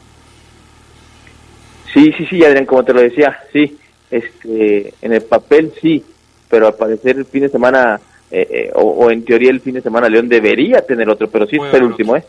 Sí, 1.95 2.11
sí, 2.17 2.25
sí, 2.25 2.43
Adrián, 2.43 2.65
como 2.65 2.83
te 2.83 2.93
lo 2.93 2.99
decía, 2.99 3.39
sí, 3.53 3.77
este, 4.11 4.93
en 5.01 5.13
el 5.13 5.21
papel 5.21 5.71
sí, 5.81 6.03
pero 6.49 6.67
al 6.67 6.75
parecer 6.75 7.15
el 7.15 7.23
fin 7.23 7.43
de 7.43 7.49
semana, 7.49 7.97
eh, 8.29 8.47
eh, 8.51 8.71
o, 8.75 9.09
en 9.09 9.23
teoría 9.23 9.49
el 9.49 9.61
fin 9.61 9.75
de 9.75 9.81
semana 9.81 10.09
León 10.09 10.27
debería 10.27 10.81
tener 10.81 11.09
otro, 11.09 11.29
pero 11.29 11.47
sí 11.47 11.55
es 11.55 11.73
el 11.73 11.83
último, 11.83 12.17
¿eh? 12.17 12.25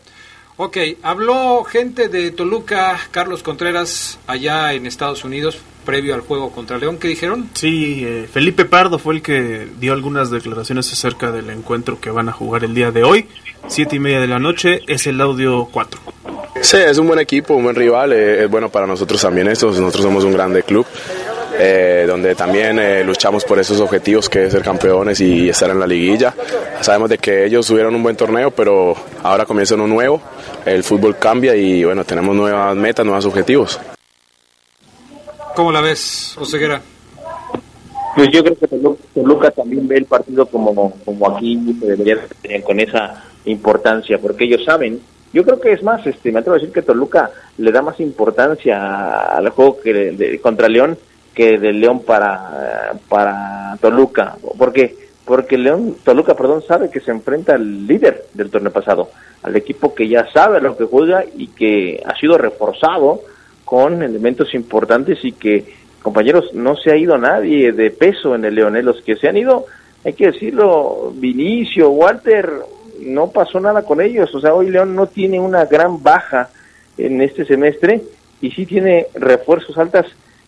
Ok, 0.55 0.77
habló 1.03 1.65
gente 1.65 2.07
de 2.07 2.31
Toluca, 2.31 2.97
Carlos 3.11 3.43
Contreras, 3.43 4.17
allá 4.25 4.71
en 4.71 4.85
Estados 4.85 5.25
Unidos, 5.25 5.59
previo 5.85 6.15
al 6.15 6.21
juego 6.21 6.49
contra 6.51 6.77
León, 6.77 6.97
¿qué 6.97 7.09
dijeron? 7.09 7.49
Sí, 7.53 8.05
eh, 8.05 8.29
Felipe 8.31 8.63
Pardo 8.63 8.99
fue 8.99 9.15
el 9.15 9.21
que 9.21 9.67
dio 9.81 9.91
algunas 9.91 10.31
declaraciones 10.31 10.91
acerca 10.93 11.31
del 11.33 11.49
encuentro 11.49 11.99
que 11.99 12.09
van 12.09 12.29
a 12.29 12.31
jugar 12.31 12.63
el 12.63 12.73
día 12.73 12.91
de 12.91 13.03
hoy, 13.03 13.27
siete 13.67 13.97
y 13.97 13.99
media 13.99 14.21
de 14.21 14.27
la 14.27 14.39
noche, 14.39 14.79
es 14.87 15.07
el 15.07 15.19
audio 15.19 15.65
4. 15.65 15.99
Sí, 16.61 16.77
es 16.77 16.97
un 16.97 17.07
buen 17.07 17.19
equipo, 17.19 17.53
un 17.55 17.63
buen 17.63 17.75
rival, 17.75 18.13
eh, 18.13 18.43
es 18.43 18.49
bueno 18.49 18.69
para 18.69 18.85
nosotros 18.85 19.21
también 19.21 19.47
esto, 19.47 19.67
nosotros 19.67 20.03
somos 20.03 20.23
un 20.23 20.33
grande 20.33 20.63
club. 20.63 20.85
Eh, 21.59 22.05
donde 22.05 22.35
también 22.35 22.77
eh, 22.77 23.03
luchamos 23.03 23.43
por 23.43 23.57
esos 23.57 23.79
objetivos 23.79 24.29
que 24.29 24.45
es 24.45 24.51
ser 24.51 24.61
campeones 24.61 25.19
y 25.21 25.49
estar 25.49 25.69
en 25.71 25.79
la 25.79 25.87
liguilla. 25.87 26.31
Sabemos 26.81 27.09
de 27.09 27.17
que 27.17 27.45
ellos 27.45 27.65
tuvieron 27.65 27.95
un 27.95 28.03
buen 28.03 28.15
torneo, 28.15 28.51
pero 28.51 28.95
ahora 29.23 29.45
comienza 29.45 29.73
uno 29.73 29.87
nuevo, 29.87 30.21
el 30.65 30.83
fútbol 30.83 31.17
cambia 31.17 31.55
y 31.55 31.83
bueno, 31.83 32.03
tenemos 32.03 32.35
nuevas 32.35 32.75
metas, 32.75 33.03
nuevos 33.03 33.25
objetivos. 33.25 33.79
¿Cómo 35.55 35.71
la 35.71 35.81
ves, 35.81 36.37
Oseguera? 36.37 36.79
Pues 38.15 38.29
yo 38.31 38.43
creo 38.43 38.57
que 38.57 38.67
Toluca 39.15 39.49
también 39.49 39.87
ve 39.87 39.97
el 39.97 40.05
partido 40.05 40.45
como, 40.45 40.91
como 41.03 41.35
aquí 41.35 41.59
se 41.79 41.87
debería 41.87 42.17
tener 42.41 42.61
con 42.61 42.79
esa 42.79 43.23
importancia, 43.45 44.19
porque 44.19 44.45
ellos 44.45 44.63
saben 44.63 44.99
yo 45.33 45.43
creo 45.43 45.59
que 45.59 45.73
es 45.73 45.83
más, 45.83 46.05
este, 46.07 46.31
me 46.31 46.39
atrevo 46.39 46.55
a 46.55 46.59
decir 46.59 46.73
que 46.73 46.81
Toluca 46.81 47.29
le 47.57 47.71
da 47.71 47.81
más 47.81 47.99
importancia 47.99 49.35
al 49.35 49.49
juego 49.49 49.79
que 49.79 49.93
de, 49.93 50.39
contra 50.39 50.69
León 50.69 50.97
que 51.33 51.59
de 51.59 51.71
León 51.71 52.01
para, 52.01 52.93
para 53.07 53.77
Toluca. 53.79 54.35
¿Por 54.57 54.73
qué? 54.73 54.95
Porque 55.23 55.57
León, 55.57 55.97
Toluca, 56.03 56.35
perdón, 56.35 56.63
sabe 56.67 56.89
que 56.89 56.99
se 56.99 57.11
enfrenta 57.11 57.53
al 57.53 57.85
líder 57.85 58.25
del 58.33 58.49
torneo 58.49 58.71
pasado, 58.71 59.09
al 59.43 59.55
equipo 59.55 59.93
que 59.93 60.07
ya 60.07 60.25
sabe 60.31 60.59
lo 60.61 60.75
que 60.75 60.85
juega 60.85 61.23
y 61.35 61.47
que 61.49 62.01
ha 62.03 62.17
sido 62.17 62.39
reforzado 62.39 63.21
con 63.65 64.01
elementos 64.01 64.55
importantes 64.55 65.19
y 65.23 65.33
que, 65.33 65.65
compañeros, 66.01 66.53
no 66.53 66.75
se 66.75 66.91
ha 66.91 66.97
ido 66.97 67.17
nadie 67.17 67.71
de 67.71 67.91
peso 67.91 68.33
en 68.33 68.45
el 68.45 68.55
León. 68.55 68.75
¿eh? 68.75 68.81
Los 68.81 69.01
que 69.03 69.15
se 69.15 69.27
han 69.27 69.37
ido, 69.37 69.65
hay 70.05 70.13
que 70.13 70.31
decirlo, 70.31 71.11
Vinicio, 71.13 71.89
Walter, 71.89 72.49
no 73.01 73.31
pasó 73.31 73.59
nada 73.59 73.83
con 73.83 74.01
ellos. 74.01 74.33
O 74.33 74.39
sea, 74.39 74.53
hoy 74.53 74.69
León 74.69 74.95
no 74.95 75.07
tiene 75.07 75.39
una 75.39 75.65
gran 75.65 76.01
baja 76.01 76.49
en 76.97 77.21
este 77.21 77.45
semestre 77.45 78.01
y 78.41 78.51
sí 78.51 78.65
tiene 78.65 79.07
refuerzos 79.13 79.77
altas 79.77 80.05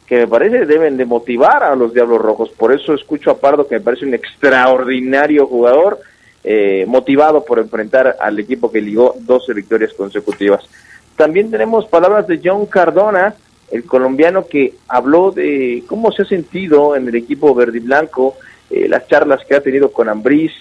que 0.10 0.18
me 0.18 0.28
parece 0.28 0.66
deben 0.66 0.98
de 0.98 1.06
motivar 1.06 1.64
a 1.64 1.76
los 1.76 1.94
Diablos 1.94 2.20
Rojos. 2.20 2.50
Por 2.50 2.74
eso 2.74 2.96
escucho 2.96 3.30
a 3.30 3.38
Pardo 3.38 3.68
que 3.68 3.76
me 3.76 3.82
parece 3.82 4.06
un 4.06 4.16
extraordinario 4.16 5.46
jugador, 5.46 6.00
eh, 6.44 6.86
motivado 6.88 7.46
por 7.46 7.60
enfrentar 7.60 8.18
al 8.20 8.40
equipo 8.40 8.72
que 8.72 8.82
ligó 8.82 9.14
12 9.20 9.54
victorias 9.54 9.94
consecutivas. 9.94 10.68
También 11.16 11.52
tenemos 11.52 11.86
palabras 11.86 12.26
de 12.26 12.42
John 12.44 12.66
Cardona, 12.66 13.36
el 13.70 13.84
colombiano 13.84 14.48
que 14.48 14.74
habló 14.88 15.30
de 15.32 15.84
cómo 15.86 16.12
se 16.12 16.24
ha 16.24 16.26
sentido 16.26 16.96
en 16.96 17.08
el 17.08 17.14
equipo 17.14 17.54
verde 17.54 17.78
y 17.78 17.82
blanco, 17.82 18.36
eh, 18.72 18.88
las 18.90 19.08
charlas 19.08 19.46
que 19.46 19.56
ha 19.56 19.62
tenido 19.62 19.92
con 19.92 20.10
Ambriz, 20.10 20.54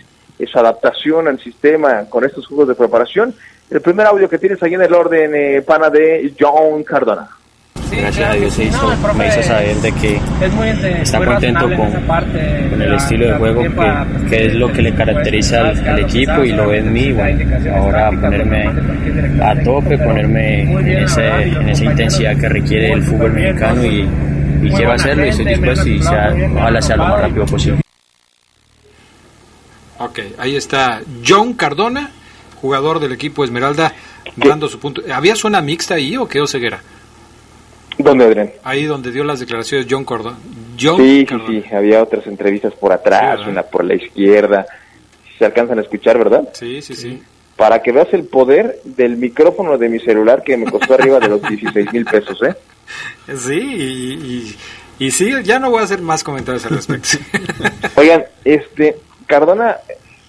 su 0.46 0.58
adaptación 0.58 1.28
al 1.28 1.38
sistema 1.38 2.04
con 2.08 2.24
estos 2.24 2.46
juegos 2.46 2.68
de 2.68 2.74
preparación. 2.74 3.34
El 3.70 3.80
primer 3.80 4.06
audio 4.06 4.28
que 4.28 4.38
tienes 4.38 4.62
ahí 4.62 4.74
en 4.74 4.82
el 4.82 4.94
orden, 4.94 5.32
eh, 5.34 5.62
pana, 5.62 5.90
de 5.90 6.32
John 6.38 6.82
Cardona. 6.84 7.28
Gracias 7.90 8.30
a 8.30 8.34
Dios 8.34 8.52
se 8.52 8.64
hizo, 8.64 9.14
me 9.16 9.28
hizo 9.28 9.42
saber 9.42 9.76
de 9.76 9.92
que 9.92 10.20
está 11.02 11.24
contento 11.24 11.68
con, 11.74 11.90
con 11.90 12.82
el 12.82 12.94
estilo 12.94 13.26
de 13.28 13.34
juego 13.34 13.62
que, 13.62 14.28
que, 14.28 14.46
es 14.46 14.54
lo 14.54 14.72
que 14.72 14.82
le 14.82 14.94
caracteriza 14.94 15.60
al, 15.60 15.88
al, 15.88 15.98
equipo 16.00 16.44
y 16.44 16.52
lo 16.52 16.68
ve 16.68 16.78
en 16.78 16.92
mí. 16.92 17.12
Bueno, 17.12 17.56
ahora 17.74 18.10
ponerme 18.10 18.68
a 19.42 19.62
tope, 19.62 19.96
ponerme 19.98 20.62
en, 20.62 20.88
ese, 20.88 21.26
en 21.42 21.68
esa 21.68 21.84
intensidad 21.84 22.36
que 22.36 22.48
requiere 22.48 22.92
el 22.92 23.02
fútbol 23.02 23.32
mexicano 23.32 23.84
y, 23.84 24.08
y 24.62 24.70
quiero 24.70 24.92
hacerlo 24.92 25.24
y 25.24 25.28
estoy 25.30 25.46
dispuesto 25.46 25.88
y 25.88 26.02
sea, 26.02 26.34
ojalá 26.54 26.82
sea 26.82 26.96
lo 26.96 27.04
más 27.04 27.20
rápido 27.20 27.46
posible. 27.46 27.80
Ok, 29.98 30.20
ahí 30.38 30.56
está 30.56 31.00
John 31.26 31.54
Cardona, 31.54 32.10
jugador 32.60 33.00
del 33.00 33.12
equipo 33.12 33.44
Esmeralda, 33.44 33.92
dando 34.36 34.68
su 34.68 34.78
punto. 34.78 35.02
¿Había 35.12 35.34
zona 35.36 35.60
mixta 35.60 35.94
ahí 35.94 36.16
o 36.16 36.28
quedó 36.28 36.46
ceguera? 36.46 36.80
¿Dónde, 37.98 38.24
Adrián? 38.26 38.50
Ahí 38.62 38.84
donde 38.84 39.10
dio 39.10 39.24
las 39.24 39.40
declaraciones 39.40 39.86
John 39.90 40.04
Cardona. 40.04 40.36
John 40.80 40.98
sí, 40.98 41.26
Cardona. 41.26 41.50
sí, 41.50 41.64
sí, 41.68 41.74
había 41.74 42.02
otras 42.02 42.26
entrevistas 42.28 42.72
por 42.74 42.92
atrás, 42.92 43.40
sí, 43.42 43.50
una 43.50 43.62
por 43.64 43.84
la 43.84 43.94
izquierda. 43.94 44.66
Se 45.36 45.44
alcanzan 45.44 45.78
a 45.78 45.82
escuchar, 45.82 46.16
¿verdad? 46.18 46.48
Sí, 46.52 46.80
sí, 46.80 46.94
sí. 46.94 47.20
Para 47.56 47.82
que 47.82 47.90
veas 47.90 48.06
el 48.12 48.24
poder 48.24 48.78
del 48.84 49.16
micrófono 49.16 49.76
de 49.78 49.88
mi 49.88 49.98
celular 49.98 50.44
que 50.44 50.56
me 50.56 50.70
costó 50.70 50.94
arriba 50.94 51.18
de 51.18 51.28
los 51.28 51.42
16 51.48 51.92
mil 51.92 52.04
pesos, 52.04 52.40
¿eh? 52.44 52.54
Sí, 53.36 53.58
y, 53.58 54.12
y, 55.00 55.06
y, 55.06 55.10
sí, 55.10 55.32
ya 55.42 55.58
no 55.58 55.70
voy 55.70 55.80
a 55.80 55.84
hacer 55.84 56.00
más 56.00 56.22
comentarios 56.22 56.64
al 56.66 56.76
respecto. 56.76 57.18
Oigan, 57.96 58.24
este, 58.44 58.96
Cardona, 59.28 59.76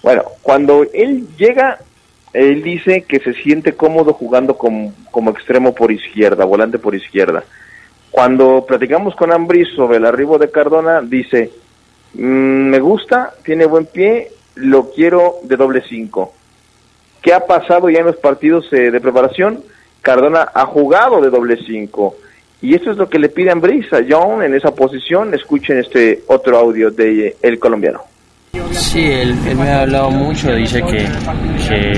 bueno, 0.02 0.24
cuando 0.42 0.84
él 0.92 1.26
llega, 1.36 1.78
él 2.32 2.62
dice 2.62 3.02
que 3.02 3.18
se 3.18 3.32
siente 3.32 3.72
cómodo 3.72 4.12
jugando 4.12 4.56
como, 4.56 5.30
extremo 5.30 5.74
por 5.74 5.90
izquierda, 5.90 6.44
volante 6.44 6.78
por 6.78 6.94
izquierda. 6.94 7.42
Cuando 8.10 8.64
platicamos 8.66 9.16
con 9.16 9.32
Ambris 9.32 9.68
sobre 9.74 9.96
el 9.96 10.04
arribo 10.04 10.38
de 10.38 10.50
Cardona, 10.50 11.00
dice, 11.00 11.50
mmm, 12.14 12.68
me 12.68 12.78
gusta, 12.78 13.32
tiene 13.42 13.64
buen 13.66 13.86
pie, 13.86 14.30
lo 14.56 14.90
quiero 14.90 15.36
de 15.44 15.56
doble 15.56 15.82
cinco. 15.88 16.34
¿Qué 17.22 17.32
ha 17.32 17.40
pasado 17.40 17.88
ya 17.88 18.00
en 18.00 18.06
los 18.06 18.16
partidos 18.16 18.70
eh, 18.72 18.90
de 18.90 19.00
preparación? 19.00 19.62
Cardona 20.02 20.48
ha 20.54 20.66
jugado 20.66 21.20
de 21.20 21.30
doble 21.30 21.56
cinco. 21.66 22.16
Y 22.62 22.74
eso 22.74 22.90
es 22.90 22.98
lo 22.98 23.08
que 23.08 23.18
le 23.18 23.30
pide 23.30 23.50
Ambris 23.50 23.90
a 23.94 24.00
John 24.06 24.42
en 24.42 24.54
esa 24.54 24.74
posición. 24.74 25.32
Escuchen 25.32 25.78
este 25.78 26.22
otro 26.26 26.58
audio 26.58 26.90
de 26.90 27.28
eh, 27.28 27.36
el 27.40 27.58
colombiano. 27.58 28.02
Sí, 28.72 29.04
él, 29.04 29.36
él, 29.46 29.56
me 29.56 29.68
ha 29.68 29.82
hablado 29.82 30.10
mucho, 30.10 30.52
dice 30.52 30.82
que, 30.82 31.06
que 31.68 31.92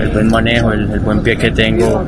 el 0.00 0.08
buen 0.10 0.28
manejo, 0.28 0.72
el, 0.72 1.00
buen 1.00 1.22
pie 1.22 1.36
que 1.36 1.50
tengo, 1.50 2.04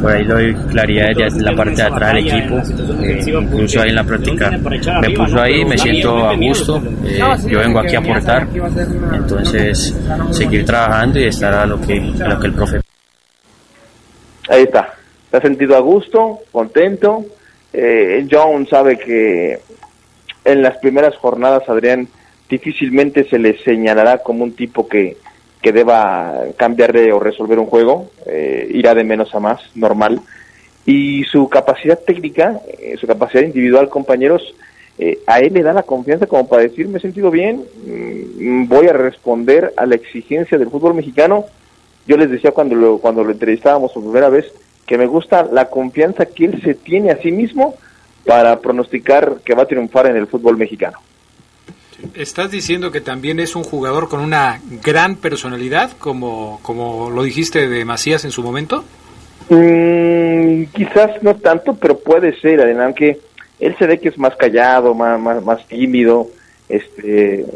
por 0.00 0.10
ahí 0.10 0.24
doy 0.24 0.54
claridad 0.70 1.08
desde 1.16 1.42
la 1.42 1.54
parte 1.54 1.76
de 1.76 1.82
atrás 1.82 2.14
del 2.14 2.26
equipo, 2.26 2.56
eh, 3.02 3.24
incluso 3.26 3.80
ahí 3.80 3.90
en 3.90 3.94
la 3.94 4.04
práctica 4.04 4.50
me 4.50 5.10
puso 5.10 5.40
ahí, 5.40 5.64
me 5.64 5.78
siento 5.78 6.26
a 6.26 6.34
gusto, 6.34 6.82
eh, 7.04 7.20
yo 7.46 7.60
vengo 7.60 7.78
aquí 7.78 7.94
a 7.94 8.00
aportar, 8.00 8.48
entonces 9.12 9.96
seguir 10.30 10.64
trabajando 10.64 11.20
y 11.20 11.24
estar 11.26 11.54
a 11.54 11.66
lo 11.66 11.80
que, 11.80 12.12
a 12.20 12.28
lo 12.28 12.40
que 12.40 12.46
el 12.48 12.54
profe. 12.54 12.80
Ahí 14.48 14.62
está, 14.62 14.94
se 15.30 15.36
ha 15.36 15.40
sentido 15.40 15.76
a 15.76 15.80
gusto, 15.80 16.40
contento, 16.50 17.24
eh, 17.72 18.26
John 18.28 18.66
sabe 18.66 18.98
que 18.98 19.60
en 20.44 20.62
las 20.62 20.76
primeras 20.78 21.14
jornadas 21.16 21.68
Adrián 21.68 22.08
difícilmente 22.48 23.24
se 23.24 23.38
le 23.38 23.58
señalará 23.58 24.18
como 24.18 24.44
un 24.44 24.52
tipo 24.52 24.88
que, 24.88 25.16
que 25.62 25.72
deba 25.72 26.44
cambiar 26.56 26.92
de 26.92 27.12
o 27.12 27.18
resolver 27.18 27.58
un 27.58 27.66
juego, 27.66 28.10
eh, 28.26 28.68
irá 28.72 28.94
de 28.94 29.04
menos 29.04 29.34
a 29.34 29.40
más, 29.40 29.60
normal. 29.74 30.20
Y 30.84 31.24
su 31.24 31.48
capacidad 31.48 31.98
técnica, 31.98 32.60
eh, 32.78 32.96
su 32.98 33.06
capacidad 33.06 33.42
individual, 33.42 33.88
compañeros, 33.88 34.54
eh, 34.98 35.18
a 35.26 35.40
él 35.40 35.52
le 35.52 35.62
da 35.62 35.72
la 35.72 35.82
confianza 35.82 36.26
como 36.26 36.48
para 36.48 36.62
decir, 36.62 36.88
me 36.88 36.98
he 36.98 37.00
sentido 37.00 37.30
bien, 37.30 37.64
mmm, 37.84 38.68
voy 38.68 38.86
a 38.86 38.92
responder 38.92 39.72
a 39.76 39.84
la 39.84 39.96
exigencia 39.96 40.56
del 40.56 40.70
fútbol 40.70 40.94
mexicano. 40.94 41.46
Yo 42.06 42.16
les 42.16 42.30
decía 42.30 42.52
cuando 42.52 42.76
lo, 42.76 42.98
cuando 42.98 43.24
lo 43.24 43.32
entrevistábamos 43.32 43.92
por 43.92 44.04
primera 44.04 44.28
vez 44.28 44.46
que 44.86 44.96
me 44.96 45.06
gusta 45.06 45.42
la 45.42 45.68
confianza 45.68 46.26
que 46.26 46.44
él 46.44 46.62
se 46.62 46.74
tiene 46.74 47.10
a 47.10 47.20
sí 47.20 47.32
mismo 47.32 47.74
para 48.24 48.60
pronosticar 48.60 49.38
que 49.44 49.54
va 49.54 49.64
a 49.64 49.66
triunfar 49.66 50.06
en 50.06 50.16
el 50.16 50.28
fútbol 50.28 50.56
mexicano. 50.56 50.98
¿Estás 52.14 52.50
diciendo 52.50 52.90
que 52.90 53.00
también 53.00 53.40
es 53.40 53.56
un 53.56 53.64
jugador 53.64 54.08
con 54.08 54.20
una 54.20 54.60
gran 54.82 55.16
personalidad, 55.16 55.92
como, 55.98 56.60
como 56.62 57.10
lo 57.10 57.22
dijiste 57.22 57.68
de 57.68 57.84
Macías 57.84 58.24
en 58.24 58.30
su 58.30 58.42
momento? 58.42 58.84
Mm, 59.48 60.64
quizás 60.74 61.22
no 61.22 61.36
tanto, 61.36 61.74
pero 61.74 61.98
puede 61.98 62.38
ser, 62.40 62.60
aunque 62.80 63.18
él 63.60 63.74
se 63.78 63.86
ve 63.86 63.98
que 63.98 64.08
es 64.08 64.18
más 64.18 64.36
callado, 64.36 64.94
más, 64.94 65.42
más, 65.42 65.66
tímido, 65.66 66.28
este, 66.68 67.46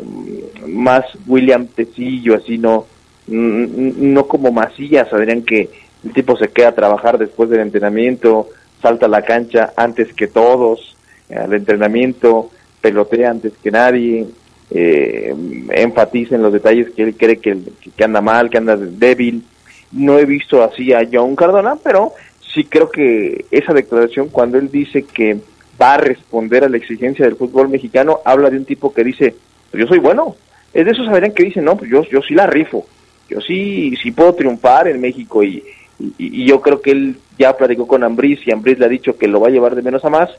más 0.67 1.05
William 1.27 1.67
Tecillo, 1.67 2.37
así 2.37 2.57
no, 2.57 2.87
no 3.27 4.27
como 4.27 4.53
Macías, 4.53 5.13
Adrián, 5.13 5.43
que 5.43 5.69
el 6.05 6.13
tipo 6.13 6.37
se 6.39 6.49
queda 6.49 6.69
a 6.69 6.75
trabajar 6.75 7.19
después 7.19 7.51
del 7.51 7.61
entrenamiento, 7.61 8.49
salta 8.81 9.05
a 9.07 9.11
la 9.11 9.23
cancha 9.23 9.75
antes 9.77 10.15
que 10.15 10.29
todos, 10.29 10.97
al 11.35 11.53
entrenamiento, 11.53 12.51
pelotea 12.81 13.31
antes 13.31 13.53
que 13.63 13.71
nadie, 13.71 14.27
eh, 14.71 15.35
enfatiza 15.71 16.37
en 16.37 16.43
los 16.43 16.53
detalles 16.53 16.91
que 16.91 17.03
él 17.03 17.15
cree 17.17 17.39
que, 17.39 17.57
que, 17.97 18.05
anda 18.05 18.21
mal, 18.21 18.51
que 18.51 18.59
anda 18.59 18.77
débil. 18.77 19.45
No 19.93 20.19
he 20.19 20.25
visto 20.25 20.63
así 20.63 20.93
a 20.93 21.09
John 21.11 21.35
Cardona, 21.35 21.77
pero 21.83 22.13
sí 22.55 22.65
creo 22.65 22.91
que 22.91 23.45
esa 23.51 23.73
declaración, 23.73 24.29
cuando 24.29 24.59
él 24.59 24.71
dice 24.71 25.05
que 25.05 25.39
va 25.81 25.95
a 25.95 25.99
responder 25.99 26.65
a 26.65 26.69
la 26.69 26.77
exigencia 26.77 27.25
del 27.25 27.37
fútbol 27.37 27.69
mexicano, 27.69 28.21
habla 28.25 28.51
de 28.51 28.59
un 28.59 28.65
tipo 28.65 28.93
que 28.93 29.05
dice, 29.05 29.35
pues 29.71 29.83
yo 29.83 29.89
soy 29.89 29.99
bueno. 29.99 30.37
Es 30.73 30.85
de 30.85 30.93
esos 30.93 31.07
saberían 31.07 31.33
que 31.33 31.45
dicen, 31.45 31.65
no, 31.65 31.77
pues 31.77 31.91
yo, 31.91 32.05
yo 32.05 32.21
sí 32.23 32.35
la 32.35 32.47
rifo, 32.47 32.87
yo 33.29 33.41
sí, 33.41 33.97
sí 34.01 34.13
puedo 34.13 34.35
triunfar 34.35 34.87
en 34.87 35.01
México 35.01 35.43
y, 35.43 35.65
y, 36.17 36.47
yo 36.47 36.61
creo 36.61 36.81
que 36.81 36.93
él 36.93 37.17
ya 37.37 37.57
platicó 37.57 37.89
con 37.89 38.05
Ambris 38.05 38.47
y 38.47 38.53
Ambris 38.53 38.79
le 38.79 38.87
ha 38.87 38.89
dicho 38.89 39.19
que 39.19 39.27
lo 39.27 39.41
va 39.41 39.49
a 39.49 39.51
llevar 39.51 39.75
de 39.75 39.83
menos 39.83 40.05
a 40.05 40.11
más 40.11 40.31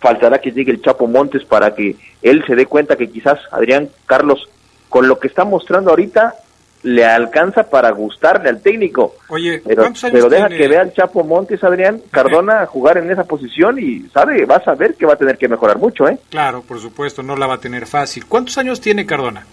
faltará 0.00 0.38
que 0.38 0.52
llegue 0.52 0.72
el 0.72 0.82
Chapo 0.82 1.06
Montes 1.06 1.44
para 1.44 1.74
que 1.74 1.96
él 2.22 2.44
se 2.46 2.54
dé 2.54 2.66
cuenta 2.66 2.96
que 2.96 3.10
quizás 3.10 3.38
Adrián 3.50 3.88
Carlos, 4.06 4.48
con 4.88 5.08
lo 5.08 5.18
que 5.18 5.28
está 5.28 5.44
mostrando 5.44 5.90
ahorita, 5.90 6.34
le 6.82 7.04
alcanza 7.04 7.64
para 7.64 7.90
gustarle 7.90 8.48
al 8.48 8.60
técnico. 8.60 9.16
Oye, 9.28 9.60
pero, 9.66 9.84
pero 10.12 10.28
deja 10.28 10.46
tiene? 10.48 10.62
que 10.62 10.68
vea 10.68 10.82
al 10.82 10.92
Chapo 10.92 11.24
Montes, 11.24 11.62
Adrián 11.64 12.00
Cardona, 12.10 12.62
a 12.62 12.66
jugar 12.66 12.98
en 12.98 13.10
esa 13.10 13.24
posición 13.24 13.78
y 13.78 14.08
sabe, 14.10 14.44
vas 14.44 14.66
a 14.68 14.74
ver 14.74 14.94
que 14.94 15.06
va 15.06 15.14
a 15.14 15.16
tener 15.16 15.36
que 15.36 15.48
mejorar 15.48 15.78
mucho, 15.78 16.08
¿eh? 16.08 16.18
Claro, 16.30 16.62
por 16.62 16.78
supuesto, 16.80 17.22
no 17.22 17.36
la 17.36 17.46
va 17.46 17.54
a 17.54 17.60
tener 17.60 17.86
fácil. 17.86 18.26
¿Cuántos 18.26 18.56
años 18.58 18.80
tiene 18.80 19.04
Cardona? 19.04 19.44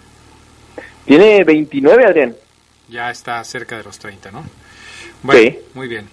Tiene 1.04 1.42
29, 1.44 2.04
Adrián. 2.04 2.36
Ya 2.88 3.10
está 3.10 3.42
cerca 3.44 3.76
de 3.76 3.84
los 3.84 3.98
30, 3.98 4.30
¿no? 4.30 4.44
Bueno, 5.22 5.40
sí. 5.40 5.58
muy 5.74 5.88
bien. 5.88 6.08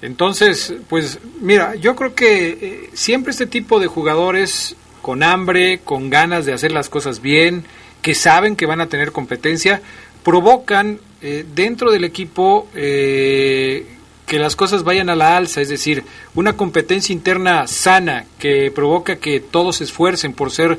Entonces, 0.00 0.74
pues 0.88 1.18
mira, 1.40 1.74
yo 1.74 1.96
creo 1.96 2.14
que 2.14 2.48
eh, 2.50 2.90
siempre 2.94 3.32
este 3.32 3.46
tipo 3.46 3.80
de 3.80 3.88
jugadores 3.88 4.76
con 5.02 5.22
hambre, 5.22 5.80
con 5.84 6.10
ganas 6.10 6.46
de 6.46 6.52
hacer 6.52 6.70
las 6.70 6.88
cosas 6.88 7.20
bien, 7.20 7.64
que 8.02 8.14
saben 8.14 8.56
que 8.56 8.66
van 8.66 8.80
a 8.80 8.88
tener 8.88 9.10
competencia, 9.10 9.82
provocan 10.22 11.00
eh, 11.20 11.44
dentro 11.54 11.90
del 11.90 12.04
equipo 12.04 12.68
eh, 12.74 13.86
que 14.26 14.38
las 14.38 14.54
cosas 14.54 14.84
vayan 14.84 15.10
a 15.10 15.16
la 15.16 15.36
alza, 15.36 15.60
es 15.60 15.68
decir, 15.68 16.04
una 16.34 16.52
competencia 16.52 17.12
interna 17.12 17.66
sana 17.66 18.26
que 18.38 18.70
provoca 18.70 19.16
que 19.16 19.40
todos 19.40 19.76
se 19.76 19.84
esfuercen 19.84 20.32
por 20.32 20.52
ser 20.52 20.78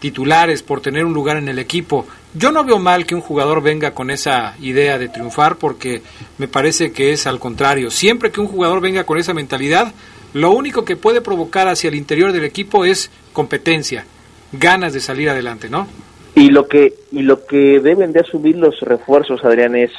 titulares, 0.00 0.62
por 0.62 0.80
tener 0.80 1.04
un 1.04 1.12
lugar 1.12 1.36
en 1.36 1.48
el 1.48 1.58
equipo. 1.58 2.06
Yo 2.34 2.50
no 2.50 2.64
veo 2.64 2.78
mal 2.78 3.06
que 3.06 3.14
un 3.14 3.20
jugador 3.20 3.62
venga 3.62 3.92
con 3.92 4.10
esa 4.10 4.56
idea 4.60 4.98
de 4.98 5.08
triunfar 5.08 5.56
porque 5.56 6.02
me 6.38 6.48
parece 6.48 6.92
que 6.92 7.12
es 7.12 7.26
al 7.26 7.38
contrario. 7.38 7.90
Siempre 7.90 8.32
que 8.32 8.40
un 8.40 8.48
jugador 8.48 8.80
venga 8.80 9.04
con 9.04 9.18
esa 9.18 9.34
mentalidad, 9.34 9.92
lo 10.32 10.50
único 10.52 10.84
que 10.84 10.96
puede 10.96 11.20
provocar 11.20 11.68
hacia 11.68 11.88
el 11.88 11.94
interior 11.94 12.32
del 12.32 12.44
equipo 12.44 12.84
es 12.84 13.10
competencia, 13.32 14.04
ganas 14.52 14.92
de 14.92 15.00
salir 15.00 15.28
adelante, 15.28 15.68
¿no? 15.68 15.86
Y 16.34 16.50
lo 16.50 16.68
que 16.68 16.94
y 17.10 17.22
lo 17.22 17.44
que 17.44 17.80
deben 17.80 18.12
de 18.12 18.20
asumir 18.20 18.56
los 18.56 18.80
refuerzos, 18.80 19.44
Adrián, 19.44 19.74
es 19.74 19.90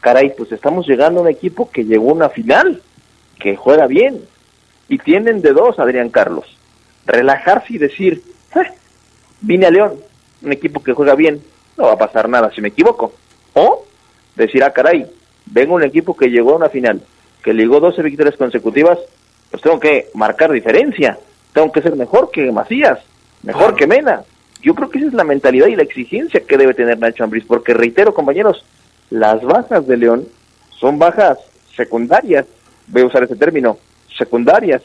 caray, 0.00 0.32
pues 0.36 0.50
estamos 0.52 0.86
llegando 0.86 1.20
a 1.20 1.22
un 1.22 1.28
equipo 1.28 1.70
que 1.70 1.84
llegó 1.84 2.10
a 2.10 2.14
una 2.14 2.28
final. 2.28 2.82
que 3.38 3.56
juega 3.56 3.86
bien. 3.86 4.20
Y 4.88 4.98
tienen 4.98 5.42
de 5.42 5.52
dos 5.52 5.78
Adrián 5.78 6.10
Carlos. 6.10 6.44
Relajarse 7.06 7.74
y 7.74 7.78
decir, 7.78 8.22
eh, 8.54 8.70
vine 9.42 9.66
a 9.66 9.70
León, 9.70 9.94
un 10.42 10.52
equipo 10.52 10.82
que 10.82 10.94
juega 10.94 11.14
bien, 11.14 11.42
no 11.76 11.84
va 11.84 11.92
a 11.92 11.98
pasar 11.98 12.28
nada 12.28 12.50
si 12.54 12.60
me 12.60 12.68
equivoco. 12.68 13.12
O 13.54 13.84
decir, 14.36 14.64
ah, 14.64 14.72
caray, 14.72 15.06
vengo 15.46 15.74
un 15.74 15.84
equipo 15.84 16.16
que 16.16 16.30
llegó 16.30 16.52
a 16.52 16.56
una 16.56 16.68
final, 16.68 17.02
que 17.42 17.52
ligó 17.52 17.80
12 17.80 18.02
victorias 18.02 18.36
consecutivas, 18.36 18.98
pues 19.50 19.62
tengo 19.62 19.78
que 19.78 20.06
marcar 20.14 20.50
diferencia, 20.50 21.18
tengo 21.52 21.70
que 21.70 21.82
ser 21.82 21.94
mejor 21.96 22.30
que 22.30 22.50
Macías, 22.50 23.00
mejor 23.42 23.74
que 23.74 23.86
Mena. 23.86 24.22
Yo 24.62 24.74
creo 24.74 24.88
que 24.88 24.98
esa 24.98 25.08
es 25.08 25.14
la 25.14 25.24
mentalidad 25.24 25.66
y 25.66 25.76
la 25.76 25.82
exigencia 25.82 26.40
que 26.40 26.56
debe 26.56 26.72
tener 26.72 26.98
Nacho 26.98 27.24
Ambriz, 27.24 27.44
porque 27.44 27.74
reitero, 27.74 28.14
compañeros, 28.14 28.64
las 29.10 29.42
bajas 29.42 29.86
de 29.86 29.96
León 29.96 30.26
son 30.78 30.98
bajas 30.98 31.38
secundarias, 31.76 32.46
voy 32.86 33.02
a 33.02 33.06
usar 33.06 33.24
ese 33.24 33.36
término, 33.36 33.78
secundarias. 34.16 34.82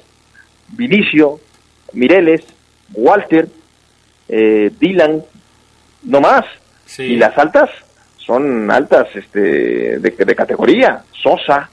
Vinicio, 0.70 1.40
Mireles, 1.94 2.42
Walter, 2.94 3.48
eh, 4.28 4.72
Dylan, 4.80 5.24
no 6.04 6.22
más. 6.22 6.46
Y 6.98 7.16
las 7.18 7.38
altas 7.38 7.70
son 8.18 8.70
altas 8.72 9.08
este, 9.16 10.00
de, 10.00 10.36
categoría. 10.36 11.04
Sosa, 11.12 11.70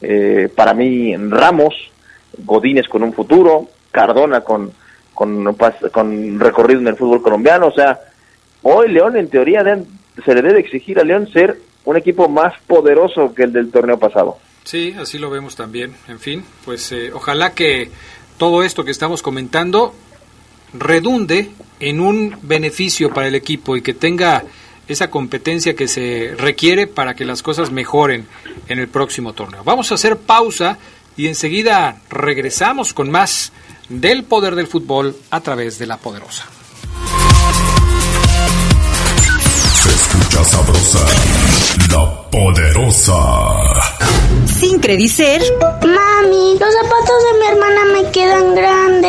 eh, 0.00 0.48
para 0.54 0.74
mí 0.74 1.14
Ramos, 1.16 1.74
Godínez 2.38 2.86
con 2.88 3.02
un 3.02 3.12
futuro, 3.12 3.68
Cardona 3.90 4.40
con, 4.40 4.72
con, 5.12 5.54
con 5.92 6.40
recorrido 6.40 6.80
en 6.80 6.88
el 6.88 6.96
fútbol 6.96 7.22
colombiano. 7.22 7.68
O 7.68 7.72
sea, 7.72 7.98
hoy 8.62 8.90
León 8.90 9.16
en 9.16 9.28
teoría 9.28 9.62
se 10.24 10.34
le 10.34 10.42
debe 10.42 10.60
exigir 10.60 10.98
a 10.98 11.04
León 11.04 11.28
ser 11.32 11.58
un 11.84 11.96
equipo 11.96 12.28
más 12.28 12.54
poderoso 12.66 13.34
que 13.34 13.44
el 13.44 13.52
del 13.52 13.70
torneo 13.70 13.98
pasado. 13.98 14.38
Sí, 14.64 14.94
así 14.98 15.18
lo 15.18 15.30
vemos 15.30 15.56
también. 15.56 15.94
En 16.08 16.18
fin, 16.18 16.44
pues 16.64 16.90
eh, 16.92 17.10
ojalá 17.12 17.52
que 17.52 17.90
todo 18.38 18.62
esto 18.62 18.84
que 18.84 18.90
estamos 18.90 19.22
comentando 19.22 19.94
redunde 20.74 21.50
en 21.80 22.00
un 22.00 22.36
beneficio 22.42 23.12
para 23.12 23.28
el 23.28 23.34
equipo 23.34 23.76
y 23.76 23.82
que 23.82 23.94
tenga 23.94 24.44
esa 24.88 25.10
competencia 25.10 25.74
que 25.74 25.88
se 25.88 26.34
requiere 26.36 26.86
para 26.86 27.14
que 27.14 27.24
las 27.24 27.42
cosas 27.42 27.70
mejoren 27.70 28.26
en 28.68 28.78
el 28.78 28.88
próximo 28.88 29.32
torneo. 29.32 29.64
Vamos 29.64 29.90
a 29.90 29.94
hacer 29.94 30.18
pausa 30.18 30.78
y 31.16 31.26
enseguida 31.26 32.00
regresamos 32.10 32.92
con 32.92 33.10
más 33.10 33.52
del 33.88 34.24
poder 34.24 34.54
del 34.54 34.66
fútbol 34.66 35.16
a 35.30 35.40
través 35.40 35.78
de 35.78 35.86
la 35.86 35.96
poderosa. 35.96 36.46
Se 39.82 39.90
escucha 39.90 40.44
sabrosa, 40.44 41.06
la 41.90 42.30
poderosa. 42.30 43.14
Sin 44.46 44.78
Credicer. 44.80 45.42
Mami, 45.60 46.58
los 46.58 46.74
zapatos 46.74 47.18
de 47.24 47.38
mi 47.38 47.46
hermana 47.46 47.84
me 47.92 48.10
quedan 48.10 48.54
grandes. 48.54 49.03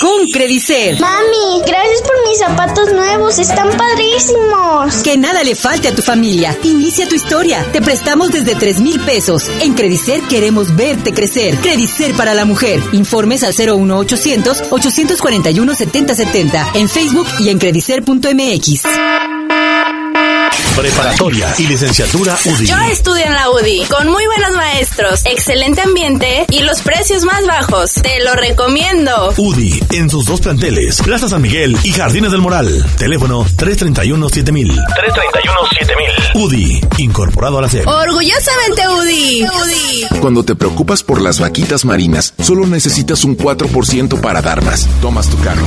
Con 0.00 0.26
Credicer. 0.32 0.98
Mami, 0.98 1.62
gracias 1.66 2.00
por 2.00 2.26
mis 2.26 2.38
zapatos 2.38 2.92
nuevos, 2.94 3.38
están 3.38 3.68
padrísimos. 3.76 5.02
Que 5.04 5.18
nada 5.18 5.44
le 5.44 5.54
falte 5.54 5.88
a 5.88 5.94
tu 5.94 6.00
familia. 6.00 6.56
Inicia 6.62 7.06
tu 7.06 7.14
historia. 7.14 7.62
Te 7.70 7.82
prestamos 7.82 8.30
desde 8.30 8.54
3 8.54 8.80
mil 8.80 8.98
pesos. 9.00 9.50
En 9.60 9.74
Credicer 9.74 10.22
queremos 10.22 10.74
verte 10.76 11.12
crecer. 11.12 11.56
Credicer 11.56 12.14
para 12.14 12.32
la 12.32 12.46
mujer. 12.46 12.80
Informes 12.92 13.44
al 13.44 13.52
01800 13.54 14.62
841 14.70 15.74
7070 15.74 16.70
en 16.74 16.88
Facebook 16.88 17.26
y 17.40 17.50
en 17.50 17.58
credicer.mx. 17.58 19.39
Preparatoria 20.80 21.54
y 21.58 21.66
licenciatura 21.66 22.38
UDI. 22.42 22.66
Yo 22.66 22.78
estudio 22.90 23.26
en 23.26 23.34
la 23.34 23.50
UDI 23.50 23.84
con 23.84 24.08
muy 24.08 24.24
buenos 24.24 24.52
maestros, 24.52 25.20
excelente 25.26 25.82
ambiente 25.82 26.46
y 26.48 26.60
los 26.60 26.80
precios 26.80 27.24
más 27.24 27.46
bajos. 27.46 27.92
Te 27.92 28.24
lo 28.24 28.32
recomiendo. 28.32 29.34
UDI 29.36 29.78
en 29.92 30.08
sus 30.08 30.24
dos 30.24 30.40
planteles, 30.40 31.02
Plaza 31.02 31.28
San 31.28 31.42
Miguel 31.42 31.76
y 31.84 31.92
Jardines 31.92 32.30
del 32.32 32.40
Moral. 32.40 32.82
Teléfono 32.96 33.44
331 33.56 34.28
7000. 34.30 34.68
331 34.68 35.60
7000. 35.78 36.42
UDI, 36.42 36.80
incorporado 36.96 37.58
a 37.58 37.62
la 37.62 37.68
SEP. 37.68 37.86
Orgullosamente 37.86 38.88
UDI. 38.88 39.44
UDI. 39.44 40.20
Cuando 40.20 40.44
te 40.44 40.54
preocupas 40.54 41.02
por 41.02 41.20
las 41.20 41.40
vaquitas 41.40 41.84
marinas, 41.84 42.32
solo 42.40 42.66
necesitas 42.66 43.22
un 43.24 43.36
4% 43.36 44.18
para 44.22 44.40
dar 44.40 44.64
más. 44.64 44.88
Tomas 45.02 45.28
tu 45.28 45.38
carro. 45.40 45.66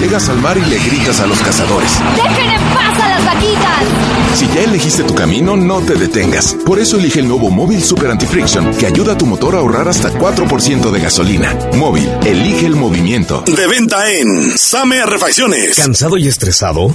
Llegas 0.00 0.28
al 0.28 0.38
mar 0.38 0.58
y 0.58 0.64
le 0.68 0.78
gritas 0.78 1.20
a 1.20 1.26
los 1.26 1.38
cazadores. 1.38 1.90
¡Dejen 2.16 2.50
en 2.50 2.60
paz 2.74 3.00
a 3.00 3.08
las 3.08 3.15
vaquitas! 3.26 4.16
Si 4.36 4.46
ya 4.48 4.64
elegiste 4.64 5.02
tu 5.02 5.14
camino, 5.14 5.56
no 5.56 5.80
te 5.80 5.94
detengas. 5.94 6.54
Por 6.66 6.78
eso 6.78 6.98
elige 6.98 7.20
el 7.20 7.28
nuevo 7.28 7.48
Móvil 7.48 7.82
Super 7.82 8.10
Anti-Friction, 8.10 8.74
que 8.74 8.86
ayuda 8.86 9.14
a 9.14 9.18
tu 9.18 9.24
motor 9.24 9.54
a 9.54 9.60
ahorrar 9.60 9.88
hasta 9.88 10.12
4% 10.12 10.90
de 10.90 11.00
gasolina. 11.00 11.58
Móvil, 11.74 12.06
elige 12.24 12.66
el 12.66 12.76
movimiento. 12.76 13.42
De 13.46 13.66
venta 13.66 14.12
en 14.12 14.58
Same 14.58 15.06
Refacciones. 15.06 15.76
¿Cansado 15.76 16.18
y 16.18 16.28
estresado? 16.28 16.92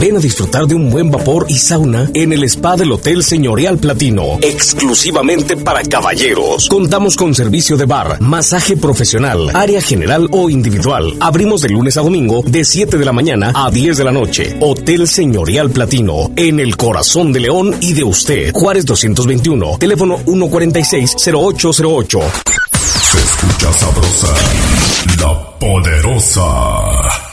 Ven 0.00 0.16
a 0.16 0.20
disfrutar 0.20 0.68
de 0.68 0.76
un 0.76 0.90
buen 0.90 1.10
vapor 1.10 1.46
y 1.48 1.58
sauna 1.58 2.08
en 2.14 2.32
el 2.32 2.44
spa 2.44 2.76
del 2.76 2.92
Hotel 2.92 3.24
Señorial 3.24 3.78
Platino, 3.78 4.38
exclusivamente 4.40 5.56
para 5.56 5.82
caballeros. 5.82 6.68
Contamos 6.68 7.16
con 7.16 7.34
servicio 7.34 7.76
de 7.76 7.84
bar, 7.84 8.20
masaje 8.20 8.76
profesional, 8.76 9.50
área 9.54 9.82
general 9.82 10.28
o 10.30 10.50
individual. 10.50 11.16
Abrimos 11.18 11.62
de 11.62 11.70
lunes 11.70 11.96
a 11.96 12.02
domingo 12.02 12.44
de 12.46 12.64
7 12.64 12.96
de 12.96 13.04
la 13.04 13.12
mañana 13.12 13.50
a 13.52 13.72
10 13.72 13.96
de 13.96 14.04
la 14.04 14.12
noche. 14.12 14.56
Hotel 14.60 15.08
Señorial 15.08 15.57
Platino, 15.66 16.30
en 16.36 16.60
el 16.60 16.76
corazón 16.76 17.32
de 17.32 17.40
León 17.40 17.74
y 17.80 17.92
de 17.92 18.04
usted. 18.04 18.52
Juárez 18.52 18.86
221, 18.86 19.78
teléfono 19.78 20.20
146-0808. 20.20 22.22
Se 23.02 23.18
escucha 23.18 23.72
sabrosa, 23.72 24.32
la 25.20 25.58
poderosa. 25.58 27.27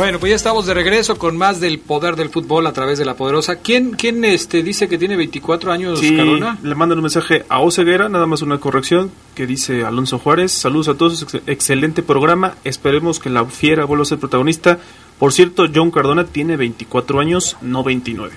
Bueno, 0.00 0.18
pues 0.18 0.30
ya 0.30 0.36
estamos 0.36 0.64
de 0.64 0.72
regreso 0.72 1.18
con 1.18 1.36
más 1.36 1.60
del 1.60 1.78
poder 1.78 2.16
del 2.16 2.30
fútbol 2.30 2.66
a 2.66 2.72
través 2.72 2.98
de 2.98 3.04
la 3.04 3.16
poderosa. 3.16 3.56
¿Quién, 3.56 3.90
quién 3.90 4.24
este, 4.24 4.62
dice 4.62 4.88
que 4.88 4.96
tiene 4.96 5.14
24 5.14 5.70
años, 5.70 6.00
sí, 6.00 6.16
Le 6.16 6.74
mandan 6.74 6.96
un 6.96 7.02
mensaje 7.02 7.44
a 7.50 7.60
Oseguera, 7.60 8.08
nada 8.08 8.24
más 8.24 8.40
una 8.40 8.58
corrección, 8.58 9.10
que 9.34 9.46
dice 9.46 9.84
Alonso 9.84 10.18
Juárez. 10.18 10.52
Saludos 10.52 10.88
a 10.88 10.94
todos, 10.94 11.26
excelente 11.46 12.02
programa. 12.02 12.54
Esperemos 12.64 13.20
que 13.20 13.28
la 13.28 13.44
fiera 13.44 13.84
vuelva 13.84 14.04
a 14.04 14.06
ser 14.06 14.18
protagonista. 14.18 14.78
Por 15.18 15.34
cierto, 15.34 15.66
John 15.74 15.90
Cardona 15.90 16.24
tiene 16.24 16.56
24 16.56 17.20
años, 17.20 17.58
no 17.60 17.84
29. 17.84 18.32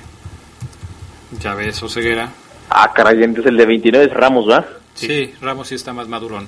Ya 1.39 1.55
ves, 1.55 1.81
Oseguera. 1.81 2.29
Ah, 2.69 2.91
caray, 2.93 3.23
entonces 3.23 3.49
el 3.51 3.55
de 3.55 3.65
29 3.65 4.07
es 4.07 4.13
Ramos, 4.13 4.49
¿va? 4.49 4.65
Sí. 4.95 5.33
Ramos 5.41 5.67
sí 5.67 5.75
está 5.75 5.93
más 5.93 6.07
madurón. 6.07 6.47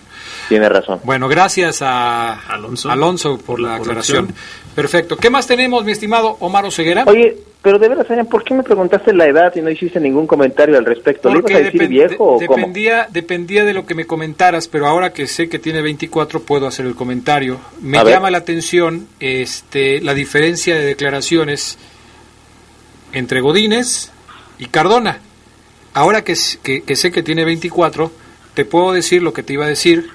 Tiene 0.49 0.69
razón. 0.69 0.99
Bueno, 1.03 1.27
gracias 1.27 1.81
a 1.81 2.33
Alonso, 2.47 2.91
Alonso 2.91 3.37
por, 3.37 3.59
la, 3.59 3.75
aclaración. 3.75 4.33
Perfecto. 4.75 5.15
¿Qué 5.15 5.29
más 5.29 5.47
tenemos, 5.47 5.85
mi 5.85 5.93
estimado 5.93 6.35
Omar 6.41 6.65
Oseguera? 6.65 7.05
Oye, 7.07 7.37
pero 7.61 7.79
de 7.79 7.87
veras, 7.87 8.05
¿por 8.29 8.43
qué 8.43 8.53
me 8.53 8.61
preguntaste 8.61 9.13
la 9.13 9.25
edad 9.25 9.55
y 9.55 9.61
no 9.61 9.69
hiciste 9.69 9.99
ningún 10.01 10.27
comentario 10.27 10.77
al 10.77 10.85
respecto? 10.85 11.29
¿Le 11.29 11.39
ibas 11.39 11.51
a 11.53 11.59
decir 11.59 11.87
viejo 11.87 12.35
o 12.35 12.39
dependía, 12.39 13.07
dependía 13.09 13.63
de 13.63 13.73
lo 13.73 13.85
que 13.85 13.95
me 13.95 14.05
comentaras, 14.05 14.67
pero 14.67 14.85
ahora 14.85 15.13
que 15.13 15.27
sé 15.27 15.47
que 15.47 15.59
tiene 15.59 15.81
24 15.81 16.41
puedo 16.41 16.67
hacer 16.67 16.85
el 16.85 16.93
comentario. 16.93 17.57
Me 17.81 18.03
llama 18.03 18.29
la 18.29 18.39
atención 18.39 19.07
este, 19.21 20.01
la 20.01 20.13
diferencia 20.13 20.75
de 20.75 20.85
declaraciones 20.85 21.77
entre 23.13 23.39
Godínez 23.39 24.11
y 24.59 24.65
Cardona. 24.65 25.19
Ahora 25.93 26.23
que, 26.25 26.35
que, 26.61 26.83
que 26.83 26.95
sé 26.97 27.11
que 27.11 27.23
tiene 27.23 27.45
24 27.45 28.11
te 28.53 28.65
puedo 28.65 28.93
decir 28.93 29.23
lo 29.23 29.33
que 29.33 29.43
te 29.43 29.53
iba 29.53 29.65
a 29.65 29.69
decir, 29.69 30.09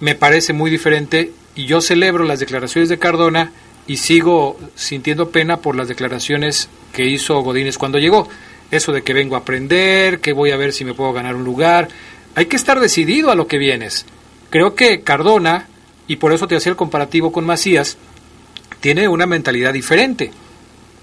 me 0.00 0.14
parece 0.14 0.52
muy 0.52 0.70
diferente 0.70 1.32
y 1.58 1.66
yo 1.66 1.80
celebro 1.80 2.22
las 2.22 2.38
declaraciones 2.38 2.88
de 2.88 3.00
Cardona 3.00 3.50
y 3.88 3.96
sigo 3.96 4.56
sintiendo 4.76 5.30
pena 5.30 5.56
por 5.56 5.74
las 5.74 5.88
declaraciones 5.88 6.68
que 6.92 7.04
hizo 7.04 7.40
Godínez 7.40 7.78
cuando 7.78 7.98
llegó. 7.98 8.28
Eso 8.70 8.92
de 8.92 9.02
que 9.02 9.12
vengo 9.12 9.34
a 9.34 9.40
aprender, 9.40 10.20
que 10.20 10.32
voy 10.32 10.52
a 10.52 10.56
ver 10.56 10.72
si 10.72 10.84
me 10.84 10.94
puedo 10.94 11.12
ganar 11.12 11.34
un 11.34 11.42
lugar. 11.42 11.88
Hay 12.36 12.46
que 12.46 12.54
estar 12.54 12.78
decidido 12.78 13.32
a 13.32 13.34
lo 13.34 13.48
que 13.48 13.58
vienes. 13.58 14.06
Creo 14.50 14.76
que 14.76 15.00
Cardona, 15.00 15.66
y 16.06 16.16
por 16.16 16.32
eso 16.32 16.46
te 16.46 16.54
hacía 16.54 16.70
el 16.70 16.76
comparativo 16.76 17.32
con 17.32 17.44
Macías, 17.44 17.98
tiene 18.78 19.08
una 19.08 19.26
mentalidad 19.26 19.72
diferente. 19.72 20.30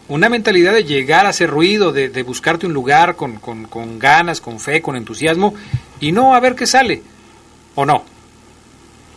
Una 0.08 0.30
mentalidad 0.30 0.74
de 0.74 0.86
llegar 0.86 1.26
a 1.26 1.30
hacer 1.30 1.50
ruido, 1.50 1.92
de, 1.92 2.24
buscarte 2.24 2.66
un 2.66 2.74
lugar 2.74 3.18
con, 3.18 3.40
con, 3.40 3.66
con 3.66 4.00
ganas, 4.00 4.40
con 4.40 4.62
fe, 4.62 4.82
con 4.82 4.96
entusiasmo, 4.96 5.54
y 6.00 6.14
no 6.14 6.34
a 6.34 6.40
ver 6.40 6.56
qué 6.56 6.66
sale, 6.66 7.04
¿o 7.74 7.86
no? 7.86 8.15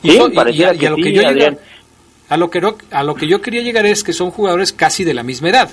Y, 0.02 0.16
a, 0.16 0.28
lo 0.28 0.96
que 0.96 1.12
yo 1.12 1.22
a 2.28 2.36
lo 2.36 2.50
que 2.50 2.60
a 2.90 3.02
lo 3.02 3.14
que 3.14 3.26
yo 3.26 3.40
quería 3.40 3.62
llegar 3.62 3.86
es 3.86 4.04
que 4.04 4.12
son 4.12 4.30
jugadores 4.30 4.72
casi 4.72 5.04
de 5.04 5.14
la 5.14 5.22
misma 5.22 5.50
edad. 5.50 5.70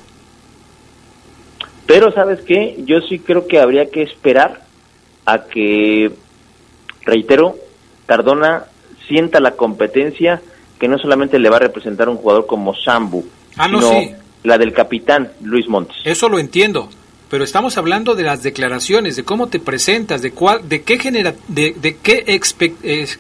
Pero 1.86 2.12
sabes 2.12 2.42
qué, 2.42 2.76
yo 2.80 3.02
sí 3.02 3.20
creo 3.20 3.48
que 3.48 3.60
habría 3.60 3.92
que 3.92 4.02
esperar 4.02 4.64
a 5.26 5.44
que, 5.44 6.12
reitero, 7.02 7.56
Cardona 8.08 8.66
sienta 9.08 9.40
la 9.40 9.52
competencia 9.52 10.42
que 10.80 10.88
no 10.88 10.98
solamente 10.98 11.40
le 11.40 11.50
va 11.50 11.58
a 11.58 11.60
representar 11.60 12.10
un 12.10 12.18
jugador 12.18 12.48
como 12.48 12.76
Sambu, 12.76 13.24
ah, 13.58 13.68
no, 13.68 13.80
sino 13.80 14.18
la 14.44 14.58
del 14.58 14.74
capitán 14.74 15.32
Luis 15.42 15.68
Montes. 15.68 15.98
Eso 16.04 16.28
lo 16.28 16.40
entiendo, 16.40 16.90
pero 17.30 17.44
estamos 17.44 17.78
hablando 17.78 18.16
de 18.16 18.24
las 18.24 18.44
declaraciones, 18.44 19.16
de 19.16 19.24
cómo 19.24 19.48
te 19.48 19.60
presentas, 19.60 20.22
de 20.22 20.32
cuál, 20.32 20.68
de 20.70 20.84
qué 20.84 21.00
genera, 21.00 21.36
de, 21.48 21.76
de 21.80 21.98
qué 21.98 22.24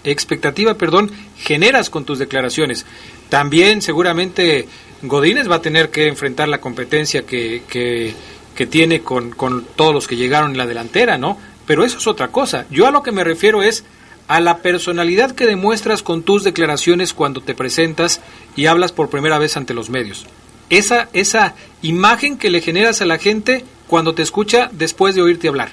expectativa, 0.03 0.76
perdón, 0.76 1.12
generas 1.38 1.89
con 1.89 2.06
tus 2.06 2.20
declaraciones. 2.20 2.86
También 3.30 3.82
seguramente 3.82 4.68
Godínez 5.01 5.49
va 5.49 5.56
a 5.56 5.62
tener 5.62 5.89
que 5.89 6.08
enfrentar 6.08 6.47
la 6.47 6.62
competencia 6.62 7.26
que, 7.26 7.64
que, 7.68 8.14
que 8.56 8.68
tiene 8.68 9.01
con, 9.01 9.32
con 9.32 9.66
todos 9.76 9.93
los 9.93 10.08
que 10.08 10.16
llegaron 10.16 10.51
en 10.51 10.58
la 10.58 10.68
delantera, 10.68 11.18
¿no? 11.18 11.38
Pero 11.66 11.84
eso 11.84 11.97
es 11.97 12.08
otra 12.08 12.28
cosa. 12.28 12.66
Yo 12.70 12.88
a 12.88 12.91
lo 12.91 13.01
que 13.03 13.12
me 13.12 13.24
refiero 13.24 13.64
es 13.64 13.84
a 14.28 14.39
la 14.39 14.58
personalidad 14.60 15.32
que 15.32 15.45
demuestras 15.45 16.03
con 16.03 16.24
tus 16.24 16.43
declaraciones 16.43 17.14
cuando 17.14 17.41
te 17.41 17.56
presentas 17.56 18.22
y 18.56 18.68
hablas 18.68 18.91
por 18.91 19.10
primera 19.10 19.38
vez 19.38 19.58
ante 19.58 19.74
los 19.74 19.89
medios. 19.89 20.26
Esa, 20.70 21.10
esa 21.14 21.53
imagen 21.82 22.38
que 22.38 22.49
le 22.49 22.62
generas 22.62 23.01
a 23.01 23.06
la 23.06 23.20
gente 23.20 23.66
cuando 23.88 24.13
te 24.13 24.21
escucha 24.21 24.69
después 24.71 25.15
de 25.15 25.21
oírte 25.21 25.47
hablar. 25.47 25.69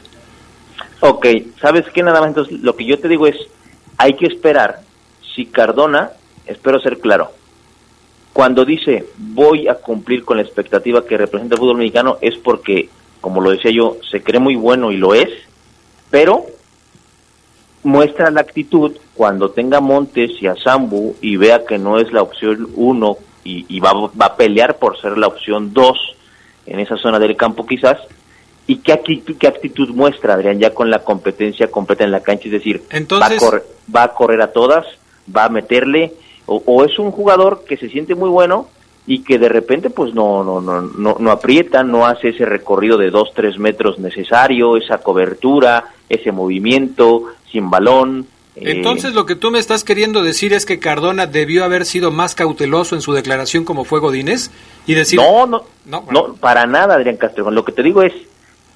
Ok, 1.01 1.27
¿sabes 1.61 1.85
qué? 1.93 2.03
Nada 2.03 2.21
más 2.21 2.29
entonces 2.29 2.61
lo 2.61 2.77
que 2.77 2.85
yo 2.85 2.99
te 2.99 3.09
digo 3.09 3.27
es, 3.27 3.37
hay 3.99 4.15
que 4.15 4.27
esperar 4.27 4.81
si 5.35 5.47
Cardona, 5.47 6.11
espero 6.47 6.81
ser 6.81 6.99
claro, 6.99 7.33
cuando 8.33 8.65
dice 8.65 9.07
voy 9.19 9.69
a 9.69 9.75
cumplir 9.75 10.25
con 10.25 10.37
la 10.37 10.43
expectativa 10.43 11.05
que 11.05 11.19
representa 11.19 11.55
el 11.55 11.61
fútbol 11.61 11.79
mexicano 11.79 12.19
es 12.21 12.37
porque, 12.39 12.89
como 13.21 13.41
lo 13.41 13.51
decía 13.51 13.71
yo, 13.71 13.99
se 14.11 14.23
cree 14.23 14.41
muy 14.41 14.57
bueno 14.57 14.91
y 14.91 14.97
lo 14.97 15.15
es, 15.15 15.29
pero 16.11 16.47
muestra 17.83 18.31
la 18.31 18.41
actitud 18.41 18.93
cuando 19.15 19.51
tenga 19.51 19.81
Montes 19.81 20.31
y 20.41 20.47
a 20.47 20.55
Sambu 20.55 21.17
y 21.21 21.37
vea 21.37 21.65
que 21.67 21.79
no 21.79 21.99
es 21.99 22.13
la 22.13 22.23
opción 22.23 22.69
uno 22.75 23.17
y, 23.45 23.81
va, 23.81 23.93
va, 23.93 24.27
a 24.27 24.37
pelear 24.37 24.79
por 24.79 25.01
ser 25.01 25.19
la 25.19 25.27
opción 25.27 25.75
dos 25.75 25.99
en 26.67 26.81
esa 26.81 26.97
zona 26.97 27.19
del 27.19 27.37
campo 27.37 27.67
quizás. 27.67 27.99
¿Y 28.67 28.77
qué 28.77 28.93
actitud, 28.93 29.37
qué 29.39 29.49
actitud 29.49 29.89
muestra 29.91 30.35
Adrián 30.35 30.59
ya 30.59 30.73
con 30.73 30.91
la 30.91 31.01
competencia 31.01 31.69
completa 31.69 32.05
en 32.05 32.13
la 32.13 32.21
cancha? 32.21 32.45
Es 32.47 32.53
decir, 32.53 32.83
va, 33.21 33.27
a 33.27 33.37
correr, 33.37 33.63
va 33.95 34.03
a 34.05 34.15
correr 34.15 34.41
a 34.41 34.53
todas, 34.53 34.87
va 35.35 35.47
a 35.47 35.49
meterle, 35.49 36.13
o, 36.47 36.63
o 36.65 36.85
es 36.85 36.99
un 36.99 37.11
jugador 37.11 37.65
que 37.67 37.77
se 37.77 37.89
siente 37.89 38.15
muy 38.15 38.29
bueno 38.29 38.69
y 39.07 39.25
que 39.25 39.39
de 39.39 39.49
repente 39.49 39.91
pues 39.91 40.15
no, 40.15 40.45
no, 40.45 40.61
no, 40.61 40.81
no, 40.81 41.17
no 41.19 41.31
aprieta, 41.31 41.83
no 41.83 42.07
hace 42.07 42.29
ese 42.29 42.45
recorrido 42.45 42.97
de 42.97 43.11
dos, 43.11 43.31
tres 43.35 43.59
metros 43.59 43.99
necesario, 43.99 44.77
esa 44.77 44.99
cobertura, 44.99 45.85
ese 46.09 46.31
movimiento, 46.31 47.25
sin 47.51 47.69
balón. 47.69 48.27
Eh, 48.57 48.73
Entonces 48.73 49.15
lo 49.15 49.25
que 49.25 49.35
tú 49.35 49.51
me 49.51 49.59
estás 49.59 49.83
queriendo 49.83 50.23
decir 50.23 50.53
es 50.53 50.67
que 50.67 50.79
Cardona 50.79 51.27
debió 51.27 51.65
haber 51.65 51.87
sido 51.87 52.11
más 52.11 52.35
cauteloso 52.35 52.95
en 52.95 53.01
su 53.01 53.13
declaración 53.13 53.65
como 53.65 53.85
fue 53.85 54.01
Godínez 54.01 54.51
y 54.87 54.95
decir... 54.95 55.19
No, 55.19 55.47
no, 55.47 55.65
no, 55.87 56.35
para 56.35 56.67
nada 56.67 56.97
Adrián 56.97 57.17
Castro. 57.17 57.51
Lo 57.51 57.65
que 57.65 57.73
te 57.73 57.83
digo 57.83 58.03
es, 58.03 58.13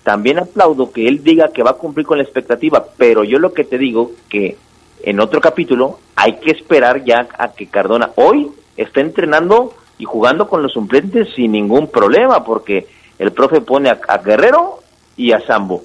también 0.02 0.38
aplaudo 0.38 0.92
que 0.92 1.08
él 1.08 1.22
diga 1.22 1.50
que 1.52 1.62
va 1.62 1.72
a 1.72 1.74
cumplir 1.74 2.06
con 2.06 2.18
la 2.18 2.24
expectativa, 2.24 2.86
pero 2.96 3.24
yo 3.24 3.38
lo 3.38 3.52
que 3.52 3.64
te 3.64 3.76
digo 3.76 4.12
que 4.28 4.56
en 5.02 5.20
otro 5.20 5.40
capítulo 5.40 5.98
hay 6.14 6.36
que 6.36 6.52
esperar 6.52 7.04
ya 7.04 7.28
a 7.38 7.52
que 7.52 7.66
Cardona 7.66 8.12
hoy 8.14 8.48
está 8.76 9.00
entrenando 9.00 9.74
y 9.98 10.04
jugando 10.04 10.48
con 10.48 10.62
los 10.62 10.72
suplentes 10.72 11.28
sin 11.34 11.52
ningún 11.52 11.88
problema, 11.88 12.44
porque 12.44 12.86
el 13.18 13.32
profe 13.32 13.60
pone 13.60 13.90
a 13.90 14.18
Guerrero 14.18 14.80
y 15.16 15.32
a 15.32 15.40
Sambo 15.40 15.82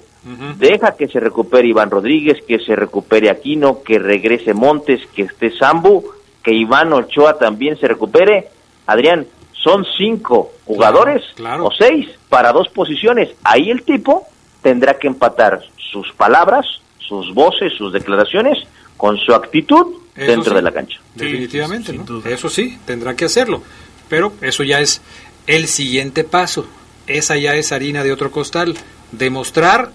Deja 0.58 0.96
que 0.96 1.08
se 1.08 1.18
recupere 1.18 1.68
Iván 1.68 1.90
Rodríguez, 1.90 2.38
que 2.46 2.60
se 2.60 2.76
recupere 2.76 3.28
Aquino, 3.28 3.82
que 3.82 3.98
regrese 3.98 4.54
Montes, 4.54 5.00
que 5.14 5.22
esté 5.22 5.50
Sambu, 5.50 6.04
que 6.42 6.52
Iván 6.52 6.92
Ochoa 6.92 7.38
también 7.38 7.76
se 7.76 7.88
recupere. 7.88 8.48
Adrián, 8.86 9.26
son 9.52 9.84
cinco 9.96 10.52
jugadores 10.64 11.22
o 11.60 11.70
seis 11.76 12.08
para 12.28 12.52
dos 12.52 12.68
posiciones. 12.68 13.30
Ahí 13.44 13.70
el 13.70 13.82
tipo 13.82 14.26
tendrá 14.60 14.94
que 14.94 15.08
empatar 15.08 15.60
sus 15.76 16.12
palabras, 16.12 16.66
sus 16.98 17.32
voces, 17.34 17.72
sus 17.76 17.92
declaraciones 17.92 18.58
con 18.96 19.18
su 19.18 19.34
actitud 19.34 19.98
dentro 20.14 20.54
de 20.54 20.62
la 20.62 20.72
cancha. 20.72 21.00
Definitivamente, 21.14 21.98
eso 22.24 22.48
sí, 22.48 22.78
tendrá 22.84 23.16
que 23.16 23.24
hacerlo. 23.24 23.62
Pero 24.08 24.32
eso 24.40 24.62
ya 24.62 24.80
es 24.80 25.00
el 25.46 25.66
siguiente 25.66 26.24
paso. 26.24 26.66
Esa 27.06 27.36
ya 27.36 27.54
es 27.54 27.72
harina 27.72 28.04
de 28.04 28.12
otro 28.12 28.30
costal. 28.30 28.74
Demostrar 29.10 29.90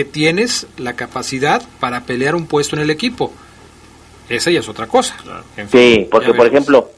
que 0.00 0.04
tienes 0.06 0.66
la 0.78 0.94
capacidad 0.94 1.60
para 1.78 2.04
pelear 2.04 2.34
un 2.34 2.46
puesto 2.46 2.74
en 2.74 2.80
el 2.80 2.88
equipo. 2.88 3.30
Esa 4.30 4.50
ya 4.50 4.60
es 4.60 4.68
otra 4.70 4.86
cosa. 4.86 5.14
sí, 5.70 6.08
porque 6.10 6.32
por 6.32 6.46
ejemplo, 6.46 6.90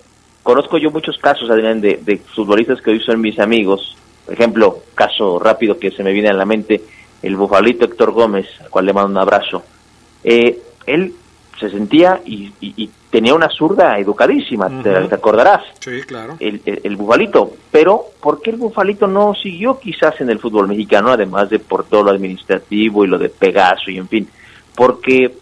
conozco 0.44 0.78
yo 0.78 0.92
muchos 0.92 1.18
casos, 1.18 1.50
Adrián, 1.50 1.80
de, 1.80 1.98
de, 2.00 2.18
futbolistas 2.18 2.80
que 2.80 2.92
hoy 2.92 3.00
son 3.00 3.20
mis 3.20 3.40
amigos. 3.40 3.96
Por 4.24 4.34
ejemplo, 4.34 4.84
caso 4.94 5.40
rápido 5.40 5.80
que 5.80 5.90
se 5.90 6.04
me 6.04 6.12
viene 6.12 6.28
a 6.28 6.32
la 6.32 6.44
mente, 6.44 6.80
el 7.24 7.34
bufalito 7.34 7.86
Héctor 7.86 8.12
Gómez, 8.12 8.46
al 8.60 8.70
cual 8.70 8.86
le 8.86 8.92
mando 8.92 9.10
un 9.10 9.18
abrazo. 9.18 9.64
Eh, 10.22 10.60
él 10.86 11.12
se 11.62 11.70
sentía 11.70 12.20
y, 12.26 12.90
tenía 13.10 13.34
una 13.34 13.48
zurda 13.48 13.98
educadísima, 13.98 14.70
te, 14.82 15.14
acordarás. 15.14 15.62
Sí, 15.80 16.02
claro. 16.02 16.36
El, 16.40 16.96
bufalito. 16.96 17.52
Pero, 17.70 18.04
¿por 18.20 18.40
qué 18.40 18.50
el 18.50 18.56
bufalito 18.56 19.06
no 19.06 19.34
siguió 19.34 19.78
quizás 19.78 20.20
en 20.20 20.30
el 20.30 20.38
fútbol 20.38 20.68
mexicano, 20.68 21.10
además 21.10 21.50
de 21.50 21.58
por 21.58 21.84
todo 21.84 22.04
lo 22.04 22.10
administrativo 22.10 23.04
y 23.04 23.08
lo 23.08 23.18
de 23.18 23.28
Pegaso 23.28 23.90
y 23.90 23.98
en 23.98 24.08
fin? 24.08 24.28
Porque 24.74 25.34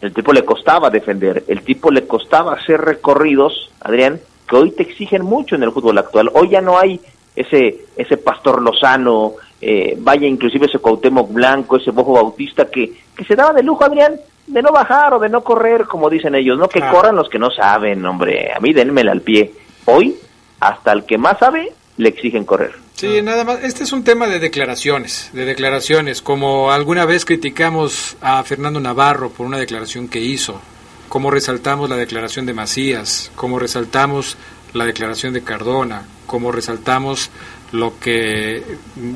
el 0.00 0.12
tipo 0.12 0.32
le 0.32 0.44
costaba 0.44 0.90
defender, 0.90 1.44
el 1.48 1.62
tipo 1.62 1.90
le 1.90 2.06
costaba 2.06 2.54
hacer 2.54 2.80
recorridos, 2.80 3.70
Adrián, 3.80 4.20
que 4.48 4.56
hoy 4.56 4.70
te 4.70 4.82
exigen 4.82 5.22
mucho 5.22 5.54
en 5.54 5.62
el 5.62 5.72
fútbol 5.72 5.98
actual. 5.98 6.30
Hoy 6.32 6.48
ya 6.48 6.60
no 6.60 6.78
hay 6.78 7.00
ese, 7.36 7.84
ese 7.96 8.16
Pastor 8.16 8.62
Lozano, 8.62 9.34
eh, 9.60 9.96
vaya 9.98 10.26
inclusive 10.26 10.66
ese 10.66 10.78
Cuauhtémoc 10.78 11.32
Blanco, 11.32 11.76
ese 11.76 11.90
Bojo 11.90 12.12
Bautista, 12.12 12.70
que, 12.70 12.92
que 13.16 13.24
se 13.24 13.34
daba 13.34 13.52
de 13.52 13.62
lujo, 13.62 13.84
Adrián, 13.84 14.14
de 14.46 14.62
no 14.62 14.72
bajar 14.72 15.14
o 15.14 15.18
de 15.18 15.28
no 15.28 15.42
correr, 15.42 15.84
como 15.84 16.08
dicen 16.08 16.34
ellos, 16.34 16.58
¿no? 16.58 16.68
Que 16.68 16.80
corran 16.80 17.16
los 17.16 17.28
que 17.28 17.38
no 17.38 17.50
saben, 17.50 18.04
hombre. 18.06 18.52
A 18.54 18.60
mí 18.60 18.72
denmela 18.72 19.12
al 19.12 19.20
pie. 19.20 19.52
Hoy, 19.84 20.16
hasta 20.60 20.92
el 20.92 21.04
que 21.04 21.18
más 21.18 21.38
sabe, 21.38 21.72
le 21.96 22.08
exigen 22.08 22.44
correr. 22.44 22.72
Sí, 22.94 23.22
nada 23.22 23.44
más. 23.44 23.62
Este 23.62 23.84
es 23.84 23.92
un 23.92 24.02
tema 24.02 24.26
de 24.26 24.40
declaraciones, 24.40 25.30
de 25.32 25.44
declaraciones. 25.44 26.22
Como 26.22 26.72
alguna 26.72 27.04
vez 27.04 27.24
criticamos 27.24 28.16
a 28.20 28.42
Fernando 28.42 28.80
Navarro 28.80 29.30
por 29.30 29.46
una 29.46 29.58
declaración 29.58 30.08
que 30.08 30.20
hizo, 30.20 30.60
como 31.08 31.30
resaltamos 31.30 31.88
la 31.88 31.96
declaración 31.96 32.46
de 32.46 32.54
Macías, 32.54 33.30
como 33.36 33.58
resaltamos 33.58 34.36
la 34.72 34.84
declaración 34.84 35.32
de 35.32 35.42
Cardona, 35.42 36.06
como 36.26 36.52
resaltamos 36.52 37.30
lo 37.72 37.98
que, 37.98 38.62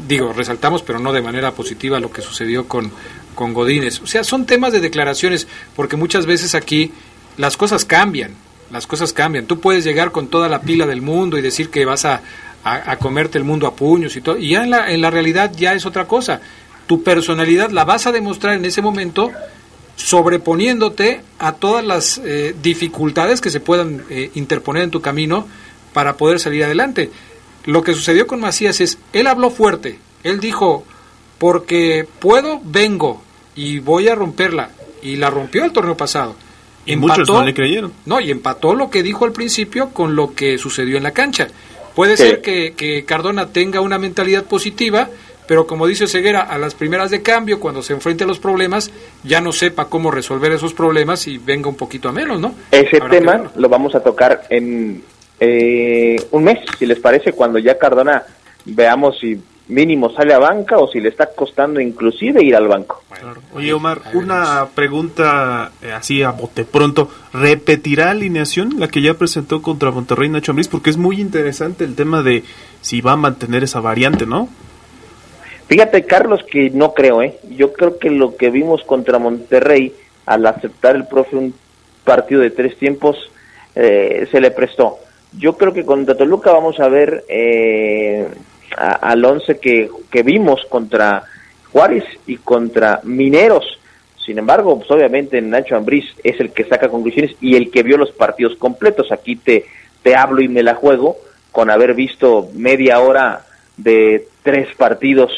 digo, 0.06 0.32
resaltamos, 0.32 0.82
pero 0.82 0.98
no 0.98 1.12
de 1.12 1.22
manera 1.22 1.52
positiva, 1.52 1.98
lo 2.00 2.10
que 2.10 2.22
sucedió 2.22 2.68
con 2.68 2.92
con 3.34 3.54
Godínez. 3.54 4.00
O 4.02 4.06
sea, 4.06 4.24
son 4.24 4.46
temas 4.46 4.72
de 4.72 4.80
declaraciones, 4.80 5.46
porque 5.74 5.96
muchas 5.96 6.26
veces 6.26 6.54
aquí 6.54 6.92
las 7.36 7.56
cosas 7.56 7.84
cambian, 7.84 8.34
las 8.70 8.86
cosas 8.86 9.12
cambian. 9.12 9.46
Tú 9.46 9.60
puedes 9.60 9.84
llegar 9.84 10.12
con 10.12 10.28
toda 10.28 10.48
la 10.48 10.62
pila 10.62 10.86
del 10.86 11.02
mundo 11.02 11.38
y 11.38 11.42
decir 11.42 11.70
que 11.70 11.84
vas 11.84 12.04
a, 12.04 12.22
a, 12.64 12.96
comerte 12.96 13.38
el 13.38 13.44
mundo 13.44 13.66
a 13.66 13.74
puños 13.74 14.16
y 14.16 14.20
todo, 14.20 14.38
y 14.38 14.50
ya 14.50 14.62
en 14.62 14.70
la, 14.70 14.92
en 14.92 15.00
la 15.00 15.10
realidad 15.10 15.52
ya 15.56 15.74
es 15.74 15.86
otra 15.86 16.06
cosa. 16.06 16.40
Tu 16.86 17.02
personalidad 17.02 17.70
la 17.70 17.84
vas 17.84 18.06
a 18.06 18.12
demostrar 18.12 18.54
en 18.54 18.64
ese 18.64 18.82
momento 18.82 19.30
sobreponiéndote 19.96 21.20
a 21.38 21.52
todas 21.52 21.84
las 21.84 22.18
eh, 22.24 22.54
dificultades 22.62 23.40
que 23.40 23.50
se 23.50 23.60
puedan 23.60 24.02
eh, 24.10 24.30
interponer 24.34 24.84
en 24.84 24.90
tu 24.90 25.00
camino 25.00 25.46
para 25.92 26.16
poder 26.16 26.40
salir 26.40 26.64
adelante. 26.64 27.10
Lo 27.64 27.82
que 27.82 27.94
sucedió 27.94 28.26
con 28.26 28.40
Macías 28.40 28.80
es, 28.80 28.98
él 29.12 29.26
habló 29.26 29.50
fuerte, 29.50 29.98
él 30.24 30.40
dijo, 30.40 30.84
porque 31.38 32.06
puedo, 32.20 32.60
vengo 32.62 33.22
y 33.54 33.80
voy 33.80 34.08
a 34.08 34.14
romperla. 34.14 34.70
Y 35.02 35.16
la 35.16 35.30
rompió 35.30 35.64
el 35.64 35.72
torneo 35.72 35.96
pasado. 35.96 36.36
Y 36.86 36.94
muchos 36.96 37.28
no 37.28 37.44
le 37.44 37.54
creyeron. 37.54 37.92
No, 38.06 38.20
y 38.20 38.30
empató 38.30 38.74
lo 38.74 38.90
que 38.90 39.02
dijo 39.02 39.24
al 39.24 39.32
principio 39.32 39.90
con 39.90 40.14
lo 40.14 40.34
que 40.34 40.58
sucedió 40.58 40.96
en 40.96 41.02
la 41.02 41.10
cancha. 41.10 41.48
Puede 41.94 42.16
ser 42.16 42.40
que, 42.40 43.04
Cardona 43.06 43.48
tenga 43.48 43.80
una 43.80 43.98
mentalidad 43.98 44.44
positiva, 44.44 45.08
pero 45.46 45.66
como 45.66 45.86
dice 45.86 46.06
Ceguera, 46.06 46.42
a 46.42 46.58
las 46.58 46.74
primeras 46.74 47.10
de 47.10 47.22
cambio, 47.22 47.60
cuando 47.60 47.82
se 47.82 47.92
enfrente 47.92 48.24
a 48.24 48.26
los 48.26 48.38
problemas, 48.38 48.90
ya 49.24 49.40
no 49.40 49.52
sepa 49.52 49.86
cómo 49.86 50.10
resolver 50.10 50.52
esos 50.52 50.72
problemas 50.72 51.26
y 51.26 51.38
venga 51.38 51.68
un 51.68 51.76
poquito 51.76 52.08
a 52.08 52.12
menos, 52.12 52.40
¿no? 52.40 52.54
Ese 52.70 53.00
tema 53.10 53.50
lo 53.56 53.68
vamos 53.68 53.94
a 53.94 54.00
tocar 54.00 54.44
en 54.48 55.02
eh, 55.40 56.16
un 56.30 56.44
mes, 56.44 56.58
si 56.78 56.86
les 56.86 56.98
parece, 57.00 57.32
cuando 57.32 57.58
ya 57.58 57.78
Cardona 57.78 58.22
veamos 58.64 59.18
si 59.18 59.40
mínimo 59.68 60.10
sale 60.10 60.34
a 60.34 60.38
banca 60.38 60.78
o 60.78 60.88
si 60.88 61.00
le 61.00 61.08
está 61.08 61.26
costando 61.26 61.80
inclusive 61.80 62.44
ir 62.44 62.54
al 62.54 62.68
banco. 62.68 63.02
Oye 63.54 63.72
Omar, 63.72 64.00
una 64.12 64.66
pregunta 64.74 65.72
eh, 65.82 65.92
así 65.92 66.22
a 66.22 66.30
bote 66.30 66.64
pronto, 66.64 67.08
¿repetirá 67.32 68.10
alineación 68.10 68.78
la 68.78 68.88
que 68.88 69.02
ya 69.02 69.14
presentó 69.14 69.62
contra 69.62 69.90
Monterrey 69.90 70.28
Nacho 70.28 70.52
Ambriz? 70.52 70.68
Porque 70.68 70.90
es 70.90 70.96
muy 70.96 71.20
interesante 71.20 71.84
el 71.84 71.94
tema 71.94 72.22
de 72.22 72.44
si 72.80 73.00
va 73.00 73.12
a 73.12 73.16
mantener 73.16 73.62
esa 73.64 73.80
variante, 73.80 74.26
¿no? 74.26 74.48
Fíjate 75.68 76.04
Carlos 76.04 76.40
que 76.50 76.70
no 76.70 76.92
creo, 76.92 77.22
¿eh? 77.22 77.38
Yo 77.50 77.72
creo 77.72 77.98
que 77.98 78.10
lo 78.10 78.36
que 78.36 78.50
vimos 78.50 78.82
contra 78.82 79.18
Monterrey 79.18 79.94
al 80.26 80.46
aceptar 80.46 80.96
el 80.96 81.06
profe 81.06 81.36
un 81.36 81.54
partido 82.04 82.40
de 82.40 82.50
tres 82.50 82.76
tiempos, 82.76 83.16
eh, 83.74 84.26
se 84.30 84.40
le 84.40 84.50
prestó. 84.50 84.98
Yo 85.38 85.56
creo 85.56 85.72
que 85.72 85.84
contra 85.84 86.16
Toluca 86.16 86.52
vamos 86.52 86.78
a 86.80 86.88
ver 86.88 87.24
eh, 87.28 88.26
al 88.76 89.24
once 89.24 89.58
que, 89.58 89.88
que 90.10 90.22
vimos 90.22 90.60
contra 90.68 91.24
Juárez 91.72 92.04
y 92.26 92.36
contra 92.36 93.00
Mineros. 93.04 93.78
Sin 94.24 94.38
embargo, 94.38 94.78
pues 94.78 94.90
obviamente 94.90 95.40
Nacho 95.40 95.76
Ambriz 95.76 96.04
es 96.22 96.38
el 96.38 96.52
que 96.52 96.64
saca 96.64 96.88
conclusiones 96.88 97.34
y 97.40 97.56
el 97.56 97.70
que 97.70 97.82
vio 97.82 97.96
los 97.96 98.12
partidos 98.12 98.56
completos. 98.56 99.10
Aquí 99.10 99.36
te, 99.36 99.64
te 100.02 100.14
hablo 100.14 100.42
y 100.42 100.48
me 100.48 100.62
la 100.62 100.74
juego 100.74 101.16
con 101.50 101.70
haber 101.70 101.94
visto 101.94 102.48
media 102.54 103.00
hora 103.00 103.44
de 103.76 104.26
tres 104.42 104.68
partidos, 104.76 105.32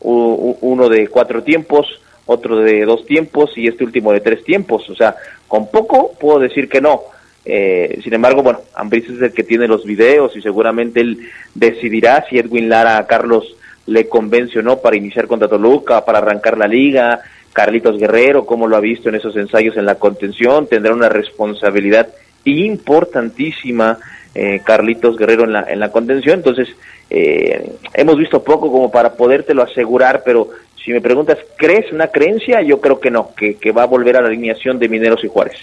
uno 0.00 0.88
de 0.88 1.08
cuatro 1.08 1.42
tiempos, 1.42 1.86
otro 2.26 2.56
de 2.58 2.84
dos 2.84 3.04
tiempos 3.04 3.50
y 3.56 3.66
este 3.66 3.84
último 3.84 4.12
de 4.12 4.20
tres 4.20 4.44
tiempos. 4.44 4.88
O 4.88 4.94
sea, 4.94 5.16
con 5.48 5.70
poco 5.70 6.12
puedo 6.18 6.38
decir 6.38 6.68
que 6.68 6.80
no. 6.80 7.02
Eh, 7.44 8.00
sin 8.02 8.12
embargo, 8.12 8.42
bueno, 8.42 8.60
Ambriz 8.74 9.08
es 9.08 9.22
el 9.22 9.32
que 9.32 9.42
tiene 9.42 9.66
los 9.66 9.84
videos 9.84 10.36
y 10.36 10.42
seguramente 10.42 11.00
él 11.00 11.18
decidirá 11.54 12.24
si 12.28 12.38
Edwin 12.38 12.68
Lara 12.68 13.06
Carlos 13.06 13.56
le 13.86 14.08
convence 14.08 14.58
o 14.58 14.62
no 14.62 14.78
para 14.78 14.96
iniciar 14.96 15.26
contra 15.26 15.48
Toluca, 15.48 16.04
para 16.04 16.18
arrancar 16.18 16.58
la 16.58 16.68
liga. 16.68 17.20
Carlitos 17.52 17.98
Guerrero, 17.98 18.46
como 18.46 18.68
lo 18.68 18.76
ha 18.76 18.80
visto 18.80 19.08
en 19.08 19.16
esos 19.16 19.34
ensayos 19.36 19.76
en 19.76 19.86
la 19.86 19.96
contención, 19.96 20.68
tendrá 20.68 20.92
una 20.92 21.08
responsabilidad 21.08 22.08
importantísima 22.44 23.98
eh, 24.34 24.60
Carlitos 24.64 25.16
Guerrero 25.16 25.44
en 25.44 25.52
la, 25.52 25.64
en 25.68 25.80
la 25.80 25.90
contención. 25.90 26.38
Entonces, 26.38 26.68
eh, 27.08 27.72
hemos 27.94 28.16
visto 28.16 28.44
poco 28.44 28.70
como 28.70 28.90
para 28.90 29.14
podértelo 29.14 29.62
asegurar, 29.62 30.22
pero 30.24 30.48
si 30.84 30.92
me 30.92 31.00
preguntas, 31.00 31.38
¿crees 31.56 31.92
una 31.92 32.06
creencia? 32.06 32.62
Yo 32.62 32.80
creo 32.80 33.00
que 33.00 33.10
no, 33.10 33.34
que, 33.34 33.56
que 33.56 33.72
va 33.72 33.82
a 33.82 33.86
volver 33.86 34.16
a 34.16 34.20
la 34.22 34.28
alineación 34.28 34.78
de 34.78 34.88
Mineros 34.88 35.24
y 35.24 35.28
Juárez. 35.28 35.56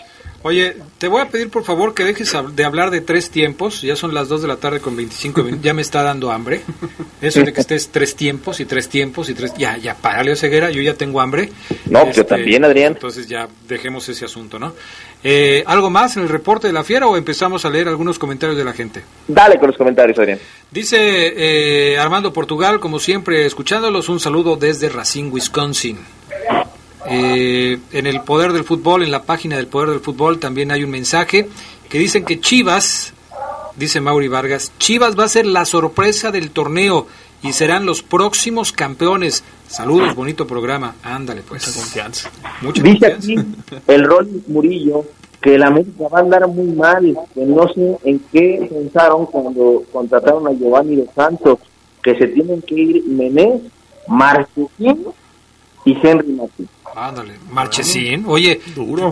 Oye, 0.43 0.77
te 0.97 1.07
voy 1.07 1.21
a 1.21 1.29
pedir 1.29 1.49
por 1.49 1.63
favor 1.63 1.93
que 1.93 2.03
dejes 2.03 2.33
de 2.53 2.63
hablar 2.63 2.91
de 2.91 3.01
tres 3.01 3.29
tiempos. 3.29 3.81
Ya 3.81 3.95
son 3.95 4.13
las 4.13 4.29
2 4.29 4.43
de 4.43 4.47
la 4.47 4.57
tarde 4.57 4.79
con 4.79 4.95
25 4.95 5.43
minutos. 5.43 5.63
Ya 5.63 5.73
me 5.73 5.81
está 5.81 6.03
dando 6.03 6.31
hambre. 6.31 6.61
Eso 7.21 7.41
de 7.41 7.51
que 7.51 7.61
estés 7.61 7.89
tres 7.89 8.15
tiempos 8.15 8.59
y 8.59 8.65
tres 8.65 8.87
tiempos 8.87 9.29
y 9.29 9.33
tres. 9.33 9.53
Ya, 9.57 9.77
ya, 9.77 9.95
párale, 9.95 10.35
Ceguera. 10.35 10.69
Yo 10.69 10.81
ya 10.81 10.93
tengo 10.93 11.21
hambre. 11.21 11.49
No, 11.89 12.03
yo 12.03 12.09
este, 12.09 12.23
también, 12.23 12.63
Adrián. 12.63 12.93
Entonces 12.93 13.27
ya 13.27 13.47
dejemos 13.67 14.07
ese 14.09 14.25
asunto, 14.25 14.59
¿no? 14.59 14.73
Eh, 15.23 15.63
¿Algo 15.65 15.89
más 15.89 16.15
en 16.17 16.23
el 16.23 16.29
reporte 16.29 16.67
de 16.67 16.73
la 16.73 16.83
fiera 16.83 17.07
o 17.07 17.17
empezamos 17.17 17.65
a 17.65 17.69
leer 17.69 17.87
algunos 17.87 18.19
comentarios 18.19 18.57
de 18.57 18.63
la 18.63 18.73
gente? 18.73 19.03
Dale 19.27 19.57
con 19.57 19.67
los 19.67 19.77
comentarios, 19.77 20.17
Adrián. 20.19 20.39
Dice 20.69 20.97
eh, 21.35 21.97
Armando 21.97 22.31
Portugal, 22.31 22.79
como 22.79 22.99
siempre, 22.99 23.45
escuchándolos, 23.45 24.09
un 24.09 24.19
saludo 24.19 24.55
desde 24.55 24.89
Racine, 24.89 25.29
Wisconsin. 25.29 25.97
Eh, 27.09 27.79
en 27.93 28.07
el 28.07 28.21
Poder 28.21 28.53
del 28.53 28.63
Fútbol, 28.63 29.03
en 29.03 29.11
la 29.11 29.23
página 29.23 29.55
del 29.55 29.67
Poder 29.67 29.89
del 29.89 29.99
Fútbol, 29.99 30.39
también 30.39 30.71
hay 30.71 30.83
un 30.83 30.89
mensaje 30.89 31.47
que 31.89 31.99
dicen 31.99 32.25
que 32.25 32.39
Chivas, 32.39 33.13
dice 33.75 34.01
Mauri 34.01 34.27
Vargas, 34.27 34.71
Chivas 34.77 35.17
va 35.17 35.23
a 35.23 35.29
ser 35.29 35.45
la 35.45 35.65
sorpresa 35.65 36.31
del 36.31 36.51
torneo 36.51 37.07
y 37.41 37.53
serán 37.53 37.85
los 37.85 38.03
próximos 38.03 38.71
campeones. 38.71 39.43
Saludos, 39.67 40.15
bonito 40.15 40.47
programa. 40.47 40.95
Ándale, 41.03 41.43
pues. 41.47 41.67
Mucha 41.67 41.79
confianza. 41.79 42.31
Mucha 42.61 42.81
Dice 42.83 43.05
Aquí 43.13 43.35
el 43.87 44.03
rol 44.03 44.43
Murillo 44.47 45.05
que 45.41 45.57
la 45.57 45.67
América 45.67 46.07
va 46.11 46.19
a 46.19 46.21
andar 46.21 46.47
muy 46.47 46.67
mal, 46.67 47.17
que 47.33 47.45
no 47.45 47.67
sé 47.69 47.97
en 48.03 48.19
qué 48.31 48.67
pensaron 48.69 49.27
cuando 49.27 49.83
contrataron 49.91 50.47
a 50.47 50.51
Giovanni 50.51 50.95
de 50.95 51.07
Santos, 51.15 51.59
que 52.01 52.17
se 52.17 52.27
tienen 52.27 52.61
que 52.63 52.75
ir 52.75 53.03
Menés, 53.05 53.61
Marquesín 54.07 55.05
y 55.85 55.97
Henry 56.01 56.33
Martín. 56.33 56.67
Ándale, 56.97 57.35
Marchesín. 57.51 58.23
Oye, 58.25 58.59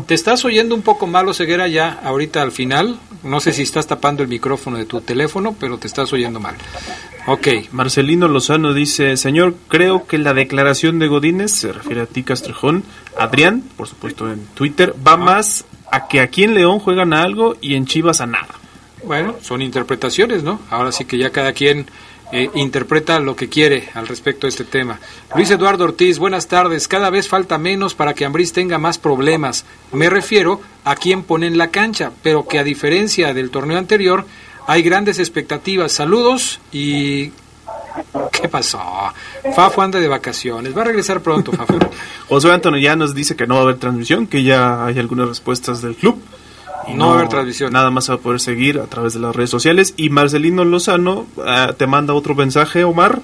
te 0.07 0.15
estás 0.15 0.43
oyendo 0.43 0.73
un 0.73 0.81
poco 0.81 1.05
malo, 1.05 1.35
Ceguera, 1.35 1.67
ya 1.67 1.99
ahorita 2.03 2.41
al 2.41 2.51
final. 2.51 2.97
No 3.21 3.39
sé 3.39 3.53
si 3.53 3.61
estás 3.61 3.85
tapando 3.85 4.23
el 4.23 4.29
micrófono 4.29 4.77
de 4.77 4.85
tu 4.85 5.01
teléfono, 5.01 5.55
pero 5.59 5.77
te 5.77 5.85
estás 5.85 6.11
oyendo 6.11 6.39
mal. 6.39 6.55
Ok. 7.27 7.47
Marcelino 7.71 8.27
Lozano 8.27 8.73
dice, 8.73 9.17
señor, 9.17 9.53
creo 9.67 10.07
que 10.07 10.17
la 10.17 10.33
declaración 10.33 10.97
de 10.97 11.07
Godínez, 11.07 11.51
se 11.51 11.73
refiere 11.73 12.01
a 12.01 12.05
ti, 12.07 12.23
Castrejón, 12.23 12.83
Adrián, 13.19 13.63
por 13.77 13.87
supuesto 13.87 14.31
en 14.31 14.43
Twitter, 14.55 14.95
va 15.07 15.15
más 15.15 15.65
a 15.91 16.07
que 16.07 16.21
aquí 16.21 16.43
en 16.43 16.55
León 16.55 16.79
juegan 16.79 17.13
a 17.13 17.21
algo 17.21 17.55
y 17.61 17.75
en 17.75 17.85
Chivas 17.85 18.19
a 18.19 18.25
nada. 18.25 18.55
Bueno, 19.03 19.35
son 19.43 19.61
interpretaciones, 19.61 20.41
¿no? 20.41 20.59
Ahora 20.71 20.91
sí 20.91 21.05
que 21.05 21.19
ya 21.19 21.29
cada 21.29 21.53
quien 21.53 21.85
eh, 22.31 22.49
interpreta 22.55 23.19
lo 23.19 23.35
que 23.35 23.49
quiere 23.49 23.89
al 23.93 24.07
respecto 24.07 24.47
de 24.47 24.49
este 24.49 24.63
tema. 24.63 24.99
Luis 25.35 25.51
Eduardo 25.51 25.83
Ortiz, 25.85 26.19
buenas 26.19 26.47
tardes. 26.47 26.87
Cada 26.87 27.09
vez 27.09 27.27
falta 27.27 27.57
menos 27.57 27.93
para 27.93 28.13
que 28.13 28.25
Ambriz 28.25 28.53
tenga 28.53 28.77
más 28.77 28.97
problemas. 28.97 29.65
Me 29.91 30.09
refiero 30.09 30.61
a 30.83 30.95
quien 30.95 31.23
pone 31.23 31.47
en 31.47 31.57
la 31.57 31.69
cancha, 31.69 32.11
pero 32.23 32.47
que 32.47 32.59
a 32.59 32.63
diferencia 32.63 33.33
del 33.33 33.51
torneo 33.51 33.77
anterior, 33.77 34.25
hay 34.67 34.81
grandes 34.81 35.19
expectativas. 35.19 35.91
Saludos 35.91 36.59
y 36.71 37.31
¿Qué 38.31 38.49
pasó? 38.49 38.81
Fafo 39.55 39.81
anda 39.81 39.99
de 39.99 40.07
vacaciones. 40.07 40.75
Va 40.75 40.81
a 40.81 40.85
regresar 40.85 41.21
pronto, 41.21 41.51
Fafo. 41.51 41.79
José 42.27 42.51
Antonio 42.51 42.79
ya 42.79 42.95
nos 42.95 43.15
dice 43.15 43.35
que 43.35 43.47
no 43.47 43.55
va 43.55 43.61
a 43.61 43.63
haber 43.63 43.77
transmisión, 43.77 44.27
que 44.27 44.43
ya 44.43 44.85
hay 44.85 44.99
algunas 44.99 45.27
respuestas 45.27 45.81
del 45.81 45.95
club. 45.95 46.21
Y 46.87 46.93
no, 46.93 47.07
va 47.07 47.13
a 47.13 47.15
haber 47.17 47.29
transmisión. 47.29 47.73
Nada 47.73 47.89
más 47.89 48.09
va 48.09 48.15
a 48.15 48.17
poder 48.19 48.39
seguir 48.39 48.79
a 48.79 48.85
través 48.85 49.13
de 49.13 49.19
las 49.19 49.35
redes 49.35 49.49
sociales. 49.49 49.93
Y 49.97 50.09
Marcelino 50.09 50.65
Lozano 50.65 51.25
ah, 51.45 51.73
te 51.77 51.87
manda 51.87 52.13
otro 52.13 52.35
mensaje, 52.35 52.83
Omar, 52.83 53.19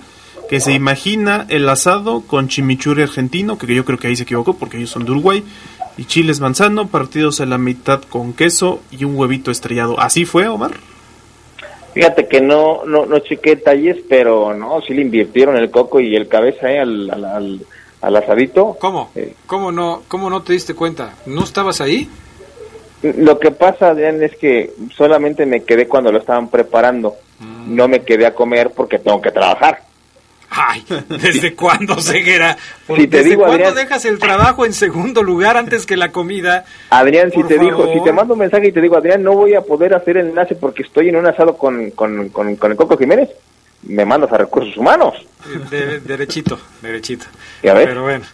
que 0.50 0.60
se 0.60 0.74
imagina 0.74 1.46
el 1.50 1.68
asado 1.70 2.22
con 2.22 2.48
chimichurri 2.48 3.04
argentino, 3.04 3.58
que 3.58 3.74
yo 3.74 3.86
creo 3.86 3.98
que 3.98 4.08
ahí 4.08 4.16
se 4.16 4.24
equivocó 4.24 4.56
porque 4.56 4.78
ellos 4.78 4.90
son 4.90 5.06
de 5.06 5.12
Uruguay, 5.12 5.44
y 5.98 6.06
chiles 6.06 6.40
manzano, 6.40 6.88
partidos 6.88 7.42
a 7.42 7.46
la 7.46 7.58
mitad 7.58 8.02
con 8.02 8.34
queso 8.34 8.82
y 8.92 9.04
un 9.04 9.16
huevito 9.16 9.52
estrellado. 9.52 10.00
¿Así 10.00 10.26
fue, 10.26 10.48
Omar? 10.48 10.72
Fíjate 11.94 12.28
que 12.28 12.40
no, 12.42 12.86
no, 12.86 13.06
no 13.06 13.20
chequé 13.20 13.52
detalles, 13.52 13.98
pero 14.08 14.54
no, 14.54 14.82
sí 14.82 14.94
le 14.94 15.02
invirtieron 15.02 15.58
el 15.58 15.70
coco 15.70 16.00
y 16.00 16.16
el 16.16 16.28
cabeza 16.28 16.72
eh, 16.72 16.80
al, 16.80 17.10
al, 17.10 17.62
al, 18.02 18.16
asadito. 18.16 18.78
¿Cómo? 18.80 19.12
Eh. 19.16 19.36
¿Cómo, 19.46 19.72
no, 19.72 20.04
¿Cómo 20.08 20.30
no 20.30 20.42
te 20.42 20.54
diste 20.54 20.74
cuenta? 20.74 21.16
¿No 21.26 21.44
estabas 21.44 21.82
ahí? 21.82 22.10
Lo 23.04 23.40
que 23.40 23.52
pasa, 23.52 23.90
Adrián, 23.90 24.22
es 24.22 24.36
que 24.38 24.72
solamente 24.96 25.46
me 25.46 25.64
quedé 25.64 25.88
cuando 25.88 26.12
lo 26.12 26.20
estaban 26.20 26.50
preparando. 26.50 27.16
Mm. 27.40 27.76
No 27.76 27.88
me 27.88 28.02
quedé 28.04 28.26
a 28.26 28.34
comer 28.34 28.72
porque 28.76 29.00
tengo 29.00 29.22
que 29.22 29.32
trabajar. 29.32 29.80
Ay, 30.54 30.84
¿desde 31.08 31.56
cuándo, 31.56 32.00
Ceguera? 32.02 32.58
Si 32.86 33.08
te 33.08 33.24
¿Desde 33.24 33.38
cuándo 33.38 33.72
dejas 33.72 34.04
el 34.04 34.20
trabajo 34.20 34.66
en 34.66 34.74
segundo 34.74 35.24
lugar 35.24 35.56
antes 35.56 35.86
que 35.86 35.96
la 35.96 36.12
comida? 36.12 36.66
Adrián, 36.90 37.32
si 37.32 37.42
te 37.44 37.58
digo, 37.58 37.92
si 37.94 38.04
te 38.04 38.12
mando 38.12 38.34
un 38.34 38.42
mensaje 38.42 38.68
y 38.68 38.72
te 38.74 38.82
digo, 38.82 38.98
Adrián, 38.98 39.24
no 39.24 39.34
voy 39.34 39.56
a 39.56 39.62
poder 39.62 39.94
hacer 39.94 40.18
el 40.18 40.28
enlace 40.28 40.56
porque 40.56 40.84
estoy 40.84 41.08
en 41.08 41.16
un 41.16 41.26
asado 41.26 41.58
con, 41.58 41.92
con, 41.92 42.30
con, 42.30 42.50
el 42.50 42.76
Coco 42.76 42.98
Jiménez, 42.98 43.30
me 43.84 44.06
mandas 44.06 44.34
a 44.34 44.38
recursos 44.38 44.76
humanos. 44.76 45.26
derechito, 46.06 46.60
derechito. 46.82 47.26
Pero 47.62 48.04
bueno. 48.04 48.26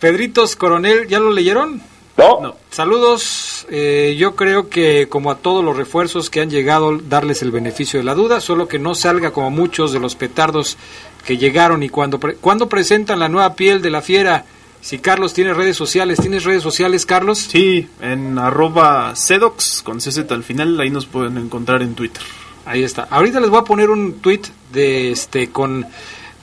Pedritos 0.00 0.56
Coronel, 0.56 1.06
¿ya 1.06 1.18
lo 1.18 1.30
leyeron? 1.30 1.82
No. 2.16 2.56
Saludos. 2.70 3.66
Eh, 3.70 4.16
yo 4.18 4.36
creo 4.36 4.68
que 4.68 5.08
como 5.08 5.30
a 5.30 5.38
todos 5.38 5.64
los 5.64 5.76
refuerzos 5.76 6.30
que 6.30 6.40
han 6.40 6.50
llegado, 6.50 6.98
darles 6.98 7.42
el 7.42 7.50
beneficio 7.50 7.98
de 8.00 8.04
la 8.04 8.14
duda, 8.14 8.40
solo 8.40 8.68
que 8.68 8.78
no 8.78 8.94
salga 8.94 9.32
como 9.32 9.50
muchos 9.50 9.92
de 9.92 10.00
los 10.00 10.14
petardos 10.14 10.76
que 11.24 11.36
llegaron 11.36 11.82
y 11.82 11.88
cuando, 11.88 12.20
cuando 12.40 12.68
presentan 12.68 13.18
la 13.18 13.28
nueva 13.28 13.54
piel 13.54 13.82
de 13.82 13.90
la 13.90 14.02
fiera. 14.02 14.44
Si 14.80 14.98
Carlos 14.98 15.34
tiene 15.34 15.52
redes 15.52 15.76
sociales, 15.76 16.20
¿tienes 16.20 16.44
redes 16.44 16.62
sociales, 16.62 17.06
Carlos? 17.06 17.38
Sí, 17.38 17.88
en 18.00 18.38
arroba 18.38 19.16
sedox 19.16 19.82
con 19.82 19.98
CZ 19.98 20.30
al 20.30 20.44
final, 20.44 20.78
ahí 20.78 20.90
nos 20.90 21.06
pueden 21.06 21.38
encontrar 21.38 21.82
en 21.82 21.94
Twitter. 21.94 22.22
Ahí 22.66 22.84
está. 22.84 23.08
Ahorita 23.10 23.40
les 23.40 23.50
voy 23.50 23.60
a 23.60 23.64
poner 23.64 23.90
un 23.90 24.20
tweet 24.20 24.42
de 24.72 25.10
este 25.10 25.50
con 25.50 25.86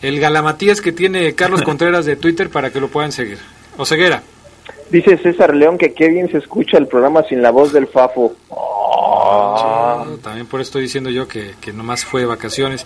el 0.02 0.20
galamatías 0.20 0.82
que 0.82 0.92
tiene 0.92 1.36
Carlos 1.36 1.62
Contreras 1.66 2.06
de 2.06 2.18
Twitter 2.18 2.50
para 2.50 2.72
que 2.72 2.82
lo 2.82 2.90
puedan 2.90 3.14
seguir. 3.14 3.38
O 3.78 3.86
ceguera. 3.86 4.24
Dice 4.94 5.18
César 5.18 5.56
León 5.56 5.80
que 5.80 5.92
qué 5.92 6.08
bien 6.08 6.30
se 6.30 6.38
escucha 6.38 6.78
el 6.78 6.86
programa 6.86 7.24
sin 7.24 7.42
la 7.42 7.50
voz 7.50 7.74
del 7.74 7.88
Fafo. 7.88 8.36
Ah, 8.56 10.06
también 10.22 10.46
por 10.46 10.62
eso 10.62 10.68
estoy 10.68 10.84
diciendo 10.84 11.10
yo 11.10 11.28
que, 11.28 11.56
que 11.60 11.74
nomás 11.74 12.06
fue 12.06 12.22
de 12.22 12.28
vacaciones. 12.28 12.86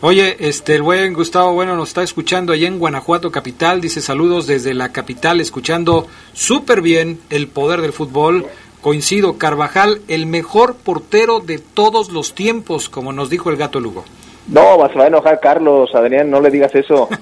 Oye, 0.00 0.36
este, 0.38 0.76
el 0.76 0.82
buen 0.82 1.12
Gustavo 1.14 1.54
Bueno 1.54 1.74
nos 1.74 1.88
está 1.88 2.04
escuchando 2.04 2.52
allá 2.52 2.68
en 2.68 2.78
Guanajuato 2.78 3.32
capital. 3.32 3.80
Dice 3.80 4.00
saludos 4.00 4.46
desde 4.46 4.72
la 4.72 4.92
capital, 4.92 5.40
escuchando 5.40 6.06
súper 6.32 6.80
bien 6.80 7.18
el 7.28 7.48
poder 7.48 7.80
del 7.80 7.92
fútbol. 7.92 8.46
Coincido, 8.80 9.36
Carvajal, 9.36 10.00
el 10.06 10.26
mejor 10.26 10.76
portero 10.76 11.40
de 11.40 11.58
todos 11.58 12.12
los 12.12 12.36
tiempos, 12.36 12.88
como 12.88 13.12
nos 13.12 13.30
dijo 13.30 13.50
el 13.50 13.56
gato 13.56 13.80
Lugo. 13.80 14.04
No, 14.46 14.78
vas 14.78 14.94
a 14.94 15.08
enojar 15.08 15.40
Carlos, 15.40 15.92
Adrián, 15.92 16.30
no 16.30 16.40
le 16.40 16.50
digas 16.50 16.72
eso. 16.76 17.08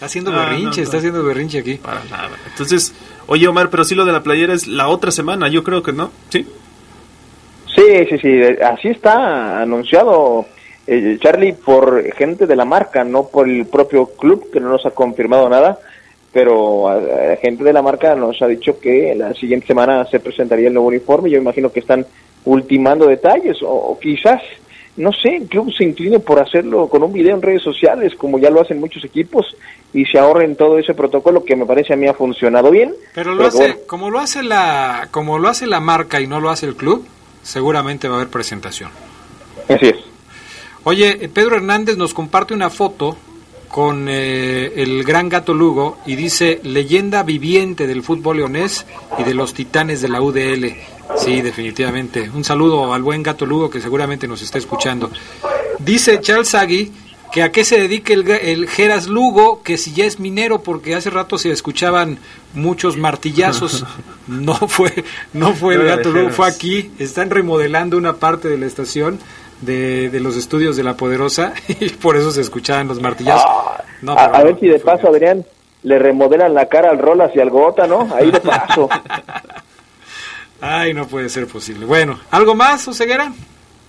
Está 0.00 0.06
haciendo 0.06 0.32
berrinche, 0.32 0.80
está 0.80 0.96
haciendo 0.96 1.22
berrinche 1.22 1.58
aquí. 1.58 1.74
Para 1.74 2.02
nada. 2.04 2.30
Entonces, 2.46 2.94
oye 3.30 3.48
Omar, 3.48 3.70
pero 3.70 3.84
si 3.84 3.94
lo 3.94 4.04
de 4.04 4.12
la 4.12 4.22
playera 4.22 4.52
es 4.52 4.66
la 4.66 4.88
otra 4.88 5.10
semana, 5.10 5.48
yo 5.48 5.64
creo 5.64 5.82
que 5.82 5.92
no, 5.92 6.10
¿sí? 6.28 6.46
Sí, 7.74 8.06
sí, 8.10 8.18
sí, 8.18 8.42
así 8.62 8.88
está 8.88 9.62
anunciado 9.62 10.44
eh, 10.86 11.16
Charlie 11.20 11.52
por 11.52 12.02
gente 12.14 12.46
de 12.46 12.56
la 12.56 12.64
marca, 12.64 13.04
no 13.04 13.28
por 13.28 13.48
el 13.48 13.66
propio 13.66 14.06
club 14.06 14.50
que 14.52 14.58
no 14.60 14.68
nos 14.68 14.84
ha 14.84 14.90
confirmado 14.90 15.48
nada, 15.48 15.78
pero 16.32 16.86
gente 17.40 17.64
de 17.64 17.72
la 17.72 17.82
marca 17.82 18.14
nos 18.14 18.40
ha 18.42 18.46
dicho 18.46 18.78
que 18.78 19.14
la 19.14 19.32
siguiente 19.34 19.66
semana 19.66 20.04
se 20.06 20.20
presentaría 20.20 20.68
el 20.68 20.74
nuevo 20.74 20.88
uniforme. 20.88 21.30
Yo 21.30 21.38
imagino 21.38 21.72
que 21.72 21.80
están 21.80 22.06
ultimando 22.44 23.06
detalles 23.06 23.58
o, 23.62 23.98
quizás, 24.00 24.42
no 24.96 25.12
sé, 25.12 25.36
el 25.36 25.48
club 25.48 25.72
se 25.72 25.84
incline 25.84 26.18
por 26.18 26.40
hacerlo 26.40 26.88
con 26.88 27.02
un 27.02 27.12
video 27.12 27.34
en 27.34 27.42
redes 27.42 27.62
sociales, 27.62 28.14
como 28.16 28.38
ya 28.38 28.50
lo 28.50 28.60
hacen 28.60 28.80
muchos 28.80 29.04
equipos, 29.04 29.56
y 29.92 30.04
se 30.04 30.18
ahorren 30.18 30.56
todo 30.56 30.78
ese 30.78 30.94
protocolo 30.94 31.44
que 31.44 31.56
me 31.56 31.66
parece 31.66 31.92
a 31.92 31.96
mí 31.96 32.06
ha 32.06 32.14
funcionado 32.14 32.70
bien. 32.70 32.94
Pero 33.14 33.34
lo 33.34 33.46
hace, 33.46 33.84
como 33.86 34.10
lo 34.10 34.18
hace 34.18 34.42
la, 34.42 35.08
como 35.10 35.38
lo 35.38 35.48
hace 35.48 35.66
la 35.66 35.80
marca 35.80 36.20
y 36.20 36.26
no 36.26 36.40
lo 36.40 36.50
hace 36.50 36.66
el 36.66 36.76
club, 36.76 37.06
seguramente 37.42 38.08
va 38.08 38.14
a 38.14 38.16
haber 38.18 38.30
presentación. 38.30 38.90
Así 39.68 39.86
es. 39.86 39.96
Oye, 40.84 41.30
Pedro 41.32 41.56
Hernández 41.56 41.96
nos 41.96 42.14
comparte 42.14 42.54
una 42.54 42.70
foto 42.70 43.16
con 43.70 44.08
eh, 44.08 44.72
el 44.76 45.04
gran 45.04 45.28
gato 45.28 45.54
Lugo 45.54 45.98
y 46.04 46.16
dice 46.16 46.60
leyenda 46.64 47.22
viviente 47.22 47.86
del 47.86 48.02
fútbol 48.02 48.38
leonés 48.38 48.84
y 49.18 49.22
de 49.22 49.32
los 49.32 49.54
titanes 49.54 50.00
de 50.00 50.08
la 50.08 50.20
UDL. 50.20 50.74
Sí, 51.16 51.40
definitivamente. 51.40 52.30
Un 52.34 52.44
saludo 52.44 52.92
al 52.92 53.02
buen 53.02 53.22
gato 53.22 53.46
Lugo 53.46 53.70
que 53.70 53.80
seguramente 53.80 54.26
nos 54.26 54.42
está 54.42 54.58
escuchando. 54.58 55.10
Dice 55.78 56.20
Charles 56.20 56.48
Sagui 56.48 56.92
que 57.32 57.42
a 57.44 57.52
qué 57.52 57.64
se 57.64 57.78
dedica 57.78 58.12
el, 58.12 58.28
el 58.28 58.68
Geras 58.68 59.06
Lugo, 59.06 59.62
que 59.62 59.78
si 59.78 59.92
ya 59.92 60.04
es 60.04 60.18
minero, 60.18 60.62
porque 60.62 60.96
hace 60.96 61.10
rato 61.10 61.38
se 61.38 61.52
escuchaban 61.52 62.18
muchos 62.54 62.96
martillazos. 62.96 63.84
No 64.26 64.54
fue, 64.54 65.04
no 65.32 65.54
fue 65.54 65.74
el 65.74 65.82
gato 65.82 66.12
Lugo, 66.12 66.30
fue 66.30 66.46
aquí. 66.46 66.92
Están 67.00 67.30
remodelando 67.30 67.96
una 67.96 68.18
parte 68.18 68.48
de 68.48 68.58
la 68.58 68.66
estación 68.66 69.18
de, 69.60 70.18
los 70.20 70.36
estudios 70.36 70.76
de 70.76 70.82
La 70.82 70.96
Poderosa 70.96 71.54
y 71.68 71.88
por 71.90 72.16
eso 72.16 72.30
se 72.30 72.40
escuchaban 72.40 72.88
los 72.88 73.00
martillazos. 73.00 73.46
Ah, 74.06 74.30
a, 74.32 74.44
ver 74.44 74.58
si 74.58 74.66
de 74.66 74.78
paso, 74.78 75.08
Adrián, 75.08 75.44
le 75.82 75.98
remodelan 75.98 76.54
la 76.54 76.66
cara 76.66 76.90
al 76.90 76.98
Rolas 76.98 77.30
y 77.34 77.40
al 77.40 77.50
Gota, 77.50 77.86
¿no? 77.86 78.08
Ahí 78.14 78.30
de 78.30 78.40
paso. 78.40 78.88
Ay, 80.60 80.92
no 80.92 81.06
puede 81.06 81.28
ser 81.28 81.46
posible. 81.46 81.86
Bueno, 81.86 82.20
¿algo 82.30 82.54
más, 82.54 82.86
Oseguera? 82.86 83.32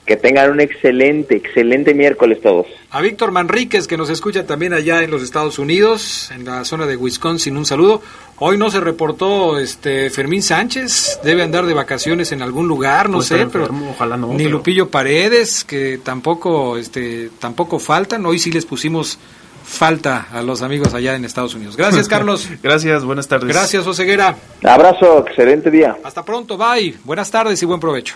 Que 0.05 0.17
tengan 0.17 0.51
un 0.51 0.59
excelente, 0.59 1.35
excelente 1.35 1.93
miércoles 1.93 2.41
todos. 2.41 2.67
A 2.89 3.01
Víctor 3.01 3.31
Manríquez, 3.31 3.87
que 3.87 3.97
nos 3.97 4.09
escucha 4.09 4.45
también 4.45 4.73
allá 4.73 5.03
en 5.03 5.11
los 5.11 5.21
Estados 5.21 5.59
Unidos, 5.59 6.31
en 6.31 6.43
la 6.43 6.65
zona 6.65 6.85
de 6.85 6.97
Wisconsin, 6.97 7.55
un 7.55 7.65
saludo. 7.65 8.01
Hoy 8.39 8.57
no 8.57 8.71
se 8.71 8.79
reportó 8.79 9.59
este 9.59 10.09
Fermín 10.09 10.41
Sánchez, 10.41 11.19
debe 11.23 11.43
andar 11.43 11.65
de 11.65 11.75
vacaciones 11.75 12.31
en 12.31 12.41
algún 12.41 12.67
lugar, 12.67 13.09
no 13.09 13.21
sé, 13.21 13.45
pero 13.51 13.69
ojalá 13.91 14.17
no, 14.17 14.33
ni 14.33 14.47
Lupillo 14.47 14.89
Paredes, 14.89 15.63
que 15.63 15.99
tampoco, 16.03 16.77
este, 16.77 17.29
tampoco 17.39 17.77
faltan. 17.77 18.25
Hoy 18.25 18.39
sí 18.39 18.51
les 18.51 18.65
pusimos 18.65 19.19
falta 19.63 20.27
a 20.31 20.41
los 20.41 20.61
amigos 20.61 20.93
allá 20.93 21.15
en 21.15 21.23
Estados 21.23 21.55
Unidos. 21.55 21.77
Gracias, 21.77 22.07
Carlos. 22.09 22.49
Gracias, 22.61 23.03
buenas 23.03 23.27
tardes. 23.27 23.47
Gracias, 23.47 23.85
Oseguera. 23.85 24.35
Abrazo, 24.63 25.25
excelente 25.27 25.69
día. 25.71 25.97
Hasta 26.03 26.25
pronto, 26.25 26.57
bye. 26.57 26.95
Buenas 27.03 27.29
tardes 27.31 27.61
y 27.61 27.65
buen 27.65 27.79
provecho. 27.79 28.15